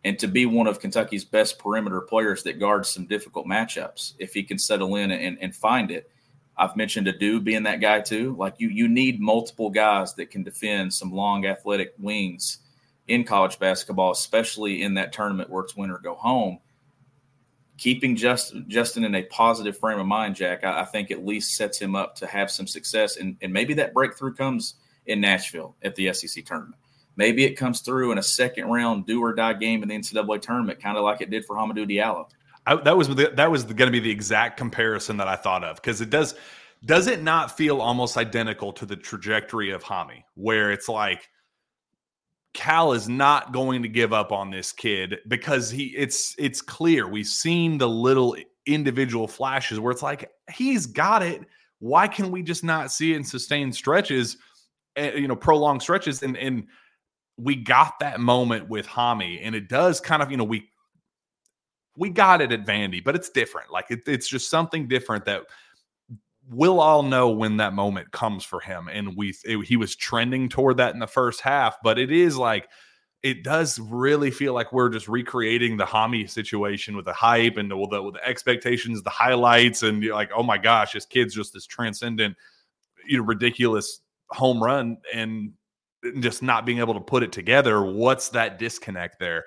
and 0.05 0.17
to 0.19 0.27
be 0.27 0.45
one 0.45 0.67
of 0.67 0.79
Kentucky's 0.79 1.25
best 1.25 1.59
perimeter 1.59 2.01
players 2.01 2.43
that 2.43 2.59
guards 2.59 2.89
some 2.89 3.05
difficult 3.05 3.47
matchups 3.47 4.13
if 4.19 4.33
he 4.33 4.43
can 4.43 4.59
settle 4.59 4.95
in 4.95 5.11
and, 5.11 5.37
and 5.41 5.55
find 5.55 5.91
it. 5.91 6.09
I've 6.59 6.75
mentioned 6.75 7.07
Adou 7.07 7.39
being 7.39 7.63
that 7.63 7.81
guy 7.81 8.01
too. 8.01 8.35
Like 8.37 8.55
you, 8.57 8.69
you 8.69 8.87
need 8.87 9.19
multiple 9.19 9.69
guys 9.69 10.13
that 10.15 10.29
can 10.29 10.43
defend 10.43 10.93
some 10.93 11.11
long 11.11 11.45
athletic 11.45 11.93
wings 11.97 12.59
in 13.07 13.23
college 13.23 13.57
basketball, 13.57 14.11
especially 14.11 14.83
in 14.83 14.95
that 14.95 15.13
tournament 15.13 15.49
where 15.49 15.63
it's 15.63 15.75
win 15.75 15.89
or 15.89 15.97
go 15.97 16.15
home 16.15 16.59
keeping 17.79 18.15
Justin 18.15 18.65
Justin 18.67 19.03
in 19.05 19.15
a 19.15 19.23
positive 19.23 19.77
frame 19.77 19.99
of 19.99 20.05
mind, 20.05 20.35
Jack, 20.35 20.63
I, 20.63 20.81
I, 20.81 20.85
think 20.85 21.11
at 21.11 21.25
least 21.25 21.55
sets 21.55 21.79
him 21.79 21.95
up 21.95 22.15
to 22.17 22.27
have 22.27 22.51
some 22.51 22.67
success. 22.67 23.17
And, 23.17 23.37
and 23.41 23.53
maybe 23.53 23.73
that 23.75 23.93
breakthrough 23.93 24.33
comes 24.33 24.75
in 25.05 25.21
Nashville 25.21 25.75
at 25.81 25.95
the 25.95 26.13
SEC 26.13 26.45
tournament. 26.45 26.75
Maybe 27.15 27.45
it 27.45 27.55
comes 27.55 27.79
through 27.79 28.11
in 28.11 28.17
a 28.17 28.23
second 28.23 28.65
round 28.65 29.05
do 29.05 29.21
or 29.21 29.33
die 29.33 29.53
game 29.53 29.81
in 29.81 29.89
the 29.89 29.95
NCAA 29.95 30.41
tournament, 30.41 30.81
kind 30.81 30.97
of 30.97 31.03
like 31.03 31.21
it 31.21 31.29
did 31.29 31.45
for 31.45 31.55
Hamidou 31.55 31.89
Diallo. 31.89 32.29
I, 32.69 32.75
that 32.75 32.95
was 32.95 33.07
the, 33.07 33.31
that 33.35 33.49
was 33.49 33.63
going 33.63 33.87
to 33.87 33.91
be 33.91 33.99
the 33.99 34.11
exact 34.11 34.55
comparison 34.55 35.17
that 35.17 35.27
I 35.27 35.35
thought 35.35 35.63
of 35.63 35.77
because 35.77 36.01
it 36.01 36.11
does 36.11 36.35
does 36.85 37.07
it 37.07 37.23
not 37.23 37.57
feel 37.57 37.81
almost 37.81 38.15
identical 38.15 38.71
to 38.73 38.85
the 38.85 38.95
trajectory 38.95 39.71
of 39.71 39.83
Hami, 39.83 40.23
where 40.35 40.71
it's 40.71 40.87
like 40.87 41.27
Cal 42.53 42.93
is 42.93 43.09
not 43.09 43.53
going 43.53 43.81
to 43.81 43.89
give 43.89 44.13
up 44.13 44.31
on 44.31 44.51
this 44.51 44.71
kid 44.71 45.17
because 45.27 45.71
he 45.71 45.87
it's 45.97 46.35
it's 46.37 46.61
clear. 46.61 47.07
We've 47.07 47.25
seen 47.25 47.79
the 47.79 47.89
little 47.89 48.35
individual 48.67 49.27
flashes 49.27 49.79
where 49.79 49.91
it's 49.91 50.03
like 50.03 50.29
he's 50.51 50.85
got 50.85 51.23
it. 51.23 51.41
Why 51.79 52.07
can 52.07 52.29
we 52.29 52.43
just 52.43 52.63
not 52.63 52.91
see 52.91 53.13
it 53.13 53.15
in 53.15 53.23
sustained 53.23 53.73
stretches 53.73 54.37
eh, 54.95 55.15
you 55.15 55.27
know 55.27 55.35
prolonged 55.35 55.81
stretches? 55.81 56.21
And 56.21 56.37
and 56.37 56.67
we 57.35 57.55
got 57.55 57.93
that 57.99 58.19
moment 58.19 58.69
with 58.69 58.85
Hami 58.85 59.39
and 59.41 59.55
it 59.55 59.69
does 59.69 59.99
kind 59.99 60.21
of 60.21 60.29
you 60.29 60.37
know 60.37 60.43
we 60.43 60.69
we 61.97 62.09
got 62.09 62.41
it 62.41 62.51
at 62.51 62.65
Vandy 62.65 63.03
but 63.03 63.15
it's 63.15 63.29
different 63.29 63.71
like 63.71 63.85
it, 63.89 64.01
it's 64.07 64.27
just 64.27 64.49
something 64.49 64.87
different 64.87 65.25
that 65.25 65.43
we'll 66.49 66.79
all 66.79 67.03
know 67.03 67.29
when 67.29 67.57
that 67.57 67.73
moment 67.73 68.11
comes 68.11 68.43
for 68.43 68.59
him. 68.59 68.89
And 68.91 69.15
we 69.15 69.35
it, 69.45 69.65
he 69.65 69.77
was 69.77 69.95
trending 69.95 70.49
toward 70.49 70.77
that 70.77 70.93
in 70.93 70.99
the 70.99 71.07
first 71.07 71.41
half, 71.41 71.77
but 71.83 71.99
it 71.99 72.11
is 72.11 72.37
like 72.37 72.67
it 73.21 73.43
does 73.43 73.79
really 73.79 74.31
feel 74.31 74.53
like 74.53 74.71
we're 74.71 74.89
just 74.89 75.07
recreating 75.07 75.77
the 75.77 75.85
Hami 75.85 76.29
situation 76.29 76.95
with 76.95 77.03
the 77.03 77.13
hype 77.13 77.57
and 77.57 77.69
the, 77.69 77.75
with 77.75 77.89
the, 77.89 78.11
the 78.13 78.25
expectations, 78.25 79.03
the 79.03 79.09
highlights, 79.09 79.83
and 79.83 80.03
like, 80.05 80.31
oh 80.33 80.41
my 80.41 80.57
gosh, 80.57 80.93
this 80.93 81.05
kid's 81.05 81.35
just 81.35 81.53
this 81.53 81.65
transcendent, 81.65 82.37
you 83.05 83.17
know, 83.17 83.23
ridiculous 83.25 83.99
home 84.29 84.63
run. 84.63 84.97
And 85.13 85.51
just 86.21 86.41
not 86.41 86.65
being 86.65 86.79
able 86.79 86.93
to 86.93 87.01
put 87.01 87.23
it 87.23 87.33
together. 87.33 87.83
What's 87.83 88.29
that 88.29 88.57
disconnect 88.57 89.19
there? 89.19 89.43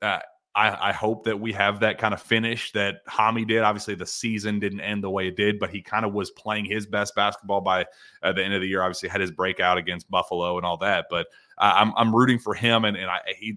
Uh, 0.00 0.18
I, 0.54 0.90
I, 0.90 0.92
hope 0.92 1.24
that 1.24 1.40
we 1.40 1.52
have 1.52 1.80
that 1.80 1.96
kind 1.98 2.12
of 2.12 2.20
finish 2.20 2.72
that 2.72 3.06
Hami 3.06 3.48
did. 3.48 3.62
Obviously, 3.62 3.94
the 3.94 4.06
season 4.06 4.58
didn't 4.58 4.80
end 4.80 5.02
the 5.02 5.08
way 5.08 5.28
it 5.28 5.36
did, 5.36 5.58
but 5.58 5.70
he 5.70 5.80
kind 5.80 6.04
of 6.04 6.12
was 6.12 6.30
playing 6.32 6.66
his 6.66 6.86
best 6.86 7.14
basketball 7.14 7.62
by 7.62 7.86
uh, 8.22 8.32
the 8.32 8.44
end 8.44 8.52
of 8.52 8.60
the 8.60 8.68
year. 8.68 8.82
Obviously, 8.82 9.08
had 9.08 9.20
his 9.20 9.30
breakout 9.30 9.78
against 9.78 10.10
Buffalo 10.10 10.58
and 10.58 10.66
all 10.66 10.76
that. 10.78 11.06
But 11.08 11.28
uh, 11.58 11.72
I'm 11.76 11.92
I'm 11.96 12.14
rooting 12.14 12.38
for 12.38 12.54
him, 12.54 12.84
and 12.84 12.96
and 12.96 13.10
I 13.10 13.20
he, 13.38 13.56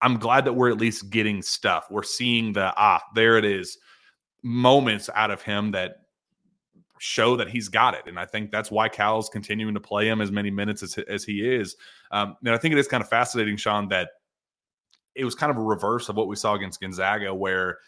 I'm 0.00 0.18
glad 0.18 0.46
that 0.46 0.54
we're 0.54 0.70
at 0.70 0.78
least 0.78 1.10
getting 1.10 1.42
stuff. 1.42 1.86
We're 1.90 2.02
seeing 2.02 2.54
the 2.54 2.72
ah, 2.76 3.02
there 3.14 3.36
it 3.36 3.44
is, 3.44 3.76
moments 4.42 5.10
out 5.14 5.30
of 5.30 5.42
him 5.42 5.72
that 5.72 5.96
show 6.98 7.36
that 7.36 7.48
he's 7.48 7.68
got 7.68 7.94
it. 7.94 8.02
And 8.06 8.18
I 8.18 8.24
think 8.24 8.52
that's 8.52 8.70
why 8.70 8.88
Cal's 8.88 9.28
continuing 9.28 9.74
to 9.74 9.80
play 9.80 10.08
him 10.08 10.20
as 10.20 10.30
many 10.30 10.50
minutes 10.52 10.84
as, 10.84 10.96
as 11.08 11.24
he 11.24 11.44
is. 11.44 11.74
Um, 12.12 12.36
and 12.44 12.54
I 12.54 12.58
think 12.58 12.72
it 12.72 12.78
is 12.78 12.86
kind 12.86 13.02
of 13.02 13.08
fascinating, 13.08 13.56
Shawn, 13.56 13.88
that 13.88 14.10
it 15.14 15.24
was 15.24 15.34
kind 15.34 15.50
of 15.50 15.56
a 15.56 15.62
reverse 15.62 16.08
of 16.08 16.16
what 16.16 16.28
we 16.28 16.36
saw 16.36 16.54
against 16.54 16.80
Gonzaga, 16.80 17.34
where 17.34 17.78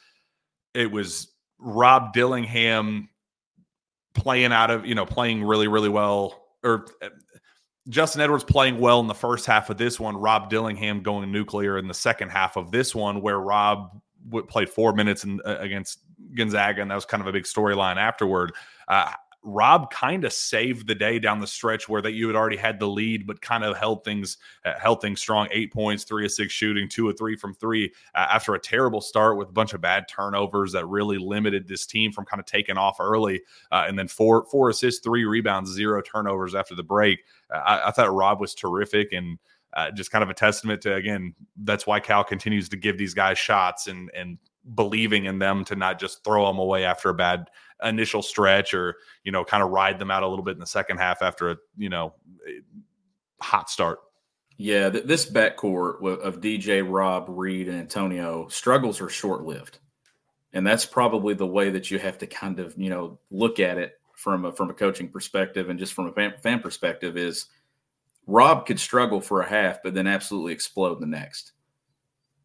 it 0.74 0.90
was 0.90 1.28
Rob 1.58 2.12
Dillingham 2.12 3.08
playing 4.14 4.52
out 4.52 4.70
of, 4.70 4.86
you 4.86 4.94
know, 4.94 5.06
playing 5.06 5.42
really, 5.42 5.68
really 5.68 5.88
well, 5.88 6.46
or 6.62 6.86
uh, 7.02 7.08
Justin 7.88 8.20
Edwards 8.20 8.44
playing 8.44 8.78
well 8.78 9.00
in 9.00 9.06
the 9.06 9.14
first 9.14 9.46
half 9.46 9.70
of 9.70 9.76
this 9.76 10.00
one, 10.00 10.16
Rob 10.16 10.48
Dillingham 10.48 11.02
going 11.02 11.30
nuclear 11.30 11.78
in 11.78 11.86
the 11.88 11.94
second 11.94 12.30
half 12.30 12.56
of 12.56 12.70
this 12.70 12.94
one, 12.94 13.20
where 13.20 13.38
Rob 13.38 14.00
played 14.48 14.70
four 14.70 14.92
minutes 14.92 15.24
in, 15.24 15.40
uh, 15.44 15.56
against 15.58 15.98
Gonzaga, 16.34 16.80
and 16.80 16.90
that 16.90 16.94
was 16.94 17.04
kind 17.04 17.20
of 17.20 17.26
a 17.26 17.32
big 17.32 17.44
storyline 17.44 17.96
afterward. 17.96 18.52
Uh, 18.88 19.12
Rob 19.44 19.90
kind 19.90 20.24
of 20.24 20.32
saved 20.32 20.86
the 20.86 20.94
day 20.94 21.18
down 21.18 21.38
the 21.38 21.46
stretch 21.46 21.86
where 21.88 22.00
that 22.00 22.12
you 22.12 22.26
had 22.26 22.34
already 22.34 22.56
had 22.56 22.80
the 22.80 22.88
lead, 22.88 23.26
but 23.26 23.42
kind 23.42 23.62
of 23.62 23.76
held 23.76 24.02
things 24.02 24.38
uh, 24.64 24.72
held 24.78 25.02
things 25.02 25.20
strong. 25.20 25.48
Eight 25.52 25.72
points, 25.72 26.04
three 26.04 26.24
of 26.24 26.32
six 26.32 26.52
shooting, 26.52 26.88
two 26.88 27.10
of 27.10 27.18
three 27.18 27.36
from 27.36 27.54
three 27.54 27.92
uh, 28.14 28.26
after 28.32 28.54
a 28.54 28.58
terrible 28.58 29.02
start 29.02 29.36
with 29.36 29.50
a 29.50 29.52
bunch 29.52 29.74
of 29.74 29.82
bad 29.82 30.08
turnovers 30.08 30.72
that 30.72 30.86
really 30.86 31.18
limited 31.18 31.68
this 31.68 31.84
team 31.84 32.10
from 32.10 32.24
kind 32.24 32.40
of 32.40 32.46
taking 32.46 32.78
off 32.78 32.96
early. 32.98 33.42
Uh, 33.70 33.84
and 33.86 33.98
then 33.98 34.08
four 34.08 34.46
four 34.46 34.70
assists, 34.70 35.04
three 35.04 35.24
rebounds, 35.26 35.70
zero 35.70 36.00
turnovers 36.00 36.54
after 36.54 36.74
the 36.74 36.82
break. 36.82 37.20
Uh, 37.52 37.58
I, 37.58 37.88
I, 37.88 37.90
thought 37.90 38.12
Rob 38.12 38.40
was 38.40 38.54
terrific 38.54 39.12
and. 39.12 39.38
Uh, 39.76 39.90
just 39.90 40.12
kind 40.12 40.22
of 40.22 40.30
a 40.30 40.34
testament 40.34 40.80
to 40.80 40.94
again 40.94 41.34
that's 41.64 41.84
why 41.84 41.98
Cal 41.98 42.22
continues 42.22 42.68
to 42.68 42.76
give 42.76 42.96
these 42.96 43.12
guys 43.12 43.36
shots 43.36 43.88
and 43.88 44.08
and 44.14 44.38
believing 44.76 45.24
in 45.24 45.38
them 45.38 45.64
to 45.64 45.74
not 45.74 45.98
just 45.98 46.22
throw 46.24 46.46
them 46.46 46.58
away 46.58 46.84
after 46.84 47.10
a 47.10 47.14
bad 47.14 47.50
initial 47.82 48.22
stretch 48.22 48.74
or 48.74 48.96
you 49.24 49.32
know 49.32 49.44
kind 49.44 49.62
of 49.62 49.70
ride 49.70 49.98
them 49.98 50.10
out 50.10 50.22
a 50.22 50.28
little 50.28 50.44
bit 50.44 50.52
in 50.52 50.60
the 50.60 50.66
second 50.66 50.98
half 50.98 51.22
after 51.22 51.50
a 51.50 51.56
you 51.76 51.88
know 51.88 52.14
hot 53.40 53.70
start. 53.70 53.98
Yeah, 54.56 54.90
th- 54.90 55.04
this 55.04 55.28
backcourt 55.28 56.00
of 56.22 56.40
DJ, 56.40 56.84
Rob, 56.88 57.26
Reed, 57.28 57.68
and 57.68 57.78
Antonio 57.78 58.46
struggles 58.48 59.00
are 59.00 59.08
short 59.08 59.42
lived, 59.42 59.78
and 60.52 60.66
that's 60.66 60.86
probably 60.86 61.34
the 61.34 61.46
way 61.46 61.70
that 61.70 61.90
you 61.90 61.98
have 61.98 62.18
to 62.18 62.26
kind 62.26 62.60
of 62.60 62.74
you 62.76 62.90
know 62.90 63.18
look 63.30 63.58
at 63.58 63.78
it 63.78 63.94
from 64.14 64.44
a 64.44 64.52
from 64.52 64.70
a 64.70 64.74
coaching 64.74 65.08
perspective 65.08 65.68
and 65.68 65.78
just 65.78 65.92
from 65.92 66.06
a 66.06 66.12
fan, 66.12 66.34
fan 66.42 66.60
perspective 66.60 67.16
is 67.16 67.46
Rob 68.26 68.66
could 68.66 68.80
struggle 68.80 69.20
for 69.20 69.42
a 69.42 69.48
half, 69.48 69.82
but 69.82 69.94
then 69.94 70.06
absolutely 70.06 70.52
explode 70.52 71.00
the 71.00 71.06
next. 71.06 71.52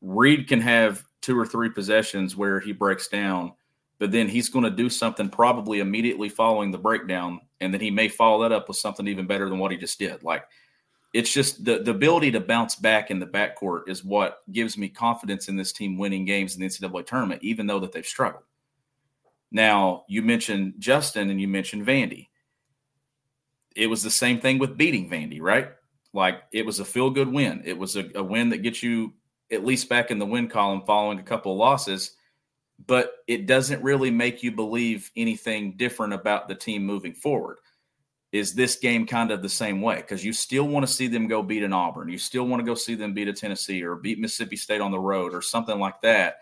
Reed 0.01 0.47
can 0.47 0.61
have 0.61 1.03
two 1.21 1.37
or 1.37 1.45
three 1.45 1.69
possessions 1.69 2.35
where 2.35 2.59
he 2.59 2.71
breaks 2.71 3.07
down, 3.07 3.53
but 3.99 4.11
then 4.11 4.27
he's 4.27 4.49
going 4.49 4.65
to 4.65 4.71
do 4.71 4.89
something 4.89 5.29
probably 5.29 5.79
immediately 5.79 6.29
following 6.29 6.71
the 6.71 6.77
breakdown, 6.77 7.41
and 7.59 7.73
then 7.73 7.81
he 7.81 7.91
may 7.91 8.07
follow 8.07 8.41
that 8.41 8.55
up 8.55 8.67
with 8.67 8.77
something 8.77 9.07
even 9.07 9.27
better 9.27 9.49
than 9.49 9.59
what 9.59 9.71
he 9.71 9.77
just 9.77 9.99
did. 9.99 10.23
Like 10.23 10.45
it's 11.13 11.31
just 11.31 11.65
the, 11.65 11.79
the 11.79 11.91
ability 11.91 12.31
to 12.31 12.39
bounce 12.39 12.75
back 12.75 13.09
in 13.09 13.19
the 13.19 13.25
backcourt 13.25 13.89
is 13.89 14.03
what 14.03 14.39
gives 14.51 14.77
me 14.77 14.89
confidence 14.89 15.47
in 15.47 15.55
this 15.55 15.73
team 15.73 15.97
winning 15.97 16.23
games 16.23 16.55
in 16.55 16.61
the 16.61 16.67
NCAA 16.67 17.05
tournament, 17.05 17.43
even 17.43 17.65
though 17.67 17.79
that 17.79 17.91
they've 17.91 18.05
struggled. 18.05 18.43
Now, 19.51 20.05
you 20.07 20.21
mentioned 20.21 20.75
Justin 20.77 21.29
and 21.29 21.41
you 21.41 21.47
mentioned 21.47 21.85
Vandy. 21.85 22.27
It 23.75 23.87
was 23.87 24.03
the 24.03 24.11
same 24.11 24.39
thing 24.39 24.59
with 24.59 24.77
beating 24.77 25.09
Vandy, 25.09 25.41
right? 25.41 25.69
Like 26.13 26.43
it 26.51 26.65
was 26.65 26.79
a 26.79 26.85
feel 26.85 27.09
good 27.09 27.31
win. 27.31 27.63
It 27.65 27.77
was 27.77 27.95
a, 27.95 28.05
a 28.15 28.23
win 28.23 28.49
that 28.49 28.59
gets 28.59 28.83
you 28.83 29.13
at 29.51 29.65
least 29.65 29.89
back 29.89 30.11
in 30.11 30.19
the 30.19 30.25
win 30.25 30.47
column 30.47 30.83
following 30.85 31.19
a 31.19 31.23
couple 31.23 31.51
of 31.51 31.57
losses, 31.57 32.11
but 32.87 33.13
it 33.27 33.45
doesn't 33.45 33.83
really 33.83 34.11
make 34.11 34.43
you 34.43 34.51
believe 34.51 35.11
anything 35.15 35.75
different 35.77 36.13
about 36.13 36.47
the 36.47 36.55
team 36.55 36.85
moving 36.85 37.13
forward. 37.13 37.57
Is 38.31 38.53
this 38.53 38.75
game 38.75 39.07
kind 39.07 39.31
of 39.31 39.41
the 39.41 39.49
same 39.49 39.81
way? 39.81 39.97
Because 39.97 40.23
you 40.23 40.33
still 40.33 40.67
want 40.67 40.85
to 40.85 40.93
see 40.93 41.07
them 41.07 41.27
go 41.27 41.41
beat 41.41 41.63
an 41.63 41.73
Auburn. 41.73 42.09
You 42.09 42.19
still 42.19 42.45
want 42.45 42.59
to 42.59 42.65
go 42.65 42.75
see 42.75 42.93
them 42.95 43.13
beat 43.13 43.27
a 43.27 43.33
Tennessee 43.33 43.83
or 43.83 43.95
beat 43.95 44.19
Mississippi 44.19 44.55
State 44.55 44.81
on 44.81 44.91
the 44.91 44.99
road 44.99 45.33
or 45.33 45.41
something 45.41 45.79
like 45.79 45.99
that. 46.01 46.37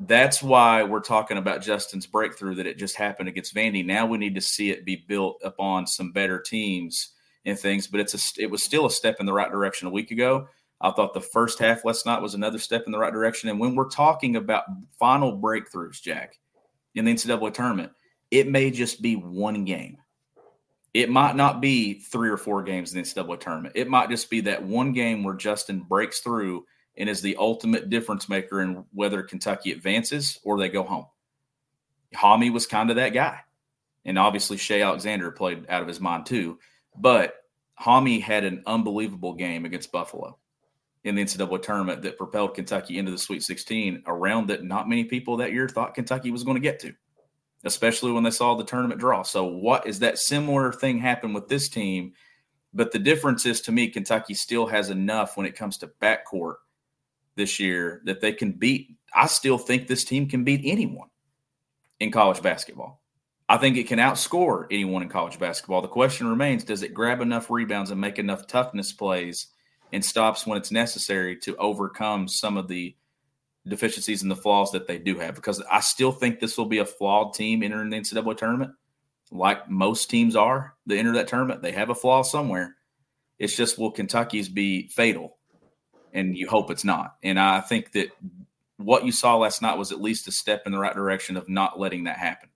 That's 0.00 0.42
why 0.42 0.82
we're 0.82 1.00
talking 1.00 1.38
about 1.38 1.62
Justin's 1.62 2.06
breakthrough 2.06 2.56
that 2.56 2.66
it 2.66 2.76
just 2.76 2.96
happened 2.96 3.28
against 3.28 3.54
Vandy. 3.54 3.84
Now 3.84 4.04
we 4.04 4.18
need 4.18 4.34
to 4.34 4.40
see 4.40 4.70
it 4.70 4.84
be 4.84 5.04
built 5.08 5.40
upon 5.42 5.86
some 5.86 6.12
better 6.12 6.38
teams 6.40 7.12
and 7.44 7.58
things. 7.58 7.86
But 7.86 8.00
it's 8.00 8.14
a 8.14 8.42
it 8.42 8.50
was 8.50 8.62
still 8.62 8.86
a 8.86 8.90
step 8.90 9.16
in 9.20 9.26
the 9.26 9.32
right 9.32 9.50
direction 9.50 9.88
a 9.88 9.92
week 9.92 10.10
ago. 10.10 10.48
I 10.82 10.90
thought 10.90 11.14
the 11.14 11.20
first 11.20 11.60
half 11.60 11.84
last 11.84 12.06
night 12.06 12.20
was 12.20 12.34
another 12.34 12.58
step 12.58 12.82
in 12.86 12.92
the 12.92 12.98
right 12.98 13.12
direction. 13.12 13.48
And 13.48 13.60
when 13.60 13.76
we're 13.76 13.88
talking 13.88 14.34
about 14.34 14.64
final 14.98 15.38
breakthroughs, 15.38 16.02
Jack, 16.02 16.38
in 16.96 17.04
the 17.04 17.14
NCAA 17.14 17.54
tournament, 17.54 17.92
it 18.32 18.48
may 18.48 18.70
just 18.70 19.00
be 19.00 19.14
one 19.14 19.64
game. 19.64 19.98
It 20.92 21.08
might 21.08 21.36
not 21.36 21.60
be 21.60 22.00
three 22.00 22.28
or 22.28 22.36
four 22.36 22.62
games 22.62 22.92
in 22.92 23.00
the 23.00 23.08
NCAA 23.08 23.38
tournament. 23.40 23.76
It 23.76 23.88
might 23.88 24.10
just 24.10 24.28
be 24.28 24.40
that 24.42 24.62
one 24.62 24.92
game 24.92 25.22
where 25.22 25.34
Justin 25.34 25.80
breaks 25.80 26.18
through 26.18 26.66
and 26.96 27.08
is 27.08 27.22
the 27.22 27.36
ultimate 27.36 27.88
difference 27.88 28.28
maker 28.28 28.60
in 28.60 28.84
whether 28.92 29.22
Kentucky 29.22 29.72
advances 29.72 30.38
or 30.42 30.58
they 30.58 30.68
go 30.68 30.82
home. 30.82 31.06
Hami 32.14 32.52
was 32.52 32.66
kind 32.66 32.90
of 32.90 32.96
that 32.96 33.14
guy. 33.14 33.38
And 34.04 34.18
obviously, 34.18 34.56
Shai 34.56 34.82
Alexander 34.82 35.30
played 35.30 35.64
out 35.68 35.80
of 35.80 35.88
his 35.88 36.00
mind 36.00 36.26
too. 36.26 36.58
But 36.98 37.36
Hami 37.80 38.20
had 38.20 38.44
an 38.44 38.64
unbelievable 38.66 39.34
game 39.34 39.64
against 39.64 39.92
Buffalo 39.92 40.38
in 41.04 41.14
the 41.14 41.24
NCAA 41.24 41.62
tournament 41.62 42.02
that 42.02 42.16
propelled 42.16 42.54
Kentucky 42.54 42.98
into 42.98 43.10
the 43.10 43.18
Sweet 43.18 43.42
16, 43.42 44.04
around 44.06 44.48
that 44.48 44.64
not 44.64 44.88
many 44.88 45.04
people 45.04 45.36
that 45.38 45.52
year 45.52 45.68
thought 45.68 45.94
Kentucky 45.94 46.30
was 46.30 46.44
going 46.44 46.54
to 46.54 46.60
get 46.60 46.78
to, 46.80 46.94
especially 47.64 48.12
when 48.12 48.22
they 48.22 48.30
saw 48.30 48.54
the 48.54 48.64
tournament 48.64 49.00
draw. 49.00 49.22
So, 49.22 49.44
what 49.44 49.86
is 49.86 49.98
that 49.98 50.18
similar 50.18 50.72
thing 50.72 50.98
happen 50.98 51.32
with 51.32 51.48
this 51.48 51.68
team? 51.68 52.12
But 52.72 52.92
the 52.92 52.98
difference 52.98 53.44
is 53.46 53.60
to 53.62 53.72
me, 53.72 53.88
Kentucky 53.88 54.34
still 54.34 54.66
has 54.66 54.90
enough 54.90 55.36
when 55.36 55.46
it 55.46 55.56
comes 55.56 55.76
to 55.78 55.90
backcourt 56.00 56.54
this 57.34 57.58
year 57.58 58.00
that 58.04 58.20
they 58.20 58.32
can 58.32 58.52
beat. 58.52 58.96
I 59.14 59.26
still 59.26 59.58
think 59.58 59.86
this 59.86 60.04
team 60.04 60.28
can 60.28 60.44
beat 60.44 60.62
anyone 60.64 61.08
in 62.00 62.10
college 62.10 62.42
basketball. 62.42 63.02
I 63.48 63.58
think 63.58 63.76
it 63.76 63.86
can 63.86 63.98
outscore 63.98 64.66
anyone 64.70 65.02
in 65.02 65.08
college 65.08 65.38
basketball. 65.38 65.82
The 65.82 65.88
question 65.88 66.26
remains 66.28 66.64
does 66.64 66.82
it 66.82 66.94
grab 66.94 67.20
enough 67.20 67.50
rebounds 67.50 67.90
and 67.90 68.00
make 68.00 68.18
enough 68.18 68.46
toughness 68.46 68.92
plays 68.92 69.48
and 69.92 70.04
stops 70.04 70.46
when 70.46 70.58
it's 70.58 70.72
necessary 70.72 71.36
to 71.36 71.56
overcome 71.56 72.26
some 72.26 72.56
of 72.56 72.66
the 72.68 72.96
deficiencies 73.68 74.22
and 74.22 74.30
the 74.30 74.36
flaws 74.36 74.72
that 74.72 74.88
they 74.88 74.98
do 74.98 75.18
have. 75.18 75.34
Because 75.34 75.62
I 75.70 75.80
still 75.80 76.12
think 76.12 76.40
this 76.40 76.56
will 76.56 76.66
be 76.66 76.78
a 76.78 76.86
flawed 76.86 77.34
team 77.34 77.62
entering 77.62 77.90
the 77.90 77.98
NCAA 77.98 78.36
tournament, 78.36 78.72
like 79.30 79.68
most 79.70 80.10
teams 80.10 80.34
are 80.34 80.74
that 80.86 80.96
enter 80.96 81.12
that 81.12 81.28
tournament. 81.28 81.62
They 81.62 81.72
have 81.72 81.90
a 81.90 81.94
flaw 81.94 82.22
somewhere. 82.22 82.76
It's 83.38 83.56
just 83.56 83.78
will 83.78 83.90
Kentucky's 83.90 84.48
be 84.48 84.88
fatal, 84.88 85.36
and 86.12 86.36
you 86.36 86.48
hope 86.48 86.70
it's 86.70 86.84
not. 86.84 87.16
And 87.22 87.38
I 87.38 87.60
think 87.60 87.92
that 87.92 88.08
what 88.76 89.04
you 89.04 89.12
saw 89.12 89.36
last 89.36 89.62
night 89.62 89.78
was 89.78 89.92
at 89.92 90.00
least 90.00 90.28
a 90.28 90.32
step 90.32 90.62
in 90.66 90.72
the 90.72 90.78
right 90.78 90.94
direction 90.94 91.36
of 91.36 91.48
not 91.48 91.78
letting 91.78 92.04
that 92.04 92.18
happen. 92.18 92.48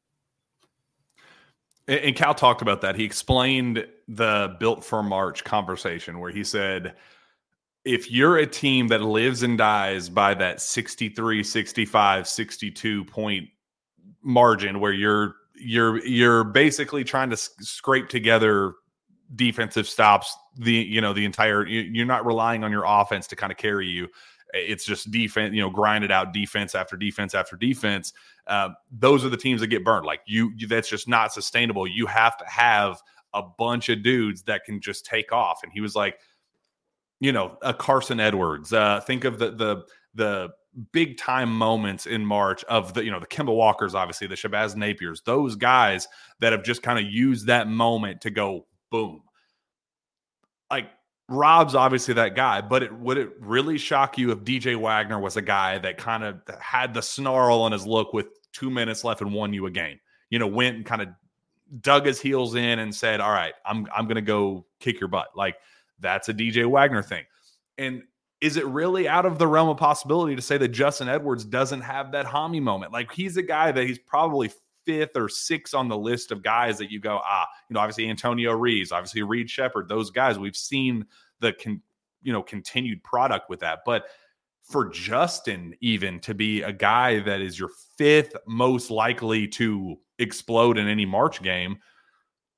And 1.88 2.16
Cal 2.16 2.34
talked 2.34 2.62
about 2.62 2.80
that. 2.80 2.96
He 2.96 3.04
explained 3.04 3.86
the 4.08 4.56
built 4.58 4.84
for 4.84 5.02
March 5.02 5.44
conversation 5.44 6.18
where 6.18 6.32
he 6.32 6.42
said 6.42 6.94
if 7.86 8.10
you're 8.10 8.38
a 8.38 8.46
team 8.46 8.88
that 8.88 9.00
lives 9.00 9.44
and 9.44 9.56
dies 9.56 10.08
by 10.08 10.34
that 10.34 10.60
63 10.60 11.42
65 11.44 12.28
62 12.28 13.04
point 13.04 13.48
margin 14.22 14.80
where 14.80 14.92
you're 14.92 15.36
you're 15.54 16.04
you're 16.04 16.44
basically 16.44 17.04
trying 17.04 17.30
to 17.30 17.36
scrape 17.36 18.08
together 18.08 18.74
defensive 19.36 19.88
stops 19.88 20.36
the 20.58 20.72
you 20.72 21.00
know 21.00 21.12
the 21.12 21.24
entire 21.24 21.64
you're 21.66 22.06
not 22.06 22.26
relying 22.26 22.64
on 22.64 22.72
your 22.72 22.84
offense 22.86 23.26
to 23.28 23.36
kind 23.36 23.52
of 23.52 23.56
carry 23.56 23.86
you. 23.86 24.08
It's 24.52 24.84
just 24.84 25.10
defense 25.10 25.54
you 25.54 25.62
know 25.62 25.70
grinded 25.70 26.10
out 26.10 26.32
defense 26.32 26.74
after 26.74 26.96
defense 26.96 27.34
after 27.34 27.56
defense. 27.56 28.12
Uh, 28.48 28.70
those 28.90 29.24
are 29.24 29.28
the 29.28 29.36
teams 29.36 29.60
that 29.60 29.68
get 29.68 29.84
burned. 29.84 30.06
Like 30.06 30.20
you 30.26 30.52
that's 30.66 30.88
just 30.88 31.08
not 31.08 31.32
sustainable. 31.32 31.86
You 31.86 32.06
have 32.06 32.36
to 32.38 32.44
have 32.46 33.00
a 33.32 33.42
bunch 33.42 33.90
of 33.90 34.02
dudes 34.02 34.42
that 34.42 34.64
can 34.64 34.80
just 34.80 35.04
take 35.06 35.30
off. 35.30 35.60
And 35.62 35.72
he 35.72 35.80
was 35.80 35.94
like 35.94 36.18
you 37.20 37.32
know, 37.32 37.56
a 37.62 37.72
Carson 37.72 38.20
Edwards. 38.20 38.72
Uh, 38.72 39.00
think 39.00 39.24
of 39.24 39.38
the 39.38 39.50
the 39.52 39.84
the 40.14 40.48
big 40.92 41.16
time 41.16 41.50
moments 41.50 42.06
in 42.06 42.24
March 42.24 42.62
of 42.64 42.94
the 42.94 43.04
you 43.04 43.10
know 43.10 43.20
the 43.20 43.26
Kemba 43.26 43.54
Walkers, 43.54 43.94
obviously 43.94 44.26
the 44.26 44.34
Shabazz 44.34 44.76
Napiers, 44.76 45.22
those 45.24 45.56
guys 45.56 46.06
that 46.40 46.52
have 46.52 46.62
just 46.62 46.82
kind 46.82 46.98
of 46.98 47.10
used 47.10 47.46
that 47.46 47.68
moment 47.68 48.20
to 48.22 48.30
go 48.30 48.66
boom. 48.90 49.22
Like 50.70 50.90
Rob's 51.28 51.74
obviously 51.74 52.14
that 52.14 52.36
guy, 52.36 52.60
but 52.60 52.82
it, 52.82 52.94
would 52.94 53.18
it 53.18 53.30
really 53.40 53.78
shock 53.78 54.18
you 54.18 54.30
if 54.32 54.40
DJ 54.40 54.76
Wagner 54.76 55.18
was 55.18 55.36
a 55.36 55.42
guy 55.42 55.78
that 55.78 55.96
kind 55.96 56.22
of 56.22 56.40
had 56.60 56.94
the 56.94 57.02
snarl 57.02 57.62
on 57.62 57.72
his 57.72 57.86
look 57.86 58.12
with 58.12 58.28
two 58.52 58.70
minutes 58.70 59.04
left 59.04 59.22
and 59.22 59.32
won 59.32 59.52
you 59.52 59.66
a 59.66 59.70
game? 59.70 59.98
You 60.30 60.38
know, 60.38 60.46
went 60.46 60.76
and 60.76 60.84
kind 60.84 61.02
of 61.02 61.08
dug 61.80 62.06
his 62.06 62.20
heels 62.20 62.54
in 62.54 62.78
and 62.78 62.94
said, 62.94 63.20
"All 63.20 63.32
right, 63.32 63.54
I'm 63.64 63.86
I'm 63.94 64.04
going 64.04 64.16
to 64.16 64.22
go 64.22 64.66
kick 64.80 65.00
your 65.00 65.08
butt." 65.08 65.28
Like 65.34 65.56
that's 66.00 66.28
a 66.28 66.34
DJ 66.34 66.66
Wagner 66.66 67.02
thing. 67.02 67.24
And 67.78 68.02
is 68.40 68.56
it 68.56 68.66
really 68.66 69.08
out 69.08 69.26
of 69.26 69.38
the 69.38 69.46
realm 69.46 69.68
of 69.68 69.78
possibility 69.78 70.36
to 70.36 70.42
say 70.42 70.58
that 70.58 70.68
Justin 70.68 71.08
Edwards 71.08 71.44
doesn't 71.44 71.80
have 71.80 72.12
that 72.12 72.26
Hami 72.26 72.60
moment? 72.60 72.92
Like 72.92 73.12
he's 73.12 73.36
a 73.36 73.42
guy 73.42 73.72
that 73.72 73.86
he's 73.86 73.98
probably 73.98 74.50
fifth 74.84 75.16
or 75.16 75.28
sixth 75.28 75.74
on 75.74 75.88
the 75.88 75.96
list 75.96 76.30
of 76.30 76.42
guys 76.42 76.78
that 76.78 76.90
you 76.90 77.00
go, 77.00 77.20
ah, 77.24 77.46
you 77.68 77.74
know, 77.74 77.80
obviously 77.80 78.08
Antonio 78.08 78.52
Reeves, 78.52 78.92
obviously 78.92 79.22
Reed 79.22 79.50
Sheppard, 79.50 79.88
those 79.88 80.10
guys, 80.10 80.38
we've 80.38 80.56
seen 80.56 81.06
the 81.40 81.52
con, 81.52 81.82
you 82.22 82.32
know, 82.32 82.42
continued 82.42 83.02
product 83.02 83.48
with 83.48 83.60
that. 83.60 83.80
But 83.84 84.06
for 84.62 84.88
Justin, 84.88 85.74
even 85.80 86.20
to 86.20 86.34
be 86.34 86.62
a 86.62 86.72
guy 86.72 87.20
that 87.20 87.40
is 87.40 87.58
your 87.58 87.70
fifth 87.96 88.36
most 88.46 88.90
likely 88.90 89.46
to 89.48 89.96
explode 90.18 90.78
in 90.78 90.88
any 90.88 91.06
March 91.06 91.42
game, 91.42 91.78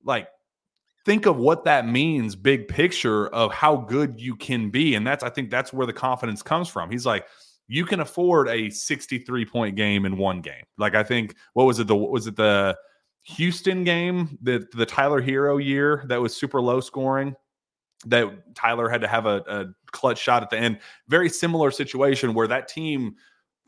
like 0.03 0.27
think 1.05 1.25
of 1.25 1.37
what 1.37 1.63
that 1.63 1.87
means 1.87 2.35
big 2.35 2.67
picture 2.67 3.27
of 3.27 3.51
how 3.53 3.75
good 3.75 4.19
you 4.19 4.35
can 4.35 4.69
be 4.69 4.95
and 4.95 5.05
that's 5.05 5.23
i 5.23 5.29
think 5.29 5.49
that's 5.49 5.71
where 5.71 5.87
the 5.87 5.93
confidence 5.93 6.41
comes 6.41 6.67
from 6.67 6.89
he's 6.89 7.05
like 7.05 7.25
you 7.69 7.85
can 7.85 7.99
afford 7.99 8.49
a 8.49 8.69
63 8.69 9.45
point 9.45 9.75
game 9.75 10.05
in 10.05 10.17
one 10.17 10.41
game. 10.41 10.63
Like 10.77 10.95
I 10.95 11.03
think 11.03 11.35
what 11.53 11.65
was 11.65 11.79
it 11.79 11.87
the 11.87 11.95
was 11.95 12.27
it 12.27 12.35
the 12.35 12.75
Houston 13.23 13.83
game 13.83 14.37
the 14.41 14.67
the 14.73 14.85
Tyler 14.85 15.21
Herro 15.21 15.63
year 15.63 16.03
that 16.07 16.19
was 16.19 16.35
super 16.35 16.59
low 16.59 16.81
scoring 16.81 17.35
that 18.07 18.55
Tyler 18.55 18.89
had 18.89 19.01
to 19.01 19.07
have 19.07 19.27
a, 19.27 19.43
a 19.47 19.65
clutch 19.91 20.17
shot 20.17 20.41
at 20.41 20.49
the 20.49 20.57
end. 20.57 20.79
Very 21.09 21.29
similar 21.29 21.69
situation 21.69 22.33
where 22.33 22.47
that 22.47 22.67
team 22.67 23.15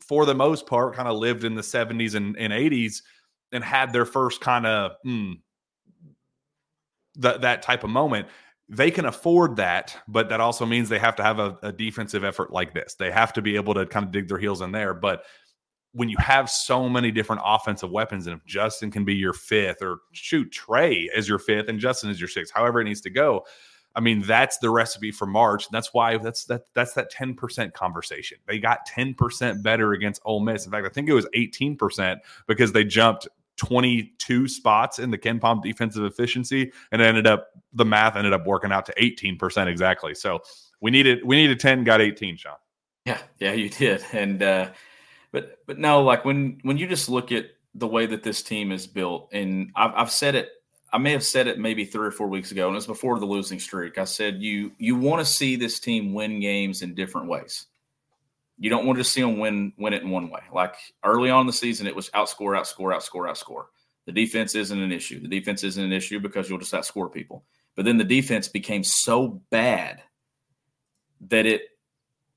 for 0.00 0.26
the 0.26 0.34
most 0.34 0.66
part 0.66 0.96
kind 0.96 1.06
of 1.06 1.16
lived 1.16 1.44
in 1.44 1.54
the 1.54 1.62
70s 1.62 2.14
and, 2.16 2.36
and 2.38 2.52
80s 2.52 3.02
and 3.52 3.62
had 3.62 3.92
their 3.92 4.06
first 4.06 4.40
kind 4.40 4.66
of 4.66 4.92
mm, 5.06 5.34
that 7.16 7.42
that 7.42 7.62
type 7.62 7.84
of 7.84 7.90
moment 7.90 8.28
they 8.68 8.90
can 8.90 9.04
afford 9.04 9.56
that, 9.56 9.96
but 10.08 10.30
that 10.30 10.40
also 10.40 10.64
means 10.64 10.88
they 10.88 10.98
have 10.98 11.16
to 11.16 11.22
have 11.22 11.38
a, 11.38 11.58
a, 11.62 11.72
defensive 11.72 12.24
effort 12.24 12.52
like 12.52 12.72
this. 12.72 12.94
They 12.94 13.10
have 13.10 13.32
to 13.34 13.42
be 13.42 13.56
able 13.56 13.74
to 13.74 13.84
kind 13.84 14.06
of 14.06 14.12
dig 14.12 14.28
their 14.28 14.38
heels 14.38 14.62
in 14.62 14.72
there. 14.72 14.94
But 14.94 15.24
when 15.92 16.08
you 16.08 16.16
have 16.18 16.48
so 16.48 16.88
many 16.88 17.10
different 17.10 17.42
offensive 17.44 17.90
weapons, 17.90 18.26
and 18.26 18.38
if 18.38 18.46
Justin 18.46 18.90
can 18.90 19.04
be 19.04 19.14
your 19.14 19.34
fifth, 19.34 19.82
or 19.82 19.98
shoot 20.12 20.50
Tre 20.50 21.10
as 21.14 21.28
your 21.28 21.38
fifth, 21.38 21.68
and 21.68 21.78
Justin 21.78 22.08
is 22.08 22.18
your 22.18 22.28
sixth, 22.28 22.52
however 22.54 22.80
it 22.80 22.84
needs 22.84 23.02
to 23.02 23.10
go. 23.10 23.44
I 23.94 24.00
mean, 24.00 24.22
that's 24.22 24.56
the 24.56 24.70
recipe 24.70 25.10
for 25.10 25.26
March. 25.26 25.68
That's 25.68 25.92
why 25.92 26.16
that's 26.16 26.44
that 26.46 26.62
that's 26.72 26.94
that 26.94 27.12
10% 27.12 27.74
conversation. 27.74 28.38
They 28.46 28.58
got 28.58 28.88
10% 28.88 29.62
better 29.62 29.92
against 29.92 30.22
Ole 30.24 30.40
Miss. 30.40 30.64
In 30.64 30.72
fact, 30.72 30.86
I 30.86 30.88
think 30.88 31.10
it 31.10 31.12
was 31.12 31.28
18% 31.36 32.20
because 32.46 32.72
they 32.72 32.84
jumped 32.84 33.28
22 33.62 34.48
spots 34.48 34.98
in 34.98 35.12
the 35.12 35.18
KenPom 35.18 35.62
defensive 35.62 36.04
efficiency, 36.04 36.72
and 36.90 37.00
ended 37.00 37.28
up 37.28 37.46
the 37.72 37.84
math 37.84 38.16
ended 38.16 38.32
up 38.32 38.44
working 38.44 38.72
out 38.72 38.84
to 38.86 38.94
18% 38.94 39.68
exactly. 39.68 40.14
So 40.14 40.40
we 40.80 40.90
needed 40.90 41.24
we 41.24 41.36
needed 41.36 41.60
10, 41.60 41.84
got 41.84 42.00
18, 42.00 42.36
Shawn. 42.36 42.56
Yeah, 43.04 43.18
yeah, 43.38 43.52
you 43.52 43.68
did. 43.68 44.04
And 44.12 44.42
uh 44.42 44.70
but 45.30 45.58
but 45.66 45.78
no, 45.78 46.02
like 46.02 46.24
when 46.24 46.58
when 46.62 46.76
you 46.76 46.88
just 46.88 47.08
look 47.08 47.30
at 47.30 47.46
the 47.74 47.86
way 47.86 48.04
that 48.04 48.24
this 48.24 48.42
team 48.42 48.72
is 48.72 48.86
built, 48.88 49.28
and 49.32 49.70
I've, 49.76 49.92
I've 49.94 50.10
said 50.10 50.34
it 50.34 50.50
I 50.92 50.98
may 50.98 51.12
have 51.12 51.24
said 51.24 51.46
it 51.46 51.58
maybe 51.58 51.84
three 51.84 52.08
or 52.08 52.10
four 52.10 52.26
weeks 52.26 52.50
ago, 52.50 52.66
and 52.66 52.74
it 52.74 52.76
was 52.76 52.86
before 52.86 53.18
the 53.20 53.26
losing 53.26 53.60
streak. 53.60 53.96
I 53.96 54.04
said 54.04 54.42
you 54.42 54.72
you 54.78 54.96
want 54.96 55.20
to 55.20 55.24
see 55.24 55.54
this 55.54 55.78
team 55.78 56.14
win 56.14 56.40
games 56.40 56.82
in 56.82 56.96
different 56.96 57.28
ways. 57.28 57.66
You 58.62 58.70
don't 58.70 58.86
want 58.86 59.00
to 59.00 59.04
see 59.04 59.20
them 59.20 59.40
win 59.40 59.72
win 59.76 59.92
it 59.92 60.04
in 60.04 60.10
one 60.10 60.30
way. 60.30 60.38
Like 60.54 60.76
early 61.02 61.30
on 61.30 61.48
the 61.48 61.52
season, 61.52 61.88
it 61.88 61.96
was 61.96 62.10
outscore, 62.10 62.56
outscore, 62.56 62.94
outscore, 62.94 63.28
outscore. 63.28 63.64
The 64.06 64.12
defense 64.12 64.54
isn't 64.54 64.78
an 64.80 64.92
issue. 64.92 65.18
The 65.18 65.26
defense 65.26 65.64
isn't 65.64 65.82
an 65.82 65.92
issue 65.92 66.20
because 66.20 66.48
you'll 66.48 66.60
just 66.60 66.72
outscore 66.72 67.12
people. 67.12 67.44
But 67.74 67.86
then 67.86 67.98
the 67.98 68.04
defense 68.04 68.46
became 68.46 68.84
so 68.84 69.42
bad 69.50 70.00
that 71.22 71.44
it 71.44 71.62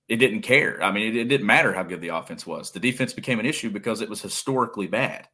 it 0.08 0.16
didn't 0.16 0.42
care. 0.42 0.82
I 0.82 0.92
mean, 0.92 1.10
it, 1.10 1.16
it 1.16 1.26
didn't 1.26 1.46
matter 1.46 1.72
how 1.72 1.84
good 1.84 2.02
the 2.02 2.16
offense 2.16 2.44
was. 2.48 2.72
The 2.72 2.80
defense 2.80 3.14
became 3.14 3.40
an 3.40 3.46
issue 3.46 3.70
because 3.70 4.02
it 4.02 4.10
was 4.10 4.24
historically 4.24 4.88
bad, 4.88 5.28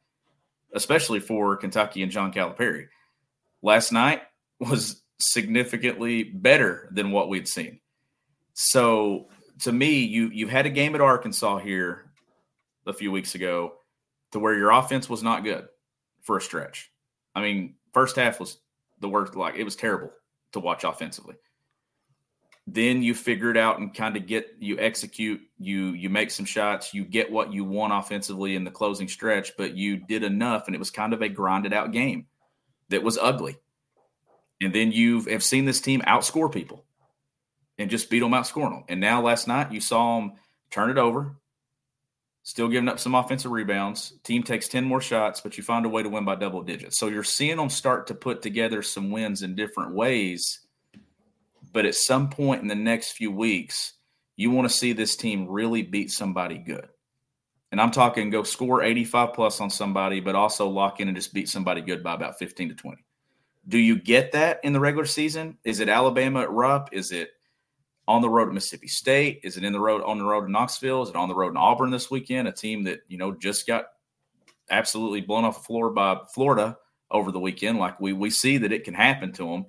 especially 0.74 1.22
for 1.22 1.56
Kentucky 1.56 2.04
and 2.04 2.12
John 2.12 2.34
Calipari. 2.34 2.88
Last 3.62 3.94
night 3.94 4.24
was 4.60 5.02
significantly 5.22 6.24
better 6.24 6.90
than 6.92 7.12
what 7.12 7.30
we'd 7.30 7.48
seen. 7.48 7.80
So 8.56 9.30
to 9.62 9.72
me, 9.72 10.00
you 10.00 10.30
you've 10.30 10.50
had 10.50 10.66
a 10.66 10.70
game 10.70 10.96
at 10.96 11.02
Arkansas 11.02 11.60
here 11.60 12.12
a 12.86 12.94
few 12.94 13.12
weeks 13.12 13.36
ago 13.36 13.74
to 14.32 14.40
where 14.40 14.56
your 14.56 14.72
offense 14.72 15.10
was 15.10 15.24
not 15.24 15.44
good 15.44 15.68
for 16.22 16.38
a 16.38 16.42
stretch. 16.42 16.92
I 17.36 17.42
mean, 17.42 17.76
first 17.94 18.16
half 18.16 18.40
was 18.40 18.58
the 19.00 19.10
worst. 19.10 19.36
Like 19.36 19.56
it 19.56 19.64
was 19.64 19.76
terrible 19.76 20.12
to 20.54 20.60
watch 20.60 20.84
offensively. 20.84 21.36
Then 22.68 23.04
you 23.04 23.14
figure 23.14 23.52
it 23.52 23.58
out 23.58 23.80
and 23.80 23.94
kind 23.94 24.18
of 24.18 24.28
get 24.28 24.56
you 24.60 24.80
execute. 24.80 25.42
You 25.60 25.90
you 25.90 26.10
make 26.10 26.32
some 26.32 26.46
shots. 26.46 26.94
You 26.94 27.06
get 27.06 27.32
what 27.32 27.54
you 27.54 27.64
want 27.64 27.94
offensively 27.94 28.56
in 28.56 28.64
the 28.64 28.72
closing 28.72 29.08
stretch, 29.08 29.54
but 29.58 29.76
you 29.76 29.98
did 29.98 30.24
enough, 30.24 30.68
and 30.68 30.76
it 30.76 30.80
was 30.80 30.92
kind 30.92 31.14
of 31.14 31.22
a 31.22 31.30
grinded 31.30 31.74
out 31.74 31.92
game 31.92 32.28
that 32.90 33.04
was 33.04 33.18
ugly. 33.18 33.58
And 34.60 34.74
then 34.74 34.92
you 34.92 35.22
have 35.22 35.44
seen 35.44 35.66
this 35.66 35.82
team 35.82 36.02
outscore 36.02 36.52
people 36.52 36.86
and 37.82 37.90
just 37.90 38.10
beat 38.10 38.20
them, 38.20 38.32
outscoring 38.32 38.72
them. 38.72 38.84
And 38.88 39.00
now 39.02 39.22
last 39.22 39.48
night 39.48 39.72
you 39.72 39.82
saw 39.82 40.20
them 40.20 40.34
turn 40.70 40.90
it 40.90 40.98
over, 40.98 41.36
still 42.44 42.68
giving 42.68 42.88
up 42.88 43.00
some 43.00 43.16
offensive 43.16 43.52
rebounds. 43.52 44.14
Team 44.24 44.44
takes 44.44 44.68
10 44.68 44.86
more 44.86 45.02
shots, 45.02 45.42
but 45.42 45.58
you 45.58 45.64
find 45.64 45.86
a 45.86 45.90
way 45.90 46.04
to 46.04 46.10
win 46.10 46.24
by 46.24 46.36
double 46.36 46.62
digits. 46.62 46.98
So 46.98 47.08
you're 47.08 47.24
seeing 47.24 47.58
them 47.58 47.70
start 47.70 48.08
to 48.08 48.16
put 48.16 48.42
together 48.42 48.82
some 48.82 49.12
wins 49.12 49.42
in 49.42 49.56
different 49.56 49.94
ways. 49.96 50.62
But 51.74 51.86
at 51.86 51.96
some 51.96 52.30
point 52.30 52.62
in 52.62 52.68
the 52.68 52.76
next 52.76 53.14
few 53.14 53.32
weeks, 53.32 53.94
you 54.36 54.52
want 54.52 54.70
to 54.70 54.74
see 54.76 54.94
this 54.94 55.16
team 55.16 55.48
really 55.48 55.82
beat 55.82 56.12
somebody 56.12 56.58
good. 56.58 56.88
And 57.72 57.80
I'm 57.80 57.92
talking 57.92 58.30
go 58.30 58.44
score 58.44 58.84
85 58.84 59.34
plus 59.34 59.62
on 59.62 59.70
somebody, 59.70 60.20
but 60.20 60.36
also 60.36 60.68
lock 60.68 61.00
in 61.00 61.08
and 61.08 61.16
just 61.16 61.34
beat 61.34 61.48
somebody 61.48 61.82
good 61.82 62.04
by 62.04 62.14
about 62.14 62.38
15 62.38 62.70
to 62.70 62.76
20. 62.76 62.98
Do 63.68 63.78
you 63.78 63.98
get 63.98 64.34
that 64.34 64.60
in 64.64 64.74
the 64.74 64.80
regular 64.80 65.06
season? 65.06 65.58
Is 65.64 65.80
it 65.80 65.88
Alabama 65.88 66.42
at 66.42 66.52
Rupp? 66.52 66.90
Is 66.92 67.12
it 67.12 67.32
on 68.12 68.22
the 68.22 68.30
road 68.30 68.50
at 68.50 68.54
Mississippi 68.54 68.90
State? 68.90 69.40
Is 69.44 69.56
it 69.56 69.64
in 69.64 69.72
the 69.72 69.80
road 69.80 70.04
on 70.04 70.18
the 70.18 70.26
road 70.26 70.46
in 70.46 70.52
Knoxville? 70.52 71.04
Is 71.04 71.10
it 71.10 71.16
on 71.16 71.30
the 71.30 71.36
road 71.36 71.52
in 71.52 71.58
Auburn 71.58 71.92
this 71.92 72.12
weekend? 72.12 72.48
A 72.48 72.52
team 72.52 72.84
that 72.84 73.00
you 73.08 73.18
know 73.18 73.32
just 73.32 73.66
got 73.66 73.86
absolutely 74.70 75.22
blown 75.22 75.46
off 75.46 75.60
the 75.60 75.64
floor 75.64 75.90
by 75.90 76.20
Florida 76.34 76.78
over 77.10 77.32
the 77.32 77.40
weekend. 77.40 77.80
Like 77.80 78.00
we 78.02 78.12
we 78.12 78.30
see 78.30 78.58
that 78.58 78.74
it 78.74 78.84
can 78.84 78.94
happen 78.94 79.32
to 79.34 79.48
them. 79.48 79.66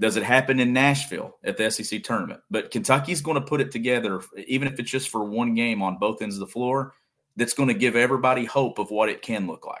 Does 0.00 0.16
it 0.16 0.22
happen 0.22 0.60
in 0.60 0.72
Nashville 0.72 1.36
at 1.42 1.56
the 1.56 1.68
SEC 1.68 2.04
tournament? 2.04 2.40
But 2.48 2.70
Kentucky's 2.70 3.20
going 3.20 3.34
to 3.34 3.46
put 3.46 3.60
it 3.60 3.72
together, 3.72 4.22
even 4.46 4.68
if 4.68 4.78
it's 4.78 4.90
just 4.90 5.08
for 5.08 5.24
one 5.24 5.54
game 5.54 5.82
on 5.82 5.98
both 5.98 6.22
ends 6.22 6.36
of 6.36 6.40
the 6.40 6.46
floor. 6.46 6.94
That's 7.34 7.54
going 7.54 7.68
to 7.68 7.74
give 7.74 7.94
everybody 7.94 8.44
hope 8.44 8.78
of 8.78 8.90
what 8.90 9.08
it 9.08 9.22
can 9.22 9.46
look 9.46 9.66
like. 9.66 9.80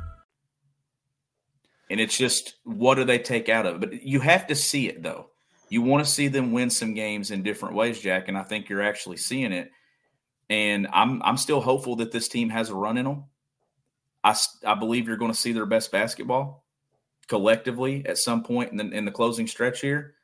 And 1.91 1.99
it's 1.99 2.17
just 2.17 2.55
what 2.63 2.95
do 2.95 3.03
they 3.03 3.19
take 3.19 3.49
out 3.49 3.65
of 3.65 3.75
it? 3.75 3.79
But 3.81 4.03
you 4.03 4.21
have 4.21 4.47
to 4.47 4.55
see 4.55 4.87
it 4.87 5.03
though. 5.03 5.27
You 5.67 5.81
want 5.81 6.05
to 6.05 6.09
see 6.09 6.29
them 6.29 6.53
win 6.53 6.69
some 6.69 6.93
games 6.93 7.31
in 7.31 7.43
different 7.43 7.75
ways, 7.75 7.99
Jack, 7.99 8.29
and 8.29 8.37
I 8.37 8.43
think 8.43 8.69
you're 8.69 8.81
actually 8.81 9.17
seeing 9.17 9.51
it. 9.51 9.71
And 10.49 10.87
I'm 10.93 11.21
I'm 11.21 11.35
still 11.35 11.59
hopeful 11.59 11.97
that 11.97 12.13
this 12.13 12.29
team 12.29 12.49
has 12.49 12.69
a 12.69 12.75
run 12.75 12.97
in 12.97 13.03
them. 13.03 13.25
I, 14.23 14.35
I 14.65 14.75
believe 14.75 15.05
you're 15.05 15.17
going 15.17 15.33
to 15.33 15.37
see 15.37 15.51
their 15.51 15.65
best 15.65 15.91
basketball 15.91 16.63
collectively 17.27 18.05
at 18.05 18.17
some 18.17 18.43
point 18.43 18.71
in 18.71 18.77
the, 18.77 18.89
in 18.95 19.03
the 19.03 19.11
closing 19.11 19.47
stretch 19.47 19.81
here. 19.81 20.15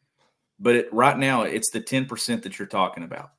But 0.59 0.75
it, 0.75 0.93
right 0.93 1.17
now, 1.17 1.43
it's 1.43 1.71
the 1.71 1.81
10% 1.81 2.43
that 2.43 2.59
you're 2.59 2.67
talking 2.67 3.03
about 3.03 3.31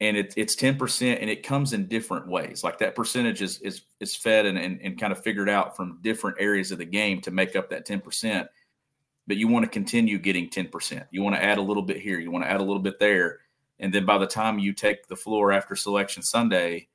and 0.00 0.16
it, 0.16 0.34
it's 0.36 0.56
10% 0.56 1.18
and 1.20 1.30
it 1.30 1.42
comes 1.42 1.72
in 1.72 1.86
different 1.86 2.26
ways 2.26 2.64
like 2.64 2.78
that 2.78 2.94
percentage 2.94 3.42
is 3.42 3.60
is, 3.60 3.82
is 4.00 4.16
fed 4.16 4.44
and, 4.46 4.58
and, 4.58 4.80
and 4.82 4.98
kind 4.98 5.12
of 5.12 5.22
figured 5.22 5.48
out 5.48 5.76
from 5.76 5.98
different 6.02 6.36
areas 6.40 6.72
of 6.72 6.78
the 6.78 6.84
game 6.84 7.20
to 7.20 7.30
make 7.30 7.54
up 7.56 7.70
that 7.70 7.86
10% 7.86 8.48
but 9.26 9.36
you 9.36 9.48
want 9.48 9.64
to 9.64 9.70
continue 9.70 10.18
getting 10.18 10.48
10%. 10.48 11.06
You 11.10 11.22
want 11.22 11.36
to 11.36 11.42
add 11.42 11.58
a 11.58 11.62
little 11.62 11.82
bit 11.82 11.98
here, 11.98 12.18
you 12.18 12.30
want 12.30 12.44
to 12.44 12.50
add 12.50 12.60
a 12.60 12.64
little 12.64 12.82
bit 12.82 12.98
there. 12.98 13.40
And 13.80 13.92
then 13.92 14.04
by 14.04 14.18
the 14.18 14.26
time 14.26 14.58
you 14.58 14.72
take 14.72 15.06
the 15.06 15.16
floor 15.16 15.52
after 15.52 15.74
selection 15.74 16.22
Sunday, 16.22 16.88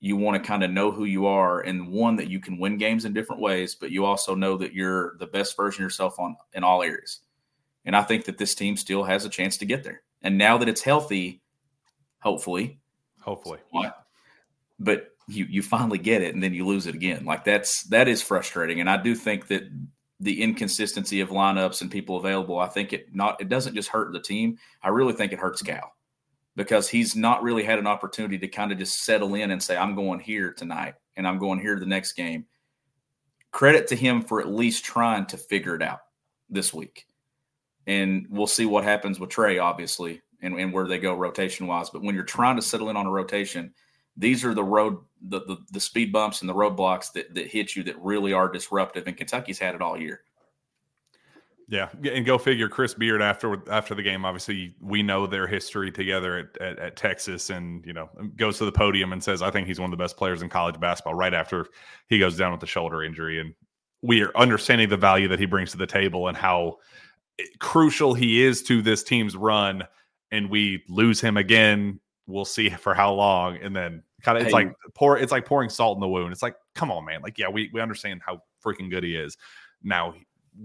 you 0.00 0.16
want 0.16 0.40
to 0.40 0.46
kind 0.46 0.62
of 0.62 0.70
know 0.70 0.90
who 0.90 1.04
you 1.04 1.26
are 1.26 1.60
and 1.62 1.88
one 1.88 2.16
that 2.16 2.28
you 2.28 2.38
can 2.38 2.58
win 2.58 2.76
games 2.76 3.04
in 3.04 3.14
different 3.14 3.40
ways, 3.40 3.74
but 3.74 3.90
you 3.90 4.04
also 4.04 4.34
know 4.34 4.56
that 4.58 4.74
you're 4.74 5.16
the 5.18 5.26
best 5.26 5.56
version 5.56 5.82
of 5.82 5.86
yourself 5.86 6.18
on 6.18 6.36
in 6.52 6.62
all 6.62 6.82
areas. 6.82 7.20
And 7.86 7.96
I 7.96 8.02
think 8.02 8.26
that 8.26 8.38
this 8.38 8.54
team 8.54 8.76
still 8.76 9.02
has 9.04 9.24
a 9.24 9.30
chance 9.30 9.56
to 9.58 9.66
get 9.66 9.82
there. 9.82 10.02
And 10.22 10.36
now 10.36 10.58
that 10.58 10.68
it's 10.68 10.82
healthy, 10.82 11.42
hopefully, 12.24 12.78
hopefully, 13.20 13.60
what? 13.70 14.06
But 14.80 15.10
you 15.28 15.44
you 15.44 15.62
finally 15.62 15.98
get 15.98 16.22
it, 16.22 16.34
and 16.34 16.42
then 16.42 16.54
you 16.54 16.66
lose 16.66 16.86
it 16.86 16.94
again. 16.94 17.24
Like 17.24 17.44
that's 17.44 17.84
that 17.84 18.08
is 18.08 18.22
frustrating. 18.22 18.80
And 18.80 18.90
I 18.90 18.96
do 19.00 19.14
think 19.14 19.46
that 19.48 19.62
the 20.18 20.42
inconsistency 20.42 21.20
of 21.20 21.28
lineups 21.28 21.82
and 21.82 21.90
people 21.90 22.16
available, 22.16 22.58
I 22.58 22.66
think 22.66 22.92
it 22.92 23.14
not 23.14 23.40
it 23.40 23.48
doesn't 23.48 23.74
just 23.74 23.90
hurt 23.90 24.12
the 24.12 24.20
team. 24.20 24.58
I 24.82 24.88
really 24.88 25.12
think 25.12 25.32
it 25.32 25.38
hurts 25.38 25.62
Cal 25.62 25.92
because 26.56 26.88
he's 26.88 27.14
not 27.14 27.42
really 27.42 27.62
had 27.62 27.78
an 27.78 27.86
opportunity 27.86 28.38
to 28.38 28.48
kind 28.48 28.72
of 28.72 28.78
just 28.78 29.04
settle 29.04 29.34
in 29.34 29.50
and 29.50 29.62
say, 29.62 29.76
I'm 29.76 29.94
going 29.94 30.20
here 30.20 30.52
tonight 30.52 30.94
and 31.16 31.26
I'm 31.26 31.38
going 31.38 31.60
here 31.60 31.78
the 31.78 31.86
next 31.86 32.12
game. 32.12 32.46
Credit 33.50 33.86
to 33.88 33.96
him 33.96 34.22
for 34.22 34.40
at 34.40 34.48
least 34.48 34.84
trying 34.84 35.26
to 35.26 35.36
figure 35.36 35.74
it 35.74 35.82
out 35.82 36.00
this 36.48 36.72
week. 36.72 37.06
And 37.86 38.26
we'll 38.30 38.46
see 38.46 38.66
what 38.66 38.84
happens 38.84 39.20
with 39.20 39.30
Tre, 39.30 39.58
obviously, 39.58 40.22
and, 40.44 40.58
and 40.58 40.72
where 40.72 40.86
they 40.86 40.98
go 40.98 41.14
rotation 41.14 41.66
wise. 41.66 41.90
But 41.90 42.02
when 42.02 42.14
you're 42.14 42.24
trying 42.24 42.56
to 42.56 42.62
settle 42.62 42.90
in 42.90 42.96
on 42.96 43.06
a 43.06 43.10
rotation, 43.10 43.72
these 44.16 44.44
are 44.44 44.54
the 44.54 44.64
road 44.64 44.98
the, 45.28 45.40
the, 45.40 45.56
the 45.72 45.80
speed 45.80 46.12
bumps 46.12 46.42
and 46.42 46.48
the 46.48 46.54
roadblocks 46.54 47.12
that, 47.12 47.34
that 47.34 47.46
hit 47.46 47.74
you 47.74 47.82
that 47.84 47.98
really 47.98 48.32
are 48.32 48.48
disruptive. 48.48 49.06
And 49.06 49.16
Kentucky's 49.16 49.58
had 49.58 49.74
it 49.74 49.82
all 49.82 49.98
year. 49.98 50.20
Yeah, 51.66 51.88
and 52.12 52.26
go 52.26 52.36
figure. 52.36 52.68
Chris 52.68 52.92
Beard 52.92 53.22
after 53.22 53.62
after 53.70 53.94
the 53.94 54.02
game, 54.02 54.26
obviously 54.26 54.74
we 54.82 55.02
know 55.02 55.26
their 55.26 55.46
history 55.46 55.90
together 55.90 56.38
at, 56.38 56.62
at, 56.62 56.78
at, 56.78 56.96
Texas, 56.96 57.48
and 57.48 57.84
you 57.86 57.94
know 57.94 58.10
goes 58.36 58.58
to 58.58 58.66
the 58.66 58.72
podium 58.72 59.14
and 59.14 59.24
says, 59.24 59.40
"I 59.40 59.50
think 59.50 59.66
he's 59.66 59.80
one 59.80 59.90
of 59.90 59.98
the 59.98 60.02
best 60.02 60.18
players 60.18 60.42
in 60.42 60.50
college 60.50 60.78
basketball." 60.78 61.14
Right 61.14 61.32
after 61.32 61.66
he 62.08 62.18
goes 62.18 62.36
down 62.36 62.52
with 62.52 62.60
the 62.60 62.66
shoulder 62.66 63.02
injury, 63.02 63.40
and 63.40 63.54
we 64.02 64.22
are 64.22 64.30
understanding 64.36 64.90
the 64.90 64.98
value 64.98 65.26
that 65.28 65.38
he 65.38 65.46
brings 65.46 65.70
to 65.70 65.78
the 65.78 65.86
table 65.86 66.28
and 66.28 66.36
how 66.36 66.76
eh, 67.40 67.44
crucial 67.60 68.12
he 68.12 68.42
is 68.42 68.62
to 68.64 68.82
this 68.82 69.02
team's 69.02 69.34
run. 69.34 69.84
And 70.34 70.50
we 70.50 70.82
lose 70.88 71.20
him 71.20 71.36
again. 71.36 72.00
We'll 72.26 72.44
see 72.44 72.70
for 72.84 72.94
how 72.94 73.12
long, 73.12 73.58
and 73.58 73.74
then 73.74 74.02
kind 74.22 74.38
of 74.38 74.44
it's 74.44 74.52
hey. 74.52 74.64
like 74.64 74.74
pour 74.94 75.18
it's 75.18 75.32
like 75.32 75.44
pouring 75.44 75.70
salt 75.70 75.96
in 75.96 76.00
the 76.00 76.08
wound. 76.08 76.32
It's 76.32 76.42
like, 76.42 76.56
come 76.74 76.90
on, 76.90 77.04
man. 77.04 77.22
Like, 77.22 77.38
yeah, 77.38 77.48
we 77.48 77.70
we 77.72 77.80
understand 77.80 78.22
how 78.24 78.42
freaking 78.64 78.90
good 78.90 79.04
he 79.04 79.14
is. 79.14 79.36
Now 79.82 80.14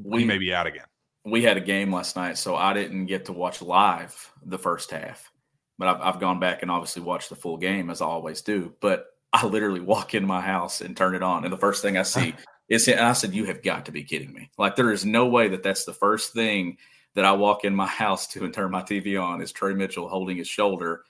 we 0.04 0.24
may 0.24 0.38
be 0.38 0.54
out 0.54 0.68
again. 0.68 0.86
We 1.26 1.44
had 1.44 1.58
a 1.58 1.62
game 1.62 1.94
last 1.94 2.16
night, 2.16 2.38
so 2.38 2.56
I 2.56 2.74
didn't 2.74 3.06
get 3.06 3.26
to 3.26 3.34
watch 3.34 3.62
live 3.62 4.32
the 4.46 4.58
first 4.58 4.90
half, 4.92 5.32
but 5.78 5.88
I've, 5.88 6.02
I've 6.02 6.20
gone 6.20 6.40
back 6.40 6.62
and 6.62 6.72
obviously 6.72 7.02
watched 7.02 7.30
the 7.30 7.36
full 7.36 7.58
game 7.58 7.90
as 7.90 8.02
I 8.02 8.06
always 8.06 8.42
do. 8.42 8.74
But 8.80 9.08
I 9.34 9.46
literally 9.46 9.82
walk 9.82 10.16
in 10.16 10.26
my 10.26 10.42
house 10.42 10.82
and 10.82 10.96
turn 10.96 11.16
it 11.16 11.24
on, 11.24 11.44
and 11.44 11.54
the 11.54 11.58
first 11.58 11.82
thing 11.82 11.98
I 11.98 12.04
see 12.04 12.34
is 12.70 12.88
and 12.88 13.00
I 13.00 13.14
said, 13.14 13.34
"You 13.34 13.46
have 13.46 13.62
got 13.62 13.86
to 13.86 13.92
be 13.92 14.04
kidding 14.04 14.34
me! 14.34 14.50
Like 14.58 14.76
there 14.76 14.92
is 14.92 15.06
no 15.06 15.28
way 15.28 15.50
that 15.50 15.62
that's 15.62 15.84
the 15.84 15.94
first 15.94 16.34
thing 16.34 16.78
that 17.16 17.26
I 17.26 17.32
walk 17.34 17.66
in 17.66 17.76
my 17.76 17.88
house 18.04 18.28
to 18.28 18.46
and 18.46 18.54
turn 18.54 18.72
my 18.72 18.82
TV 18.82 19.22
on 19.22 19.42
is 19.42 19.52
Tre 19.52 19.74
Mitchell 19.74 20.10
holding 20.10 20.38
his 20.38 20.48
shoulder, 20.48 21.04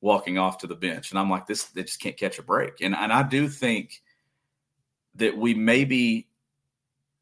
walking 0.00 0.38
off 0.38 0.58
to 0.58 0.66
the 0.66 0.74
bench, 0.74 1.10
and 1.10 1.18
I'm 1.18 1.30
like, 1.30 1.46
this 1.46 1.64
they 1.64 1.82
just 1.82 2.00
can't 2.00 2.16
catch 2.16 2.38
a 2.38 2.42
break, 2.42 2.80
and 2.80 2.94
and 2.94 3.12
I 3.12 3.22
do 3.22 3.48
think 3.48 4.02
that 5.16 5.36
we 5.36 5.54
maybe 5.54 6.28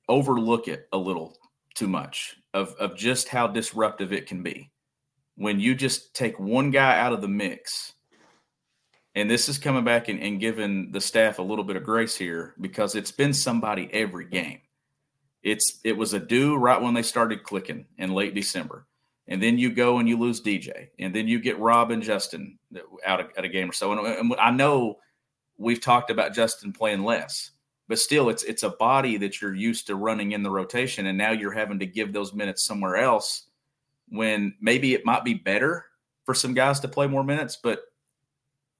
overlook 0.08 0.68
it 0.68 0.88
a 0.92 0.98
little 0.98 1.38
too 1.74 1.88
much 1.88 2.36
of, 2.54 2.74
of 2.78 2.96
just 2.96 3.28
how 3.28 3.46
disruptive 3.46 4.12
it 4.12 4.26
can 4.26 4.42
be 4.42 4.70
when 5.36 5.60
you 5.60 5.74
just 5.74 6.14
take 6.14 6.38
one 6.38 6.70
guy 6.70 6.98
out 6.98 7.12
of 7.12 7.20
the 7.20 7.28
mix. 7.28 7.94
And 9.14 9.30
this 9.30 9.48
is 9.48 9.58
coming 9.58 9.84
back 9.84 10.08
and, 10.08 10.20
and 10.20 10.40
giving 10.40 10.90
the 10.90 11.00
staff 11.00 11.38
a 11.38 11.42
little 11.42 11.64
bit 11.64 11.76
of 11.76 11.84
grace 11.84 12.16
here 12.16 12.54
because 12.60 12.94
it's 12.94 13.12
been 13.12 13.34
somebody 13.34 13.88
every 13.92 14.26
game. 14.26 14.60
It's 15.42 15.80
it 15.84 15.96
was 15.96 16.14
Adou 16.14 16.56
right 16.56 16.80
when 16.80 16.94
they 16.94 17.02
started 17.02 17.42
clicking 17.42 17.86
in 17.98 18.12
late 18.12 18.34
December. 18.34 18.86
And 19.28 19.42
then 19.42 19.56
you 19.56 19.70
go 19.70 19.98
and 19.98 20.08
you 20.08 20.18
lose 20.18 20.40
DJ. 20.40 20.88
And 20.98 21.14
then 21.14 21.28
you 21.28 21.40
get 21.40 21.58
Rob 21.58 21.90
and 21.90 22.02
Justin 22.02 22.58
out 23.06 23.20
of, 23.20 23.30
at 23.36 23.44
a 23.44 23.48
game 23.48 23.70
or 23.70 23.72
so. 23.72 23.92
And, 23.92 24.06
and 24.06 24.34
I 24.40 24.50
know 24.50 24.98
we've 25.56 25.80
talked 25.80 26.10
about 26.10 26.34
Justin 26.34 26.72
playing 26.72 27.02
less 27.04 27.52
but 27.92 27.98
still 27.98 28.30
it's 28.30 28.42
it's 28.44 28.62
a 28.62 28.70
body 28.70 29.18
that 29.18 29.40
you're 29.40 29.54
used 29.54 29.86
to 29.86 29.96
running 29.96 30.32
in 30.32 30.42
the 30.42 30.50
rotation 30.50 31.06
and 31.06 31.18
now 31.18 31.30
you're 31.30 31.52
having 31.52 31.78
to 31.78 31.84
give 31.84 32.10
those 32.10 32.32
minutes 32.32 32.64
somewhere 32.64 32.96
else 32.96 33.48
when 34.08 34.54
maybe 34.62 34.94
it 34.94 35.04
might 35.04 35.24
be 35.24 35.34
better 35.34 35.84
for 36.24 36.34
some 36.34 36.54
guys 36.54 36.80
to 36.80 36.88
play 36.88 37.06
more 37.06 37.22
minutes 37.22 37.58
but 37.62 37.80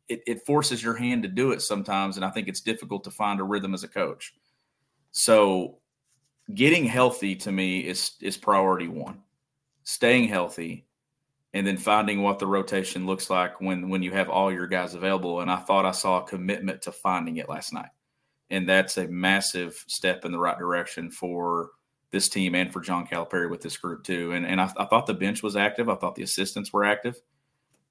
it, 0.08 0.22
it 0.26 0.46
forces 0.46 0.82
your 0.82 0.94
hand 0.94 1.22
to 1.22 1.28
do 1.28 1.52
it 1.52 1.60
sometimes 1.60 2.16
and 2.16 2.24
i 2.24 2.30
think 2.30 2.48
it's 2.48 2.62
difficult 2.62 3.04
to 3.04 3.10
find 3.10 3.38
a 3.38 3.44
rhythm 3.44 3.74
as 3.74 3.84
a 3.84 3.88
coach 3.88 4.34
so 5.10 5.76
getting 6.55 6.84
healthy 6.84 7.34
to 7.36 7.53
me 7.53 7.80
is 7.80 8.12
is 8.20 8.36
priority 8.36 8.88
one 8.88 9.20
staying 9.84 10.28
healthy 10.28 10.86
and 11.55 11.66
then 11.66 11.76
finding 11.76 12.22
what 12.22 12.38
the 12.38 12.46
rotation 12.46 13.07
looks 13.07 13.30
like 13.30 13.61
when 13.61 13.88
when 13.88 14.03
you 14.03 14.11
have 14.11 14.28
all 14.28 14.53
your 14.53 14.66
guys 14.66 14.94
available 14.94 15.40
and 15.40 15.50
i 15.50 15.57
thought 15.57 15.86
i 15.86 15.90
saw 15.90 16.20
a 16.20 16.26
commitment 16.26 16.82
to 16.82 16.92
finding 16.92 17.36
it 17.36 17.48
last 17.48 17.72
night 17.72 17.90
and 18.50 18.68
that's 18.68 18.98
a 18.98 19.09
massive 19.09 19.82
step 19.88 20.24
in 20.24 20.30
the 20.30 20.38
right 20.38 20.59
direction 20.59 21.11
for 21.11 21.70
this 22.12 22.28
team 22.28 22.55
and 22.55 22.72
for 22.72 22.80
John 22.80 23.07
Calipari 23.07 23.50
with 23.50 23.62
this 23.62 23.78
group 23.78 24.05
too. 24.05 24.32
And 24.32 24.46
and 24.46 24.61
I, 24.61 24.70
I 24.76 24.84
thought 24.84 25.07
the 25.07 25.14
bench 25.14 25.42
was 25.42 25.57
active. 25.57 25.88
I 25.88 25.96
thought 25.96 26.14
the 26.14 26.22
assistants 26.22 26.72
were 26.72 26.84
active, 26.84 27.20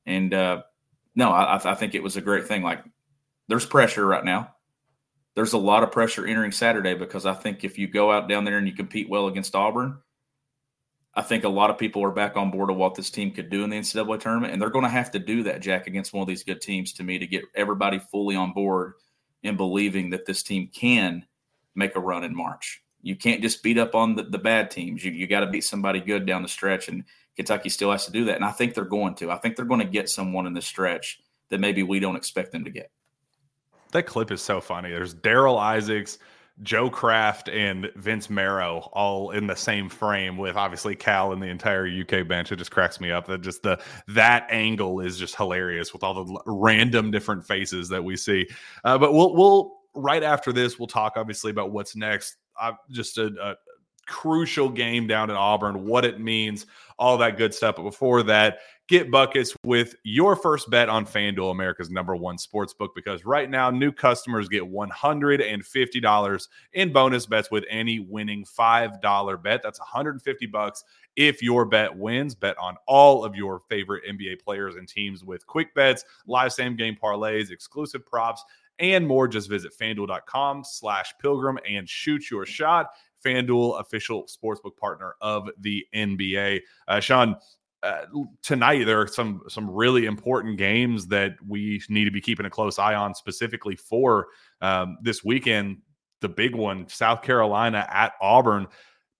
and 0.05 0.33
uh, 0.33 0.61
no, 1.15 1.31
I, 1.31 1.55
I 1.55 1.75
think 1.75 1.95
it 1.95 2.03
was 2.03 2.15
a 2.15 2.21
great 2.21 2.47
thing. 2.47 2.61
Like 2.61 2.83
there's 3.47 3.65
pressure 3.65 4.05
right 4.05 4.23
now. 4.23 4.55
There's 5.35 5.53
a 5.53 5.57
lot 5.57 5.83
of 5.83 5.91
pressure 5.91 6.25
entering 6.27 6.51
Saturday 6.51 6.93
because 6.93 7.25
I 7.25 7.33
think 7.33 7.63
if 7.63 7.77
you 7.77 7.87
go 7.87 8.11
out 8.11 8.27
down 8.27 8.43
there 8.43 8.57
and 8.57 8.67
you 8.67 8.73
compete 8.73 9.09
well 9.09 9.27
against 9.27 9.55
Auburn, 9.55 9.97
I 11.13 11.21
think 11.21 11.43
a 11.43 11.49
lot 11.49 11.69
of 11.69 11.77
people 11.77 12.03
are 12.03 12.11
back 12.11 12.37
on 12.37 12.51
board 12.51 12.69
of 12.69 12.77
what 12.77 12.95
this 12.95 13.09
team 13.09 13.31
could 13.31 13.49
do 13.49 13.63
in 13.63 13.69
the 13.69 13.77
NCAA 13.77 14.19
tournament, 14.19 14.53
and 14.53 14.61
they're 14.61 14.69
going 14.69 14.85
to 14.85 14.89
have 14.89 15.11
to 15.11 15.19
do 15.19 15.43
that, 15.43 15.61
Jack, 15.61 15.87
against 15.87 16.13
one 16.13 16.21
of 16.21 16.27
these 16.27 16.43
good 16.43 16.61
teams 16.61 16.93
to 16.93 17.03
me 17.03 17.19
to 17.19 17.27
get 17.27 17.43
everybody 17.53 17.99
fully 17.99 18.35
on 18.35 18.53
board 18.53 18.93
in 19.43 19.57
believing 19.57 20.11
that 20.11 20.25
this 20.25 20.41
team 20.41 20.69
can 20.73 21.25
make 21.75 21.95
a 21.95 21.99
run 21.99 22.23
in 22.23 22.35
March. 22.35 22.81
You 23.01 23.15
can't 23.15 23.41
just 23.41 23.63
beat 23.63 23.77
up 23.77 23.95
on 23.95 24.15
the, 24.15 24.23
the 24.23 24.37
bad 24.37 24.71
teams. 24.71 25.03
You, 25.03 25.11
you 25.11 25.27
got 25.27 25.41
to 25.41 25.47
beat 25.47 25.63
somebody 25.63 25.99
good 25.99 26.25
down 26.25 26.43
the 26.43 26.47
stretch, 26.47 26.87
and 26.87 27.03
Kentucky 27.35 27.69
still 27.69 27.91
has 27.91 28.05
to 28.05 28.11
do 28.11 28.25
that. 28.25 28.35
And 28.35 28.45
I 28.45 28.51
think 28.51 28.73
they're 28.73 28.85
going 28.85 29.15
to. 29.15 29.31
I 29.31 29.37
think 29.37 29.55
they're 29.55 29.65
going 29.65 29.79
to 29.81 29.85
get 29.85 30.09
someone 30.09 30.45
in 30.45 30.53
the 30.53 30.61
stretch 30.61 31.19
that 31.49 31.59
maybe 31.59 31.83
we 31.83 31.99
don't 31.99 32.15
expect 32.15 32.51
them 32.51 32.63
to 32.63 32.69
get. 32.69 32.91
That 33.91 34.03
clip 34.03 34.31
is 34.31 34.41
so 34.41 34.61
funny. 34.61 34.89
There's 34.89 35.13
Daryl 35.13 35.59
Isaacs, 35.59 36.17
Joe 36.63 36.89
Kraft, 36.89 37.49
and 37.49 37.91
Vince 37.95 38.29
Marrow 38.29 38.89
all 38.93 39.31
in 39.31 39.47
the 39.47 39.55
same 39.55 39.89
frame 39.89 40.37
with 40.37 40.55
obviously 40.55 40.95
Cal 40.95 41.33
and 41.33 41.41
the 41.41 41.47
entire 41.47 41.87
UK 41.87 42.27
bench. 42.27 42.51
It 42.51 42.57
just 42.57 42.71
cracks 42.71 42.99
me 42.99 43.11
up 43.11 43.27
that 43.27 43.41
just 43.41 43.63
the 43.63 43.81
that 44.07 44.47
angle 44.49 44.99
is 44.99 45.17
just 45.17 45.35
hilarious 45.35 45.93
with 45.93 46.03
all 46.03 46.23
the 46.23 46.41
random 46.45 47.11
different 47.11 47.45
faces 47.45 47.89
that 47.89 48.03
we 48.03 48.15
see. 48.15 48.47
Uh, 48.83 48.97
but 48.97 49.13
we'll 49.13 49.35
we'll 49.35 49.79
right 49.93 50.23
after 50.23 50.53
this 50.53 50.79
we'll 50.79 50.87
talk 50.87 51.13
obviously 51.15 51.51
about 51.51 51.71
what's 51.71 51.95
next. 51.95 52.37
Uh, 52.59 52.73
just 52.91 53.17
a, 53.17 53.33
a 53.41 53.55
crucial 54.07 54.69
game 54.69 55.07
down 55.07 55.29
in 55.29 55.35
Auburn, 55.35 55.85
what 55.85 56.05
it 56.05 56.19
means, 56.19 56.65
all 56.99 57.17
that 57.17 57.37
good 57.37 57.53
stuff. 57.53 57.77
But 57.77 57.83
before 57.83 58.23
that, 58.23 58.59
get 58.87 59.09
buckets 59.09 59.55
with 59.65 59.95
your 60.03 60.35
first 60.35 60.69
bet 60.69 60.89
on 60.89 61.05
FanDuel, 61.05 61.51
America's 61.51 61.89
number 61.89 62.15
one 62.15 62.37
sports 62.37 62.73
book, 62.73 62.91
because 62.95 63.25
right 63.25 63.49
now 63.49 63.69
new 63.69 63.91
customers 63.91 64.49
get 64.49 64.63
$150 64.63 66.47
in 66.73 66.91
bonus 66.91 67.25
bets 67.25 67.49
with 67.51 67.63
any 67.69 67.99
winning 67.99 68.45
$5 68.45 69.43
bet. 69.43 69.63
That's 69.63 69.79
150 69.79 70.45
bucks 70.47 70.83
if 71.15 71.41
your 71.41 71.65
bet 71.65 71.95
wins. 71.95 72.35
Bet 72.35 72.57
on 72.57 72.75
all 72.87 73.23
of 73.23 73.35
your 73.35 73.61
favorite 73.69 74.03
NBA 74.09 74.41
players 74.41 74.75
and 74.75 74.87
teams 74.87 75.23
with 75.23 75.47
quick 75.47 75.73
bets, 75.73 76.03
live 76.27 76.53
same 76.53 76.75
game 76.75 76.97
parlays, 77.01 77.51
exclusive 77.51 78.05
props, 78.05 78.43
and 78.79 79.07
more. 79.07 79.27
Just 79.27 79.49
visit 79.49 79.71
fanduel.com 79.79 80.63
slash 80.65 81.13
pilgrim 81.21 81.57
and 81.67 81.87
shoot 81.87 82.29
your 82.29 82.45
shot. 82.45 82.87
FanDuel, 83.23 83.79
official 83.79 84.25
sportsbook 84.25 84.75
partner 84.77 85.15
of 85.21 85.49
the 85.59 85.85
NBA. 85.93 86.61
Uh, 86.87 86.99
Shawn, 86.99 87.37
uh, 87.83 88.05
tonight 88.43 88.85
there 88.85 89.01
are 89.01 89.07
some 89.07 89.41
some 89.47 89.69
really 89.69 90.05
important 90.05 90.57
games 90.57 91.07
that 91.07 91.33
we 91.47 91.81
need 91.89 92.05
to 92.05 92.11
be 92.11 92.21
keeping 92.21 92.45
a 92.45 92.49
close 92.49 92.77
eye 92.77 92.93
on, 92.93 93.15
specifically 93.15 93.75
for 93.75 94.27
um, 94.61 94.97
this 95.01 95.23
weekend. 95.23 95.77
The 96.21 96.29
big 96.29 96.55
one, 96.55 96.87
South 96.87 97.23
Carolina 97.23 97.87
at 97.89 98.13
Auburn. 98.21 98.67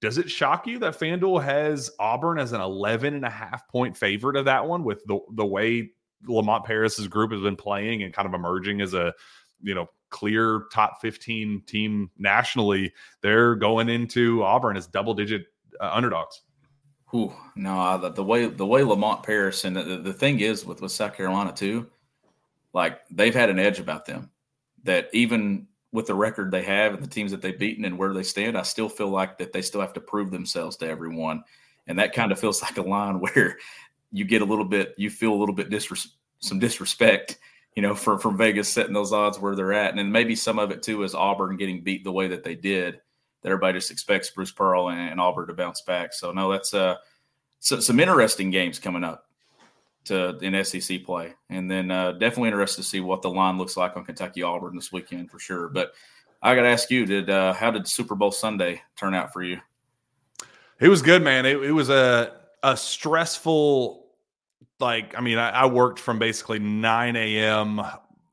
Does 0.01 0.17
it 0.17 0.29
shock 0.29 0.67
you 0.67 0.79
that 0.79 0.97
FanDuel 0.97 1.43
has 1.43 1.91
Auburn 1.99 2.39
as 2.39 2.53
an 2.53 2.61
11 2.61 3.13
and 3.13 3.25
a 3.25 3.29
half 3.29 3.67
point 3.67 3.97
favorite 3.97 4.35
of 4.35 4.45
that 4.45 4.67
one 4.67 4.83
with 4.83 5.03
the, 5.05 5.19
the 5.33 5.45
way 5.45 5.91
Lamont 6.27 6.65
Paris's 6.65 7.07
group 7.07 7.31
has 7.31 7.41
been 7.41 7.55
playing 7.55 8.01
and 8.03 8.13
kind 8.13 8.27
of 8.27 8.33
emerging 8.33 8.81
as 8.81 8.95
a, 8.95 9.13
you 9.61 9.75
know, 9.75 9.87
clear 10.09 10.63
top 10.71 11.01
15 11.01 11.63
team 11.67 12.09
nationally? 12.17 12.93
They're 13.21 13.55
going 13.55 13.89
into 13.89 14.43
Auburn 14.43 14.77
as 14.77 14.87
double 14.87 15.13
digit 15.13 15.43
uh, 15.79 15.91
underdogs. 15.93 16.41
Whew, 17.11 17.33
no, 17.55 17.97
the, 17.97 18.09
the, 18.09 18.23
way 18.23 18.47
the 18.47 18.65
way 18.65 18.83
Lamont 18.83 19.23
Paris 19.23 19.65
and 19.65 19.75
the, 19.75 19.97
the 19.97 20.13
thing 20.13 20.39
is 20.39 20.65
with 20.65 20.81
with 20.81 20.93
South 20.93 21.15
Carolina 21.15 21.51
too, 21.51 21.87
like 22.73 23.01
they've 23.11 23.35
had 23.35 23.49
an 23.49 23.59
edge 23.59 23.79
about 23.79 24.05
them 24.05 24.31
that 24.83 25.09
even 25.11 25.67
with 25.91 26.07
the 26.07 26.15
record 26.15 26.51
they 26.51 26.63
have 26.63 26.93
and 26.93 27.03
the 27.03 27.09
teams 27.09 27.31
that 27.31 27.41
they've 27.41 27.59
beaten 27.59 27.83
and 27.83 27.97
where 27.97 28.13
they 28.13 28.23
stand, 28.23 28.57
I 28.57 28.61
still 28.61 28.87
feel 28.87 29.09
like 29.09 29.37
that 29.39 29.51
they 29.51 29.61
still 29.61 29.81
have 29.81 29.91
to 29.93 29.99
prove 29.99 30.31
themselves 30.31 30.77
to 30.77 30.87
everyone, 30.87 31.43
and 31.85 31.99
that 31.99 32.13
kind 32.13 32.31
of 32.31 32.39
feels 32.39 32.61
like 32.61 32.77
a 32.77 32.81
line 32.81 33.19
where 33.19 33.57
you 34.13 34.23
get 34.23 34.41
a 34.41 34.45
little 34.45 34.65
bit, 34.65 34.95
you 34.97 35.09
feel 35.09 35.33
a 35.33 35.35
little 35.35 35.55
bit 35.55 35.69
disres- 35.69 36.13
some 36.39 36.59
disrespect, 36.59 37.39
you 37.75 37.81
know, 37.81 37.93
from 37.93 38.19
from 38.19 38.37
Vegas 38.37 38.69
setting 38.71 38.93
those 38.93 39.11
odds 39.11 39.37
where 39.37 39.55
they're 39.55 39.73
at, 39.73 39.89
and 39.89 39.99
then 39.99 40.13
maybe 40.13 40.33
some 40.33 40.59
of 40.59 40.71
it 40.71 40.81
too 40.81 41.03
is 41.03 41.13
Auburn 41.13 41.57
getting 41.57 41.83
beat 41.83 42.05
the 42.05 42.11
way 42.11 42.29
that 42.29 42.45
they 42.45 42.55
did 42.55 43.01
that 43.41 43.49
everybody 43.49 43.77
just 43.77 43.91
expects 43.91 44.29
Bruce 44.29 44.51
Pearl 44.51 44.89
and, 44.89 44.99
and 44.99 45.19
Auburn 45.19 45.47
to 45.47 45.53
bounce 45.53 45.81
back. 45.81 46.13
So 46.13 46.31
no, 46.31 46.51
that's 46.51 46.73
uh, 46.73 46.95
so, 47.59 47.79
some 47.79 47.99
interesting 47.99 48.49
games 48.49 48.79
coming 48.79 49.03
up 49.03 49.25
to 50.05 50.37
in 50.39 50.63
SEC 50.63 51.03
play, 51.03 51.33
and 51.49 51.69
then 51.69 51.91
uh, 51.91 52.13
definitely 52.13 52.49
interested 52.49 52.81
to 52.81 52.87
see 52.87 52.99
what 52.99 53.21
the 53.21 53.29
line 53.29 53.57
looks 53.57 53.77
like 53.77 53.95
on 53.97 54.03
Kentucky 54.03 54.43
Auburn 54.43 54.75
this 54.75 54.91
weekend 54.91 55.29
for 55.29 55.39
sure. 55.39 55.69
But 55.69 55.93
I 56.41 56.55
got 56.55 56.63
to 56.63 56.69
ask 56.69 56.89
you, 56.89 57.05
did 57.05 57.29
uh, 57.29 57.53
how 57.53 57.71
did 57.71 57.87
Super 57.87 58.15
Bowl 58.15 58.31
Sunday 58.31 58.81
turn 58.95 59.13
out 59.13 59.31
for 59.31 59.43
you? 59.43 59.59
It 60.79 60.89
was 60.89 61.01
good, 61.01 61.21
man. 61.21 61.45
It, 61.45 61.57
it 61.63 61.71
was 61.71 61.89
a 61.89 62.39
a 62.63 62.77
stressful. 62.77 63.99
Like, 64.79 65.15
I 65.15 65.21
mean, 65.21 65.37
I, 65.37 65.51
I 65.51 65.65
worked 65.67 65.99
from 65.99 66.17
basically 66.17 66.57
9 66.57 67.15
a.m 67.15 67.83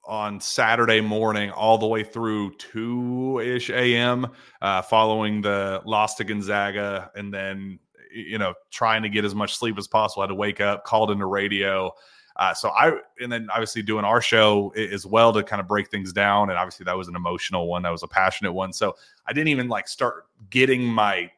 on 0.08 0.40
Saturday 0.40 1.02
morning 1.02 1.50
all 1.50 1.76
the 1.76 1.86
way 1.86 2.02
through 2.02 2.54
2 2.56 3.40
ish 3.40 3.68
a.m. 3.68 4.26
Uh, 4.62 4.80
following 4.80 5.42
the 5.42 5.82
loss 5.84 6.14
to 6.14 6.24
Gonzaga 6.24 7.10
and 7.14 7.32
then, 7.32 7.78
you 8.12 8.38
know, 8.38 8.54
trying 8.70 9.02
to 9.02 9.10
get 9.10 9.26
as 9.26 9.34
much 9.34 9.56
sleep 9.56 9.76
as 9.76 9.86
possible. 9.86 10.22
I 10.22 10.24
had 10.24 10.28
to 10.28 10.34
wake 10.34 10.62
up, 10.62 10.84
called 10.84 11.10
into 11.10 11.26
radio. 11.26 11.92
Uh, 12.36 12.54
so 12.54 12.70
I, 12.70 12.92
and 13.20 13.30
then 13.30 13.48
obviously 13.50 13.82
doing 13.82 14.06
our 14.06 14.22
show 14.22 14.70
as 14.70 15.04
well 15.04 15.32
to 15.34 15.42
kind 15.42 15.60
of 15.60 15.68
break 15.68 15.90
things 15.90 16.12
down. 16.12 16.48
And 16.48 16.58
obviously 16.58 16.84
that 16.84 16.96
was 16.96 17.08
an 17.08 17.16
emotional 17.16 17.68
one, 17.68 17.82
that 17.82 17.90
was 17.90 18.02
a 18.02 18.08
passionate 18.08 18.52
one. 18.52 18.72
So 18.72 18.96
I 19.26 19.34
didn't 19.34 19.48
even 19.48 19.68
like 19.68 19.88
start 19.88 20.26
getting 20.48 20.84
my 20.84 21.30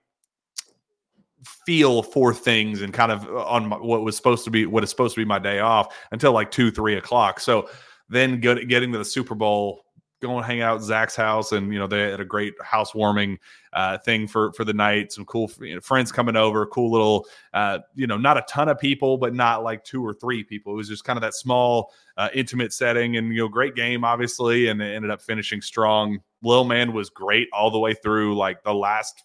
feel 1.44 2.02
for 2.02 2.32
things 2.34 2.82
and 2.82 2.92
kind 2.92 3.10
of 3.10 3.26
on 3.34 3.66
my, 3.66 3.76
what 3.76 4.02
was 4.02 4.14
supposed 4.14 4.44
to 4.44 4.50
be 4.50 4.66
what 4.66 4.84
is 4.84 4.90
supposed 4.90 5.14
to 5.14 5.20
be 5.20 5.24
my 5.24 5.38
day 5.38 5.58
off 5.58 5.96
until 6.12 6.32
like 6.32 6.50
two, 6.50 6.70
three 6.70 6.96
o'clock. 6.96 7.40
So 7.40 7.68
then 8.10 8.40
get, 8.40 8.68
getting 8.68 8.92
to 8.92 8.98
the 8.98 9.04
Super 9.04 9.34
Bowl, 9.34 9.84
going 10.20 10.44
hang 10.44 10.60
out 10.60 10.76
at 10.76 10.82
Zach's 10.82 11.16
house, 11.16 11.52
and 11.52 11.72
you 11.72 11.78
know 11.78 11.86
they 11.86 12.10
had 12.10 12.20
a 12.20 12.24
great 12.24 12.54
housewarming 12.62 13.38
uh, 13.72 13.98
thing 13.98 14.26
for 14.26 14.52
for 14.52 14.64
the 14.64 14.72
night. 14.72 15.12
Some 15.12 15.24
cool 15.24 15.50
you 15.60 15.74
know, 15.74 15.80
friends 15.80 16.12
coming 16.12 16.36
over, 16.36 16.66
cool 16.66 16.90
little 16.90 17.26
uh, 17.54 17.78
you 17.94 18.06
know 18.06 18.16
not 18.16 18.36
a 18.36 18.42
ton 18.42 18.68
of 18.68 18.78
people, 18.78 19.16
but 19.16 19.34
not 19.34 19.62
like 19.62 19.84
two 19.84 20.04
or 20.04 20.12
three 20.12 20.44
people. 20.44 20.72
It 20.72 20.76
was 20.76 20.88
just 20.88 21.04
kind 21.04 21.16
of 21.16 21.22
that 21.22 21.34
small, 21.34 21.92
uh, 22.16 22.28
intimate 22.34 22.72
setting, 22.72 23.16
and 23.16 23.34
you 23.34 23.42
know 23.42 23.48
great 23.48 23.74
game 23.74 24.04
obviously, 24.04 24.68
and 24.68 24.80
it 24.82 24.94
ended 24.94 25.10
up 25.10 25.22
finishing 25.22 25.62
strong. 25.62 26.20
Lil 26.42 26.64
Man 26.64 26.92
was 26.92 27.10
great 27.10 27.48
all 27.52 27.70
the 27.70 27.78
way 27.78 27.94
through, 27.94 28.36
like 28.36 28.62
the 28.62 28.74
last 28.74 29.24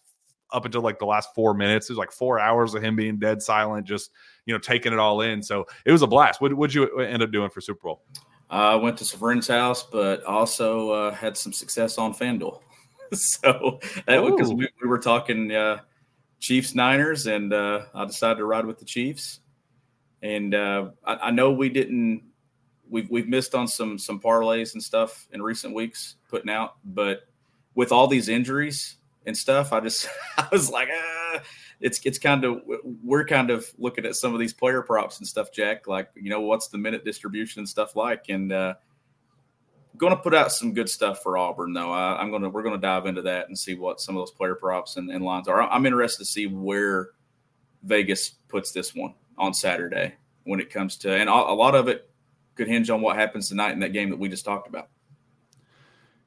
up 0.52 0.64
until 0.64 0.80
like 0.80 0.98
the 0.98 1.06
last 1.06 1.34
four 1.34 1.54
minutes. 1.54 1.88
It 1.88 1.92
was 1.92 1.98
like 1.98 2.12
four 2.12 2.38
hours 2.38 2.74
of 2.74 2.82
him 2.82 2.96
being 2.96 3.18
dead 3.18 3.42
silent, 3.42 3.86
just 3.86 4.10
you 4.46 4.54
know 4.54 4.58
taking 4.58 4.92
it 4.92 4.98
all 4.98 5.20
in. 5.20 5.42
So 5.42 5.66
it 5.84 5.92
was 5.92 6.02
a 6.02 6.06
blast. 6.06 6.40
What 6.40 6.54
would 6.54 6.72
you 6.72 7.00
end 7.00 7.22
up 7.22 7.32
doing 7.32 7.50
for 7.50 7.60
Super 7.60 7.88
Bowl? 7.88 8.02
I 8.48 8.74
uh, 8.74 8.78
went 8.78 8.96
to 8.98 9.04
some 9.04 9.18
friend's 9.18 9.48
house, 9.48 9.82
but 9.82 10.22
also 10.24 10.90
uh, 10.90 11.10
had 11.12 11.36
some 11.36 11.52
success 11.52 11.98
on 11.98 12.14
FanDuel. 12.14 12.60
so 13.12 13.80
that 14.06 14.24
because 14.24 14.52
we, 14.52 14.68
we, 14.82 14.88
were 14.88 14.98
talking 14.98 15.52
uh, 15.52 15.80
Chiefs 16.40 16.74
Niners, 16.74 17.26
and 17.26 17.52
uh, 17.52 17.86
I 17.94 18.04
decided 18.04 18.38
to 18.38 18.44
ride 18.44 18.66
with 18.66 18.78
the 18.78 18.84
Chiefs. 18.84 19.40
And 20.22 20.54
uh, 20.54 20.90
I, 21.04 21.14
I, 21.14 21.30
know 21.30 21.52
we 21.52 21.68
didn't. 21.68 22.22
We've 22.88 23.08
we've 23.10 23.28
missed 23.28 23.54
on 23.54 23.68
some 23.68 23.98
some 23.98 24.20
parlays 24.20 24.74
and 24.74 24.82
stuff 24.82 25.26
in 25.32 25.42
recent 25.42 25.74
weeks 25.74 26.16
putting 26.28 26.50
out, 26.50 26.76
but 26.84 27.28
with 27.74 27.92
all 27.92 28.06
these 28.06 28.28
injuries 28.28 28.96
and 29.26 29.36
stuff, 29.36 29.72
I 29.72 29.80
just 29.80 30.08
I 30.38 30.48
was 30.50 30.70
like, 30.70 30.88
ah, 30.92 31.40
it's 31.80 32.00
it's 32.04 32.18
kind 32.18 32.44
of 32.44 32.62
we're 33.02 33.24
kind 33.24 33.50
of 33.50 33.66
looking 33.78 34.06
at 34.06 34.16
some 34.16 34.32
of 34.32 34.40
these 34.40 34.54
player 34.54 34.82
props 34.82 35.18
and 35.18 35.26
stuff, 35.26 35.52
Jack. 35.52 35.86
Like 35.86 36.08
you 36.14 36.30
know, 36.30 36.40
what's 36.40 36.68
the 36.68 36.78
minute 36.78 37.04
distribution 37.04 37.60
and 37.60 37.68
stuff 37.68 37.96
like, 37.96 38.26
and 38.28 38.52
uh, 38.52 38.74
going 39.96 40.14
to 40.14 40.22
put 40.22 40.34
out 40.34 40.52
some 40.52 40.74
good 40.74 40.88
stuff 40.88 41.22
for 41.22 41.38
Auburn 41.38 41.72
though. 41.72 41.90
I, 41.90 42.22
am 42.22 42.30
gonna 42.30 42.48
we're 42.48 42.62
gonna 42.62 42.78
dive 42.78 43.06
into 43.06 43.22
that 43.22 43.48
and 43.48 43.58
see 43.58 43.74
what 43.74 44.00
some 44.00 44.16
of 44.16 44.20
those 44.20 44.30
player 44.30 44.54
props 44.54 44.96
and, 44.96 45.10
and 45.10 45.24
lines 45.24 45.48
are. 45.48 45.62
I'm 45.62 45.86
interested 45.86 46.24
to 46.24 46.30
see 46.30 46.46
where 46.46 47.10
Vegas 47.82 48.30
puts 48.48 48.72
this 48.72 48.94
one 48.94 49.14
on 49.38 49.54
Saturday 49.54 50.14
when 50.44 50.60
it 50.60 50.70
comes 50.70 50.96
to, 50.98 51.12
and 51.12 51.28
a 51.28 51.32
lot 51.32 51.74
of 51.74 51.88
it 51.88 52.10
could 52.54 52.68
hinge 52.68 52.88
on 52.90 53.00
what 53.00 53.16
happens 53.16 53.48
tonight 53.48 53.72
in 53.72 53.80
that 53.80 53.92
game 53.92 54.10
that 54.10 54.18
we 54.18 54.28
just 54.28 54.44
talked 54.44 54.68
about. 54.68 54.88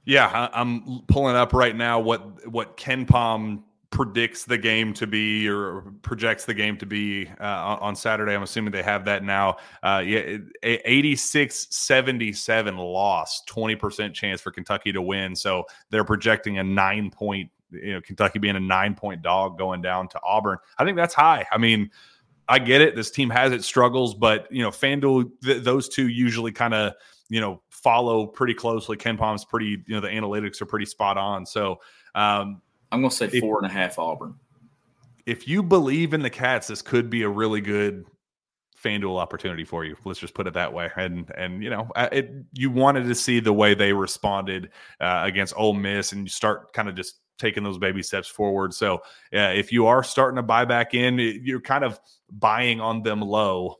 Yeah, 0.09 0.49
I'm 0.53 1.01
pulling 1.05 1.35
up 1.35 1.53
right 1.53 1.75
now 1.75 1.99
what 1.99 2.49
what 2.49 2.77
KenPom 2.77 3.61
predicts 3.91 4.43
the 4.43 4.57
game 4.57 4.91
to 4.95 5.05
be 5.05 5.47
or 5.47 5.81
projects 6.01 6.45
the 6.45 6.53
game 6.55 6.77
to 6.77 6.87
be 6.87 7.27
uh, 7.39 7.77
on 7.79 7.95
Saturday. 7.95 8.33
I'm 8.33 8.41
assuming 8.41 8.71
they 8.71 8.81
have 8.81 9.05
that 9.05 9.23
now. 9.23 9.57
Uh, 9.83 10.01
yeah, 10.03 10.37
86 10.63 11.67
77 11.69 12.75
loss, 12.75 13.43
20% 13.47 14.11
chance 14.15 14.41
for 14.41 14.49
Kentucky 14.49 14.91
to 14.91 15.01
win. 15.03 15.35
So 15.35 15.65
they're 15.91 16.03
projecting 16.03 16.57
a 16.57 16.63
nine 16.63 17.11
point, 17.11 17.51
you 17.69 17.93
know, 17.93 18.01
Kentucky 18.01 18.39
being 18.39 18.55
a 18.55 18.59
nine 18.59 18.95
point 18.95 19.21
dog 19.21 19.59
going 19.59 19.83
down 19.83 20.07
to 20.07 20.19
Auburn. 20.23 20.57
I 20.79 20.85
think 20.85 20.97
that's 20.97 21.13
high. 21.13 21.45
I 21.51 21.59
mean, 21.59 21.91
I 22.47 22.57
get 22.57 22.81
it. 22.81 22.95
This 22.95 23.11
team 23.11 23.29
has 23.29 23.51
its 23.51 23.67
struggles, 23.67 24.15
but, 24.15 24.47
you 24.49 24.63
know, 24.63 24.71
FanDuel, 24.71 25.29
th- 25.43 25.63
those 25.63 25.87
two 25.87 26.07
usually 26.07 26.51
kind 26.51 26.73
of, 26.73 26.93
you 27.29 27.39
know, 27.39 27.61
follow 27.69 28.25
pretty 28.25 28.53
closely. 28.53 28.97
KenPom's 28.97 29.45
pretty, 29.45 29.83
you 29.85 29.95
know, 29.95 30.01
the 30.01 30.09
analytics 30.09 30.61
are 30.61 30.65
pretty 30.65 30.85
spot 30.85 31.17
on. 31.17 31.45
So, 31.45 31.79
um, 32.15 32.61
I'm 32.91 33.01
going 33.01 33.09
to 33.11 33.15
say 33.15 33.25
if, 33.25 33.39
four 33.39 33.57
and 33.57 33.67
a 33.67 33.73
half 33.73 33.99
Auburn. 33.99 34.35
If 35.25 35.47
you 35.47 35.61
believe 35.61 36.13
in 36.13 36.21
the 36.21 36.29
Cats, 36.29 36.67
this 36.67 36.81
could 36.81 37.09
be 37.09 37.21
a 37.21 37.29
really 37.29 37.61
good 37.61 38.05
FanDuel 38.83 39.19
opportunity 39.19 39.63
for 39.63 39.85
you. 39.85 39.95
Let's 40.05 40.19
just 40.19 40.33
put 40.33 40.47
it 40.47 40.53
that 40.53 40.73
way. 40.73 40.89
And 40.95 41.31
and 41.37 41.63
you 41.63 41.69
know, 41.69 41.89
it, 41.95 42.31
you 42.53 42.71
wanted 42.71 43.03
to 43.03 43.15
see 43.15 43.39
the 43.39 43.53
way 43.53 43.73
they 43.73 43.93
responded 43.93 44.71
uh, 44.99 45.21
against 45.25 45.53
Ole 45.55 45.73
Miss, 45.73 46.13
and 46.13 46.23
you 46.23 46.29
start 46.29 46.73
kind 46.73 46.89
of 46.89 46.95
just 46.95 47.19
taking 47.37 47.63
those 47.63 47.77
baby 47.77 48.03
steps 48.03 48.27
forward. 48.27 48.73
So 48.73 48.95
uh, 49.33 49.53
if 49.55 49.71
you 49.71 49.85
are 49.87 50.03
starting 50.03 50.35
to 50.37 50.43
buy 50.43 50.65
back 50.65 50.93
in, 50.93 51.17
you're 51.19 51.61
kind 51.61 51.83
of 51.83 51.99
buying 52.31 52.81
on 52.81 53.01
them 53.01 53.21
low 53.21 53.77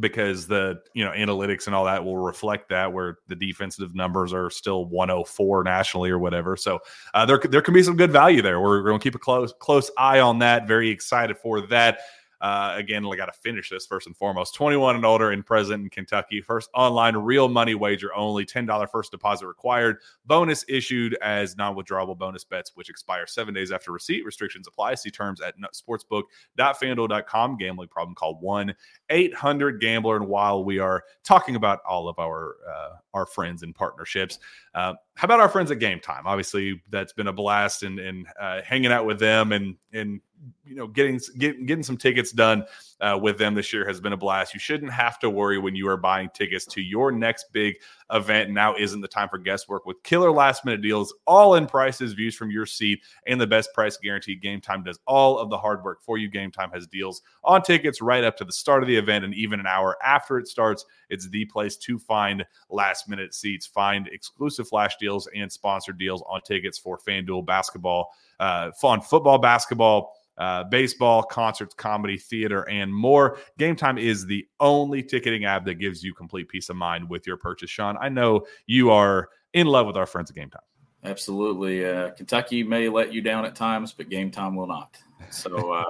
because 0.00 0.46
the 0.46 0.80
you 0.94 1.04
know 1.04 1.12
analytics 1.12 1.66
and 1.66 1.74
all 1.74 1.84
that 1.84 2.04
will 2.04 2.16
reflect 2.16 2.68
that 2.70 2.92
where 2.92 3.18
the 3.28 3.36
defensive 3.36 3.94
numbers 3.94 4.32
are 4.32 4.50
still 4.50 4.86
104 4.86 5.64
nationally 5.64 6.10
or 6.10 6.18
whatever. 6.18 6.56
So 6.56 6.80
uh, 7.14 7.26
there, 7.26 7.38
there 7.38 7.62
can 7.62 7.74
be 7.74 7.82
some 7.82 7.96
good 7.96 8.10
value 8.10 8.42
there. 8.42 8.60
We're 8.60 8.82
going 8.82 8.98
to 8.98 9.02
keep 9.02 9.14
a 9.14 9.18
close 9.18 9.52
close 9.58 9.90
eye 9.96 10.20
on 10.20 10.38
that 10.40 10.66
very 10.66 10.90
excited 10.90 11.38
for 11.38 11.60
that 11.68 12.00
uh, 12.40 12.72
again, 12.76 13.04
I 13.04 13.16
got 13.16 13.26
to 13.26 13.32
finish 13.32 13.68
this 13.68 13.86
first 13.86 14.06
and 14.06 14.16
foremost. 14.16 14.54
21 14.54 14.96
and 14.96 15.04
older 15.04 15.30
and 15.30 15.44
present 15.44 15.82
in 15.82 15.90
Kentucky. 15.90 16.40
First 16.40 16.70
online 16.74 17.16
real 17.16 17.48
money 17.48 17.74
wager 17.74 18.14
only. 18.14 18.46
$10 18.46 18.90
first 18.90 19.10
deposit 19.10 19.46
required. 19.46 19.98
Bonus 20.24 20.64
issued 20.68 21.18
as 21.20 21.56
non 21.56 21.76
withdrawable 21.76 22.16
bonus 22.16 22.44
bets, 22.44 22.72
which 22.74 22.88
expire 22.88 23.26
seven 23.26 23.52
days 23.52 23.70
after 23.72 23.92
receipt. 23.92 24.24
Restrictions 24.24 24.66
apply. 24.66 24.94
See 24.94 25.10
terms 25.10 25.40
at 25.42 25.54
sportsbook.fanduel.com. 25.74 27.58
Gambling 27.58 27.88
problem 27.88 28.14
call 28.14 28.36
1 28.40 28.74
800 29.10 29.80
Gambler. 29.80 30.16
And 30.16 30.26
while 30.26 30.64
we 30.64 30.78
are 30.78 31.04
talking 31.22 31.56
about 31.56 31.80
all 31.86 32.08
of 32.08 32.18
our 32.18 32.56
uh, 32.68 32.90
our 33.12 33.26
friends 33.26 33.62
and 33.62 33.74
partnerships, 33.74 34.38
uh, 34.74 34.94
how 35.14 35.26
about 35.26 35.40
our 35.40 35.48
friends 35.48 35.70
at 35.70 35.78
Game 35.78 36.00
Time? 36.00 36.26
Obviously, 36.26 36.80
that's 36.88 37.12
been 37.12 37.26
a 37.26 37.32
blast 37.32 37.82
and 37.82 37.98
and 37.98 38.26
uh, 38.40 38.62
hanging 38.62 38.92
out 38.92 39.04
with 39.04 39.18
them 39.18 39.52
and 39.52 39.76
and 39.92 40.22
you 40.64 40.74
know 40.74 40.86
getting 40.86 41.20
getting 41.38 41.66
getting 41.66 41.82
some 41.82 41.96
tickets 41.96 42.32
done 42.32 42.64
uh, 43.00 43.18
with 43.20 43.38
them 43.38 43.54
this 43.54 43.72
year 43.72 43.86
has 43.86 44.00
been 44.00 44.12
a 44.12 44.16
blast. 44.16 44.54
You 44.54 44.60
shouldn't 44.60 44.92
have 44.92 45.18
to 45.20 45.30
worry 45.30 45.58
when 45.58 45.74
you 45.74 45.88
are 45.88 45.96
buying 45.96 46.28
tickets 46.34 46.66
to 46.66 46.82
your 46.82 47.10
next 47.10 47.46
big 47.52 47.76
event. 48.12 48.50
Now 48.50 48.74
isn't 48.76 49.00
the 49.00 49.08
time 49.08 49.28
for 49.28 49.38
guesswork 49.38 49.86
with 49.86 50.02
killer 50.02 50.30
last 50.30 50.64
minute 50.64 50.82
deals, 50.82 51.14
all 51.26 51.54
in 51.54 51.66
prices, 51.66 52.12
views 52.12 52.34
from 52.34 52.50
your 52.50 52.66
seat, 52.66 53.00
and 53.26 53.40
the 53.40 53.46
best 53.46 53.72
price 53.72 53.96
guaranteed. 53.96 54.42
Game 54.42 54.60
Time 54.60 54.82
does 54.82 54.98
all 55.06 55.38
of 55.38 55.50
the 55.50 55.58
hard 55.58 55.82
work 55.82 56.02
for 56.02 56.18
you. 56.18 56.28
Game 56.28 56.50
Time 56.50 56.70
has 56.72 56.86
deals 56.86 57.22
on 57.44 57.62
tickets 57.62 58.02
right 58.02 58.24
up 58.24 58.36
to 58.36 58.44
the 58.44 58.52
start 58.52 58.82
of 58.82 58.88
the 58.88 58.96
event 58.96 59.24
and 59.24 59.34
even 59.34 59.60
an 59.60 59.66
hour 59.66 59.96
after 60.04 60.38
it 60.38 60.48
starts. 60.48 60.84
It's 61.08 61.28
the 61.28 61.46
place 61.46 61.76
to 61.78 61.98
find 61.98 62.44
last 62.68 63.08
minute 63.08 63.34
seats, 63.34 63.66
find 63.66 64.08
exclusive 64.08 64.68
flash 64.68 64.96
deals 64.96 65.28
and 65.34 65.50
sponsored 65.50 65.98
deals 65.98 66.22
on 66.28 66.40
tickets 66.42 66.78
for 66.78 66.98
FanDuel 66.98 67.46
basketball, 67.46 68.12
uh, 68.38 68.72
fun 68.72 69.00
football, 69.00 69.38
basketball 69.38 70.14
uh, 70.40 70.64
baseball, 70.64 71.22
concerts, 71.22 71.74
comedy, 71.74 72.16
theater, 72.16 72.66
and 72.70 72.89
more. 72.92 73.38
Game 73.58 73.76
Time 73.76 73.98
is 73.98 74.26
the 74.26 74.46
only 74.60 75.02
ticketing 75.02 75.44
app 75.44 75.64
that 75.64 75.74
gives 75.74 76.02
you 76.02 76.14
complete 76.14 76.48
peace 76.48 76.68
of 76.68 76.76
mind 76.76 77.08
with 77.08 77.26
your 77.26 77.36
purchase. 77.36 77.70
Shawn, 77.70 77.96
I 78.00 78.08
know 78.08 78.46
you 78.66 78.90
are 78.90 79.28
in 79.52 79.66
love 79.66 79.86
with 79.86 79.96
our 79.96 80.06
friends 80.06 80.30
at 80.30 80.36
Game 80.36 80.50
Time. 80.50 80.62
Absolutely. 81.04 81.84
Uh, 81.84 82.10
Kentucky 82.10 82.62
may 82.62 82.88
let 82.88 83.12
you 83.12 83.22
down 83.22 83.44
at 83.44 83.54
times, 83.54 83.92
but 83.92 84.10
game 84.10 84.30
time 84.30 84.54
will 84.54 84.66
not. 84.66 84.96
So 85.30 85.72
uh, 85.72 85.84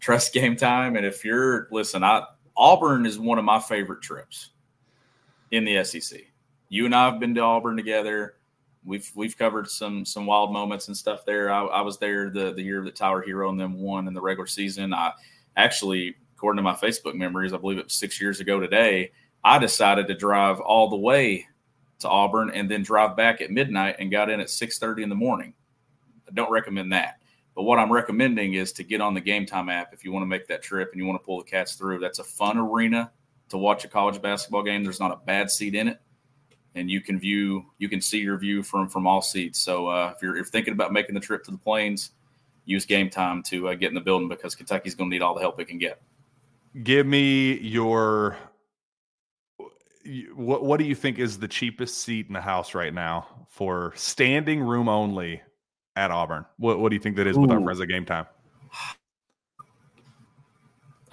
trust 0.00 0.32
game 0.32 0.56
time. 0.56 0.96
And 0.96 1.06
if 1.06 1.24
you're, 1.24 1.68
listen, 1.70 2.02
I, 2.02 2.24
Auburn 2.56 3.06
is 3.06 3.18
one 3.18 3.38
of 3.38 3.44
my 3.44 3.60
favorite 3.60 4.02
trips 4.02 4.50
in 5.50 5.64
the 5.64 5.84
SEC. 5.84 6.20
You 6.68 6.86
and 6.86 6.94
I 6.94 7.06
have 7.06 7.20
been 7.20 7.34
to 7.36 7.40
Auburn 7.40 7.76
together. 7.76 8.34
We've 8.84 9.10
we've 9.14 9.36
covered 9.36 9.68
some 9.68 10.04
some 10.04 10.26
wild 10.26 10.52
moments 10.52 10.88
and 10.88 10.96
stuff 10.96 11.24
there. 11.24 11.50
I, 11.50 11.64
I 11.64 11.80
was 11.82 11.98
there 11.98 12.30
the 12.30 12.52
the 12.52 12.62
year 12.62 12.82
that 12.84 12.96
Tyler 12.96 13.24
Herro 13.26 13.50
and 13.50 13.58
them 13.58 13.80
won 13.80 14.08
in 14.08 14.14
the 14.14 14.20
regular 14.20 14.46
season. 14.46 14.94
I 14.94 15.12
actually, 15.56 16.16
according 16.38 16.58
to 16.58 16.62
my 16.62 16.74
Facebook 16.74 17.16
memories, 17.16 17.52
I 17.52 17.56
believe 17.56 17.78
it 17.78 17.86
was 17.86 17.94
six 17.94 18.20
years 18.20 18.38
ago 18.38 18.60
today. 18.60 19.10
I 19.42 19.58
decided 19.58 20.06
to 20.06 20.14
drive 20.14 20.60
all 20.60 20.88
the 20.88 20.96
way 20.96 21.48
to 21.98 22.08
Auburn 22.08 22.52
and 22.54 22.70
then 22.70 22.84
drive 22.84 23.16
back 23.16 23.40
at 23.40 23.50
midnight 23.50 23.96
and 23.98 24.08
got 24.08 24.30
in 24.30 24.38
at 24.38 24.48
6:30 24.48 25.02
in 25.02 25.08
the 25.08 25.16
morning. 25.16 25.52
I 26.28 26.32
don't 26.32 26.50
recommend 26.50 26.92
that. 26.92 27.16
But 27.56 27.64
what 27.64 27.80
I'm 27.80 27.92
recommending 27.92 28.54
is 28.54 28.72
to 28.74 28.84
get 28.84 29.00
on 29.00 29.14
the 29.14 29.20
Game 29.20 29.46
Time 29.46 29.68
app 29.68 29.92
if 29.92 30.04
you 30.04 30.12
want 30.12 30.22
to 30.22 30.28
make 30.28 30.46
that 30.46 30.62
trip 30.62 30.90
and 30.92 31.00
you 31.00 31.06
want 31.06 31.20
to 31.20 31.26
pull 31.26 31.38
the 31.38 31.50
cats 31.50 31.74
through. 31.74 31.98
That's 31.98 32.20
a 32.20 32.24
fun 32.24 32.56
arena 32.56 33.10
to 33.48 33.58
watch 33.58 33.84
a 33.84 33.88
college 33.88 34.22
basketball 34.22 34.62
game. 34.62 34.84
There's 34.84 35.00
not 35.00 35.10
a 35.10 35.16
bad 35.16 35.50
seat 35.50 35.74
in 35.74 35.88
it, 35.88 36.00
and 36.76 36.88
you 36.88 37.00
can 37.00 37.18
view 37.18 37.66
you 37.78 37.88
can 37.88 38.00
see 38.00 38.20
your 38.20 38.38
view 38.38 38.62
from 38.62 38.88
from 38.88 39.08
all 39.08 39.22
seats. 39.22 39.58
So 39.58 39.88
uh, 39.88 40.12
if 40.14 40.22
you're 40.22 40.36
if 40.36 40.48
thinking 40.48 40.72
about 40.72 40.92
making 40.92 41.16
the 41.16 41.20
trip 41.20 41.42
to 41.46 41.50
the 41.50 41.58
Plains, 41.58 42.12
use 42.64 42.86
Game 42.86 43.10
Time 43.10 43.42
to 43.44 43.70
uh, 43.70 43.74
get 43.74 43.88
in 43.88 43.96
the 43.96 44.00
building 44.00 44.28
because 44.28 44.54
Kentucky's 44.54 44.94
going 44.94 45.10
to 45.10 45.16
need 45.16 45.22
all 45.22 45.34
the 45.34 45.40
help 45.40 45.58
it 45.58 45.64
can 45.64 45.78
get. 45.78 46.00
Give 46.82 47.06
me 47.06 47.58
your 47.58 48.36
what 50.34 50.64
what 50.64 50.78
do 50.78 50.84
you 50.84 50.94
think 50.94 51.18
is 51.18 51.38
the 51.38 51.48
cheapest 51.48 51.98
seat 51.98 52.26
in 52.26 52.32
the 52.32 52.40
house 52.40 52.74
right 52.74 52.92
now 52.92 53.46
for 53.48 53.92
standing 53.94 54.60
room 54.60 54.88
only 54.88 55.42
at 55.96 56.10
Auburn? 56.10 56.44
What 56.58 56.78
what 56.78 56.90
do 56.90 56.96
you 56.96 57.00
think 57.00 57.16
that 57.16 57.26
is 57.26 57.38
with 57.38 57.50
our 57.50 57.62
friends 57.62 57.80
at 57.80 57.88
Game 57.88 58.04
Time? 58.04 58.26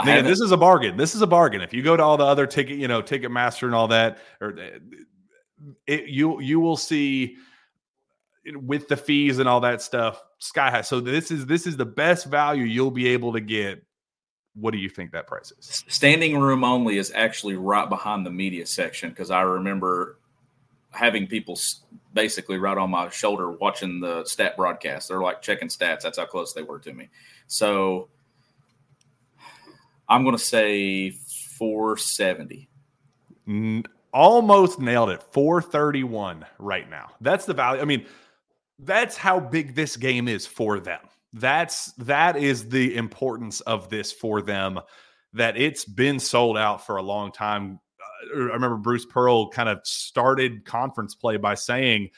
Man, 0.03 0.26
this 0.26 0.41
is 0.41 0.51
a 0.51 0.58
bargain. 0.58 0.97
This 0.97 1.16
is 1.16 1.22
a 1.22 1.28
bargain. 1.28 1.62
If 1.62 1.74
you 1.74 1.82
go 1.82 1.95
to 1.95 2.03
all 2.03 2.18
the 2.18 2.26
other 2.26 2.45
ticket, 2.45 2.78
you 2.78 2.88
know, 2.88 3.01
Ticketmaster 3.01 3.64
and 3.64 3.74
all 3.74 3.88
that, 3.88 4.18
or 4.41 4.58
eh, 4.60 4.80
it, 5.88 6.08
you 6.08 6.41
you 6.41 6.60
will 6.60 6.78
see 6.78 7.38
with 8.53 8.88
the 8.88 8.97
fees 8.97 9.39
and 9.39 9.47
all 9.47 9.62
that 9.62 9.82
stuff 9.82 10.22
sky 10.39 10.70
high. 10.70 10.82
So 10.82 10.99
this 10.99 11.32
is 11.32 11.45
this 11.45 11.66
is 11.66 11.78
the 11.78 11.86
best 11.86 12.26
value 12.26 12.66
you'll 12.66 12.91
be 12.91 13.08
able 13.08 13.34
to 13.34 13.39
get 13.39 13.84
what 14.56 14.72
do 14.72 14.78
you 14.78 14.89
think 14.89 15.12
that 15.12 15.28
price 15.28 15.51
is? 15.58 15.84
Standing 15.88 16.39
room 16.39 16.64
only 16.64 16.97
is 16.97 17.12
actually 17.14 17.56
right 17.56 17.89
behind 17.89 18.26
the 18.26 18.32
media 18.32 18.66
section 18.66 19.10
because 19.10 19.30
I 19.30 19.41
remember 19.41 20.18
having 20.91 21.28
people 21.28 21.60
basically 22.14 22.58
right 22.58 22.78
on 22.78 22.89
my 22.89 23.10
shoulder 23.10 23.51
watching 23.51 23.99
the 23.99 24.24
stat 24.26 24.56
broadcast. 24.56 25.10
They're 25.10 25.22
like 25.22 25.41
checking 25.41 25.68
stats. 25.68 26.01
That's 26.01 26.18
how 26.18 26.26
close 26.26 26.53
they 26.53 26.64
were 26.64 26.80
to 26.80 26.93
me. 26.93 27.10
So 27.47 28.08
I'm 30.08 30.24
going 30.24 30.38
to 30.38 30.43
say 30.43 31.10
470. 31.10 32.70
Almost 34.14 34.80
nailed 34.80 35.10
it. 35.10 35.22
431 35.34 36.45
right 36.58 36.89
now. 36.89 37.12
That's 37.20 37.45
the 37.45 37.53
value. 37.53 37.82
I 37.82 37.86
mean, 37.86 38.06
that's 38.80 39.18
how 39.18 39.39
big 39.39 39.76
this 39.76 39.97
game 39.97 40.30
is 40.30 40.47
for 40.47 40.80
them 40.80 41.01
that's 41.36 41.91
that 41.93 42.38
is 42.38 42.69
the 42.69 42.95
importance 42.95 43.61
of 43.61 43.89
this 43.89 44.11
for 44.11 44.41
them 44.41 44.79
that 45.33 45.57
it's 45.57 45.86
been 45.86 46.19
sold 46.19 46.57
out 46.57 46.86
for 46.86 46.97
a 46.97 47.03
long 47.03 47.31
time. 47.31 47.79
Uh, 47.99 48.38
i 48.38 48.53
remember 48.53 48.77
bruce 48.77 49.05
pearl 49.05 49.49
kind 49.49 49.69
of 49.69 49.79
started 49.83 50.65
conference 50.65 51.13
play 51.13 51.38
by 51.38 51.53
saying 51.53 52.09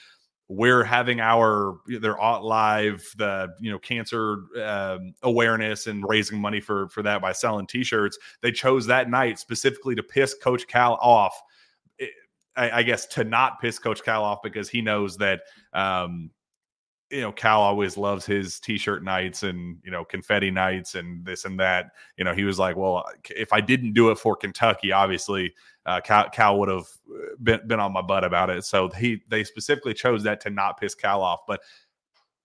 we're 0.49 0.83
having 0.83 1.19
our 1.19 1.79
their 1.87 2.17
live 2.17 3.05
the 3.17 3.53
you 3.59 3.69
know 3.69 3.79
cancer 3.79 4.37
um, 4.63 5.13
awareness 5.23 5.87
and 5.87 6.05
raising 6.07 6.39
money 6.39 6.61
for 6.61 6.87
for 6.89 7.03
that 7.03 7.21
by 7.21 7.33
selling 7.33 7.67
t-shirts. 7.67 8.17
They 8.41 8.51
chose 8.51 8.85
that 8.87 9.09
night 9.09 9.39
specifically 9.39 9.95
to 9.95 10.03
piss 10.03 10.35
coach 10.41 10.67
cal 10.67 10.93
off. 11.01 11.41
I, 12.55 12.79
I 12.79 12.83
guess 12.83 13.05
to 13.07 13.23
not 13.23 13.59
piss 13.59 13.77
coach 13.77 14.03
cal 14.03 14.23
off 14.23 14.41
because 14.41 14.69
he 14.69 14.81
knows 14.81 15.17
that 15.17 15.41
um, 15.73 16.31
you 17.09 17.21
know, 17.21 17.31
Cal 17.31 17.61
always 17.61 17.95
loves 17.95 18.25
his 18.25 18.59
t-shirt 18.59 19.03
nights 19.03 19.43
and, 19.43 19.77
you 19.83 19.91
know, 19.91 20.03
confetti 20.03 20.51
nights 20.51 20.95
and 20.95 21.25
this 21.25 21.45
and 21.45 21.59
that. 21.59 21.91
You 22.17 22.25
know, 22.25 22.33
he 22.33 22.43
was 22.43 22.59
like, 22.59 22.75
well, 22.75 23.05
if 23.29 23.53
I 23.53 23.61
didn't 23.61 23.93
do 23.93 24.11
it 24.11 24.19
for 24.19 24.35
Kentucky, 24.35 24.91
obviously 24.91 25.53
uh, 25.85 26.01
Cal, 26.01 26.29
Cal 26.29 26.59
would 26.59 26.67
have 26.67 26.85
uh, 27.09 27.35
been, 27.41 27.65
been 27.65 27.79
on 27.79 27.93
my 27.93 28.01
butt 28.01 28.25
about 28.25 28.49
it. 28.49 28.65
So 28.65 28.89
he, 28.89 29.21
they 29.29 29.45
specifically 29.45 29.93
chose 29.93 30.23
that 30.23 30.41
to 30.41 30.49
not 30.49 30.79
piss 30.79 30.95
Cal 30.95 31.21
off, 31.21 31.41
but 31.47 31.61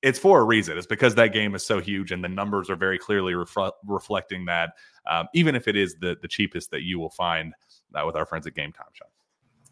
it's 0.01 0.19
for 0.19 0.41
a 0.41 0.45
reason. 0.45 0.79
It's 0.79 0.87
because 0.87 1.17
that 1.17 1.33
game 1.33 1.57
is 1.57 1.67
so 1.67 1.81
huge 1.81 2.13
and 2.13 2.23
the 2.23 2.29
numbers 2.29 2.71
are 2.71 2.77
very 2.77 2.99
clearly 2.99 3.33
refl- 3.33 3.73
reflecting 3.85 4.45
that. 4.45 4.75
Um, 5.11 5.27
even 5.35 5.57
if 5.57 5.67
it 5.67 5.77
is 5.77 5.97
the, 5.97 6.17
the 6.23 6.29
cheapest 6.29 6.71
that 6.71 6.83
you 6.83 7.01
will 7.01 7.11
find 7.11 7.53
uh, 7.97 8.07
with 8.07 8.15
our 8.15 8.27
friends 8.27 8.47
at 8.47 8.55
Game 8.55 8.73
Time 8.73 8.87
Shawn. 8.93 9.09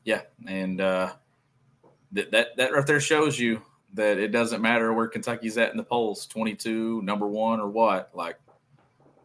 Yeah. 0.05 0.23
And, 0.49 0.81
uh, 0.81 1.13
that, 2.13 2.33
that, 2.33 2.57
that 2.57 2.73
right 2.73 2.87
there 2.87 2.99
shows 2.99 3.39
you 3.39 3.63
that 3.95 4.19
it 4.19 4.29
doesn't 4.29 4.63
matter 4.63 4.93
where 4.93 5.09
Kentucky's 5.09 5.59
at 5.59 5.71
in 5.71 5.77
the 5.77 5.83
polls 5.83 6.27
22, 6.27 7.03
number 7.03 7.27
one, 7.27 7.61
or 7.61 7.69
what. 7.69 8.11
Like 8.15 8.39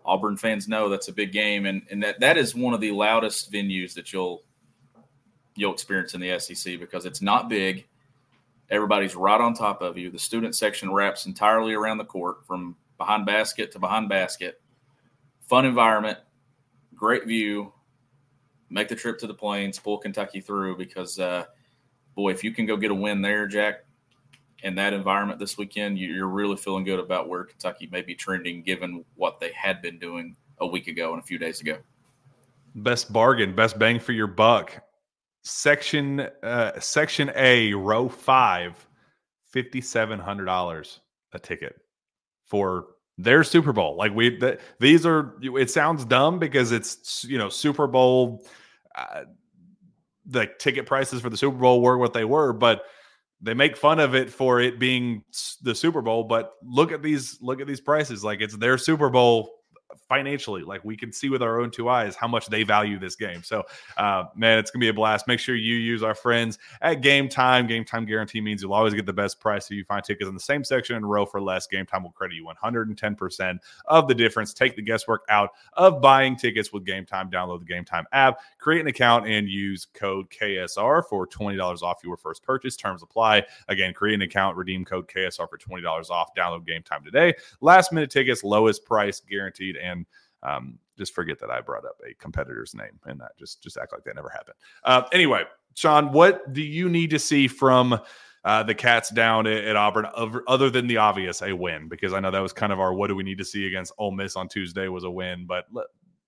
Auburn 0.04 0.38
fans 0.38 0.68
know 0.68 0.90
that's 0.90 1.08
a 1.08 1.14
big 1.14 1.32
game, 1.32 1.66
and, 1.66 1.84
and 1.90 2.04
that, 2.04 2.20
that 2.20 2.38
is 2.38 2.56
one 2.56 2.74
of 2.74 2.82
the 2.82 2.92
loudest 2.92 3.52
venues 3.52 3.94
that 3.94 4.14
you'll 4.14 4.44
you'll 5.56 5.74
experience 5.74 6.14
in 6.14 6.20
the 6.20 6.38
SEC 6.38 6.80
because 6.80 7.06
it's 7.06 7.22
not 7.22 7.50
big. 7.50 7.88
Everybody's 8.70 9.16
right 9.16 9.40
on 9.40 9.54
top 9.54 9.82
of 9.82 9.98
you. 9.98 10.10
The 10.12 10.20
student 10.20 10.56
section 10.56 10.92
wraps 10.92 11.26
entirely 11.26 11.74
around 11.74 11.98
the 11.98 12.06
court 12.06 12.46
from 12.46 12.76
behind 12.98 13.26
basket 13.26 13.72
to 13.72 13.80
behind 13.80 14.10
basket. 14.10 14.62
Fun 15.48 15.66
environment, 15.66 16.18
great 16.94 17.26
view. 17.26 17.72
Make 18.70 18.88
the 18.88 18.96
trip 18.96 19.20
to 19.20 19.28
the 19.28 19.34
plains, 19.34 19.80
pull 19.80 20.00
Kentucky 20.00 20.42
through 20.42 20.78
because, 20.78 21.20
uh, 21.20 21.46
boy, 22.16 22.32
if 22.32 22.44
you 22.44 22.52
can 22.52 22.66
go 22.66 22.76
get 22.76 22.92
a 22.92 22.96
win 22.96 23.22
there, 23.22 23.48
Jack, 23.48 23.85
in 24.66 24.74
that 24.74 24.94
environment 24.94 25.40
this 25.40 25.60
weekend, 25.60 26.00
you're 26.00 26.28
really 26.28 26.58
feeling 26.58 26.84
good 26.84 27.00
about 27.00 27.30
where 27.30 27.44
Kentucky 27.44 27.88
may 27.92 28.02
be 28.02 28.16
trending 28.16 28.64
given 28.64 29.06
what 29.14 29.40
they 29.40 29.52
had 29.52 29.80
been 29.80 30.00
doing 30.00 30.36
a 30.58 30.66
week 30.66 30.88
ago 30.88 31.14
and 31.14 31.22
a 31.22 31.26
few 31.26 31.38
days 31.38 31.62
ago. 31.62 31.78
Best 32.74 33.14
bargain, 33.14 33.56
best 33.56 33.78
bang 33.78 34.00
for 34.00 34.12
your 34.12 34.26
buck. 34.26 34.82
Section 35.44 36.22
uh, 36.42 36.80
Section 36.80 37.32
A, 37.36 37.74
row 37.76 38.10
five, 38.10 38.88
fifty 39.52 39.82
seven 39.82 40.20
hundred 40.20 40.46
dollars 40.46 41.00
a 41.32 41.38
ticket 41.38 41.76
for 42.46 42.88
their 43.20 43.44
Super 43.44 43.72
Bowl. 43.72 43.96
Like 43.96 44.16
we, 44.16 44.36
the, 44.36 44.58
these 44.80 45.06
are. 45.06 45.36
It 45.42 45.70
sounds 45.70 46.06
dumb 46.06 46.40
because 46.40 46.72
it's 46.72 47.24
you 47.24 47.38
know 47.38 47.50
Super 47.50 47.86
Bowl. 47.86 48.44
Uh, 48.96 49.26
the 50.26 50.50
ticket 50.58 50.88
prices 50.88 51.22
for 51.22 51.30
the 51.30 51.38
Super 51.38 51.58
Bowl 51.58 51.84
were 51.84 52.00
what 52.00 52.14
they 52.14 52.26
were, 52.26 52.52
but 52.52 52.86
they 53.42 53.54
make 53.54 53.78
fun 53.78 54.00
of 54.00 54.16
it 54.16 54.30
for 54.32 54.60
it 54.60 54.80
being 54.80 55.24
the 55.62 55.76
Super 55.76 56.02
Bowl, 56.02 56.24
but 56.24 56.52
look 56.64 56.92
at 56.92 57.02
these 57.02 57.38
look 57.42 57.62
at 57.62 57.68
these 57.68 57.82
prices. 57.82 58.24
Like 58.24 58.42
it's 58.42 58.58
their 58.58 58.78
Super 58.78 59.10
Bowl 59.10 59.55
financially. 60.08 60.64
Like 60.64 60.84
we 60.84 60.96
can 60.96 61.12
see 61.12 61.30
with 61.30 61.42
our 61.42 61.60
own 61.60 61.72
two 61.72 61.90
eyes 61.90 62.16
how 62.16 62.28
much 62.28 62.48
they 62.48 62.64
value 62.64 63.00
this 63.00 63.16
game. 63.16 63.44
So, 63.44 63.64
uh, 63.98 64.26
man, 64.36 64.60
it's 64.60 64.72
gonna 64.72 64.82
be 64.82 64.90
a 64.90 64.94
blast. 64.94 65.28
Make 65.28 65.40
sure 65.40 65.56
you 65.56 65.76
use 65.76 66.04
our 66.04 66.16
friends 66.16 66.60
at 66.82 67.02
Game 67.02 67.30
Time. 67.30 67.68
Game 67.68 67.86
Time 67.86 68.06
guarantee 68.06 68.42
means 68.42 68.62
you'll 68.62 68.74
always 68.74 68.94
get 68.94 69.06
the 69.06 69.14
best 69.14 69.40
price. 69.40 69.66
If 69.66 69.72
you 69.72 69.84
find 69.86 70.04
tickets 70.04 70.28
in 70.28 70.34
the 70.34 70.40
same 70.40 70.64
section 70.64 70.96
and 70.96 71.10
row 71.10 71.26
for 71.26 71.42
less, 71.42 71.68
Game 71.68 71.86
Time 71.86 72.04
will 72.04 72.12
credit 72.12 72.36
you 72.36 72.46
110% 72.46 73.60
of 73.86 74.08
the 74.08 74.16
difference. 74.16 74.54
Take 74.54 74.76
the 74.76 74.82
guesswork 74.82 75.24
out 75.30 75.52
of 75.74 76.02
buying 76.02 76.36
tickets 76.36 76.72
with 76.72 76.86
Game 76.86 77.06
Time. 77.06 77.30
Download 77.30 77.60
the 77.60 77.66
Game 77.66 77.86
Time 77.86 78.06
app, 78.12 78.40
create 78.60 78.82
an 78.82 78.88
account, 78.88 79.28
and 79.28 79.50
use 79.50 79.88
code 79.94 80.30
KSR 80.30 81.04
for 81.10 81.28
$20 81.28 81.82
off 81.82 82.02
your 82.04 82.18
first 82.18 82.44
purchase. 82.44 82.76
Terms 82.76 83.04
apply. 83.04 83.44
Again, 83.68 83.94
create 83.94 84.16
an 84.16 84.22
account, 84.22 84.58
redeem 84.58 84.86
code 84.86 85.08
KSR 85.08 85.50
for 85.50 85.58
$20 85.58 86.10
off. 86.10 86.34
Download 86.36 86.66
Game 86.66 86.84
Time 86.84 87.04
today. 87.04 87.34
Last 87.62 87.92
minute 87.92 88.10
tickets, 88.10 88.44
lowest 88.44 88.86
price 88.86 89.20
guaranteed 89.20 89.78
and 89.86 90.06
um, 90.44 90.78
just 90.98 91.14
forget 91.14 91.40
that 91.40 91.50
I 91.50 91.62
brought 91.62 91.86
up 91.86 91.98
a 92.10 92.14
competitor's 92.16 92.74
name 92.74 93.00
and 93.06 93.20
that 93.20 93.32
just 93.38 93.62
just 93.62 93.78
act 93.78 93.92
like 93.92 94.04
that 94.04 94.16
never 94.16 94.30
happened. 94.30 94.56
Uh, 94.84 95.04
anyway, 95.12 95.44
Shawn, 95.74 96.12
what 96.12 96.54
do 96.54 96.62
you 96.62 96.90
need 96.90 97.10
to 97.10 97.20
see 97.20 97.48
from 97.48 98.00
uh, 98.44 98.64
the 98.64 98.76
Cats 98.76 99.10
down 99.10 99.48
at, 99.48 99.64
at, 99.66 99.76
Auburn, 99.76 100.08
other 100.48 100.70
than 100.70 100.88
the 100.88 100.98
obvious, 100.98 101.42
a 101.42 101.54
win? 101.54 101.88
Because 101.88 102.14
I 102.14 102.20
know 102.20 102.32
that 102.32 102.40
was 102.40 102.54
kind 102.54 102.72
of 102.72 102.80
our 102.80 102.94
what 102.94 103.08
do 103.08 103.16
we 103.16 103.24
need 103.24 103.40
to 103.40 103.46
see 103.46 103.68
against 103.68 103.94
Ole 103.98 104.12
Miss 104.12 104.36
on 104.36 104.48
Tuesday 104.48 104.88
was 104.88 105.04
a 105.04 105.12
win, 105.12 105.46
but 105.48 105.66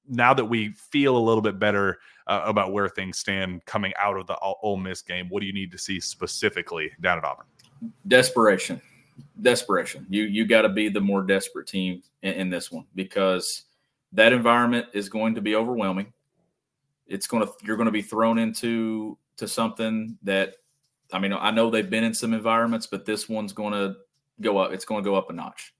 now 0.09 0.33
that 0.33 0.45
we 0.45 0.69
feel 0.71 1.17
a 1.17 1.19
little 1.19 1.41
bit 1.41 1.59
better 1.59 1.99
uh, 2.27 2.41
about 2.45 2.71
where 2.71 2.87
things 2.87 3.17
stand 3.19 3.63
coming 3.65 3.93
out 3.99 4.17
of 4.17 4.25
the 4.25 4.37
Ole 4.39 4.77
Miss 4.77 5.01
game, 5.01 5.27
what 5.29 5.41
do 5.41 5.45
you 5.45 5.53
need 5.53 5.71
to 5.71 5.77
see 5.77 5.99
specifically 5.99 6.91
down 7.01 7.17
at 7.17 7.25
Auburn? 7.25 7.45
Desperation 8.07 8.81
desperation. 9.41 10.05
You 10.09 10.23
you 10.23 10.45
got 10.45 10.63
to 10.63 10.69
be 10.69 10.89
the 10.89 11.01
more 11.01 11.21
desperate 11.21 11.67
team 11.67 12.03
in, 12.21 12.33
in, 12.33 12.49
this 12.49 12.71
one 12.71 12.85
because 12.95 13.63
that 14.13 14.33
environment 14.33 14.87
is 14.93 15.09
going 15.09 15.35
to 15.35 15.41
be 15.41 15.55
overwhelming. 15.55 16.13
It's 17.07 17.27
going 17.27 17.45
to 17.45 17.51
you're 17.63 17.77
going 17.77 17.85
to 17.85 17.91
be 17.91 18.01
thrown 18.01 18.37
into 18.37 19.17
to 19.37 19.47
something 19.47 20.17
that 20.23 20.55
I 21.13 21.19
mean, 21.19 21.33
I 21.33 21.51
know 21.51 21.69
they've 21.69 21.89
been 21.89 22.03
in 22.03 22.13
some 22.13 22.33
environments, 22.33 22.87
but 22.87 23.05
this 23.05 23.29
one's 23.29 23.53
going 23.53 23.73
to 23.73 23.95
go 24.41 24.57
up. 24.57 24.73
It's 24.73 24.85
going 24.85 25.03
to 25.03 25.09
go 25.09 25.15
up 25.15 25.29
a 25.29 25.33
notch 25.33 25.73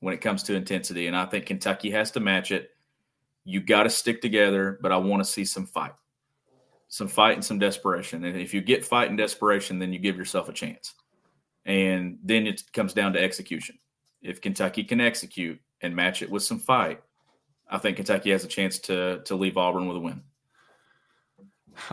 when 0.00 0.12
it 0.12 0.20
comes 0.20 0.42
to 0.44 0.54
intensity. 0.54 1.06
And 1.06 1.16
I 1.16 1.24
think 1.26 1.46
Kentucky 1.46 1.90
has 1.90 2.10
to 2.12 2.20
match 2.20 2.52
it. 2.52 2.70
You 3.44 3.60
got 3.60 3.84
to 3.84 3.90
stick 3.90 4.20
together, 4.20 4.78
but 4.82 4.92
I 4.92 4.96
want 4.96 5.22
to 5.22 5.30
see 5.30 5.44
some 5.44 5.66
fight, 5.66 5.94
some 6.88 7.08
fight 7.08 7.34
and 7.34 7.44
some 7.44 7.58
desperation. 7.58 8.24
And 8.24 8.38
if 8.40 8.52
you 8.52 8.60
get 8.60 8.84
fight 8.84 9.08
and 9.08 9.16
desperation, 9.16 9.78
then 9.78 9.92
you 9.92 9.98
give 9.98 10.16
yourself 10.16 10.48
a 10.48 10.52
chance. 10.52 10.94
And 11.66 12.18
then 12.22 12.46
it 12.46 12.62
comes 12.72 12.94
down 12.94 13.12
to 13.12 13.22
execution. 13.22 13.76
If 14.22 14.40
Kentucky 14.40 14.84
can 14.84 15.00
execute 15.00 15.60
and 15.82 15.94
match 15.94 16.22
it 16.22 16.30
with 16.30 16.42
some 16.42 16.58
fight, 16.58 17.02
I 17.68 17.78
think 17.78 17.96
Kentucky 17.96 18.30
has 18.30 18.44
a 18.44 18.48
chance 18.48 18.78
to 18.80 19.20
to 19.24 19.34
leave 19.34 19.58
Auburn 19.58 19.88
with 19.88 19.96
a 19.96 20.00
win. 20.00 20.22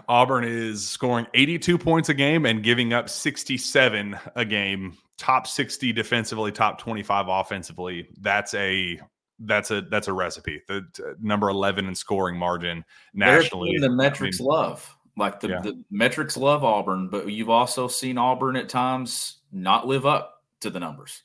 Auburn 0.07 0.45
is 0.45 0.87
scoring 0.87 1.27
82 1.33 1.77
points 1.77 2.07
a 2.07 2.13
game 2.13 2.45
and 2.45 2.63
giving 2.63 2.93
up 2.93 3.09
67 3.09 4.17
a 4.35 4.45
game. 4.45 4.97
Top 5.17 5.45
60 5.45 5.91
defensively, 5.91 6.51
top 6.51 6.79
25 6.79 7.25
offensively. 7.27 8.07
That's 8.21 8.53
a 8.53 8.99
that's 9.39 9.71
a 9.71 9.81
that's 9.81 10.07
a 10.07 10.13
recipe. 10.13 10.61
The 10.67 10.85
number 11.19 11.49
11 11.49 11.87
in 11.87 11.95
scoring 11.95 12.37
margin 12.37 12.85
nationally. 13.13 13.77
The 13.79 13.89
metrics 13.89 14.39
I 14.39 14.43
mean, 14.43 14.49
love 14.49 14.97
like 15.17 15.39
the, 15.39 15.49
yeah. 15.49 15.61
the 15.61 15.83
metrics 15.91 16.37
love 16.37 16.63
Auburn, 16.63 17.07
but 17.07 17.29
you've 17.29 17.49
also 17.49 17.87
seen 17.87 18.17
Auburn 18.17 18.55
at 18.55 18.69
times 18.69 19.41
not 19.53 19.87
live 19.87 20.05
up 20.05 20.43
to 20.61 20.69
the 20.69 20.79
numbers. 20.79 21.23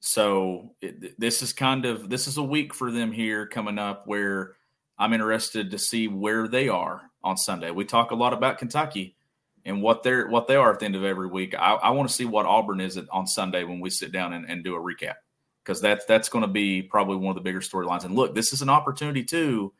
So 0.00 0.72
it, 0.80 1.18
this 1.20 1.42
is 1.42 1.52
kind 1.52 1.84
of 1.84 2.08
this 2.08 2.26
is 2.26 2.38
a 2.38 2.42
week 2.42 2.74
for 2.74 2.90
them 2.90 3.12
here 3.12 3.46
coming 3.46 3.78
up 3.78 4.06
where 4.06 4.56
I'm 4.98 5.12
interested 5.12 5.70
to 5.70 5.78
see 5.78 6.08
where 6.08 6.48
they 6.48 6.68
are 6.68 7.02
on 7.22 7.36
Sunday. 7.36 7.70
We 7.70 7.84
talk 7.84 8.10
a 8.10 8.14
lot 8.14 8.32
about 8.32 8.58
Kentucky 8.58 9.16
and 9.64 9.82
what 9.82 10.02
they're 10.02 10.26
what 10.28 10.46
they 10.46 10.56
are 10.56 10.72
at 10.72 10.80
the 10.80 10.86
end 10.86 10.96
of 10.96 11.04
every 11.04 11.26
week. 11.26 11.54
I, 11.54 11.74
I 11.74 11.90
want 11.90 12.08
to 12.08 12.14
see 12.14 12.24
what 12.24 12.46
Auburn 12.46 12.80
is 12.80 12.98
on 13.10 13.26
Sunday 13.26 13.64
when 13.64 13.80
we 13.80 13.90
sit 13.90 14.10
down 14.10 14.32
and, 14.32 14.46
and 14.48 14.64
do 14.64 14.74
a 14.74 14.80
recap 14.80 15.16
because 15.62 15.80
that's 15.80 16.04
that's 16.06 16.28
going 16.28 16.42
to 16.42 16.48
be 16.48 16.82
probably 16.82 17.16
one 17.16 17.30
of 17.30 17.34
the 17.36 17.42
bigger 17.42 17.60
storylines. 17.60 18.04
And 18.04 18.14
look, 18.14 18.34
this 18.34 18.52
is 18.52 18.62
an 18.62 18.70
opportunity 18.70 19.22
too. 19.22 19.72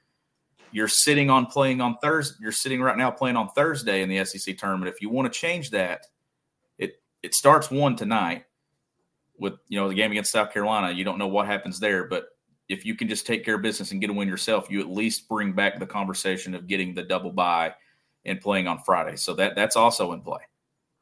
You're 0.73 0.89
sitting 0.89 1.31
on 1.31 1.47
playing 1.47 1.81
on 1.81 1.97
Thursday. 1.97 2.37
You're 2.41 2.53
sitting 2.53 2.81
right 2.81 2.97
now 2.97 3.11
playing 3.11 3.37
on 3.37 3.49
Thursday 3.49 4.03
in 4.03 4.09
the 4.09 4.25
SEC 4.25 4.57
tournament. 4.57 4.93
If 4.95 5.01
you 5.01 5.09
want 5.09 5.33
to 5.33 5.37
change 5.39 5.71
that, 5.71 6.07
it 7.23 7.35
starts 7.35 7.71
one 7.71 7.97
tonight 7.97 8.45
with 9.39 9.55
you 9.69 9.79
know 9.81 9.89
the 9.89 9.95
game 9.95 10.11
against 10.11 10.33
South 10.33 10.53
Carolina. 10.53 10.93
You 10.93 11.05
don't 11.05 11.19
know 11.19 11.27
what 11.27 11.47
happens 11.47 11.81
there, 11.81 12.05
but 12.05 12.27
if 12.69 12.85
you 12.85 12.95
can 12.95 13.09
just 13.09 13.27
take 13.27 13.45
care 13.45 13.57
of 13.57 13.63
business 13.63 13.91
and 13.91 14.01
get 14.01 14.11
a 14.11 14.13
win 14.13 14.29
yourself, 14.29 14.71
you 14.71 14.81
at 14.81 14.89
least 14.89 15.29
bring 15.29 15.53
back 15.53 15.79
the 15.79 15.87
conversation 15.87 16.55
of 16.55 16.69
getting 16.69 16.95
the 16.95 17.03
double 17.03 17.33
bye 17.33 17.75
and 18.25 18.41
playing 18.41 18.69
on 18.69 18.83
Friday. 18.85 19.17
So 19.17 19.35
that 19.35 19.57
that's 19.57 19.77
also 19.77 20.13
in 20.13 20.21
play. 20.21 20.41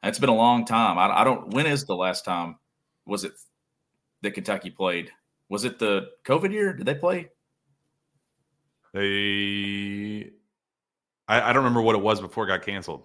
That's 0.01 0.19
been 0.19 0.29
a 0.29 0.35
long 0.35 0.65
time. 0.65 0.97
I, 0.97 1.21
I 1.21 1.23
don't. 1.23 1.53
When 1.53 1.65
is 1.65 1.85
the 1.85 1.95
last 1.95 2.25
time? 2.25 2.57
Was 3.05 3.23
it 3.23 3.33
that 4.21 4.31
Kentucky 4.31 4.69
played? 4.69 5.11
Was 5.49 5.65
it 5.65 5.79
the 5.79 6.09
COVID 6.25 6.51
year? 6.51 6.73
Did 6.73 6.85
they 6.85 6.95
play? 6.95 7.29
They. 8.93 10.31
I, 11.27 11.49
I 11.49 11.53
don't 11.53 11.63
remember 11.63 11.81
what 11.81 11.95
it 11.95 12.01
was 12.01 12.21
before 12.21 12.45
it 12.45 12.47
got 12.47 12.65
canceled. 12.65 13.03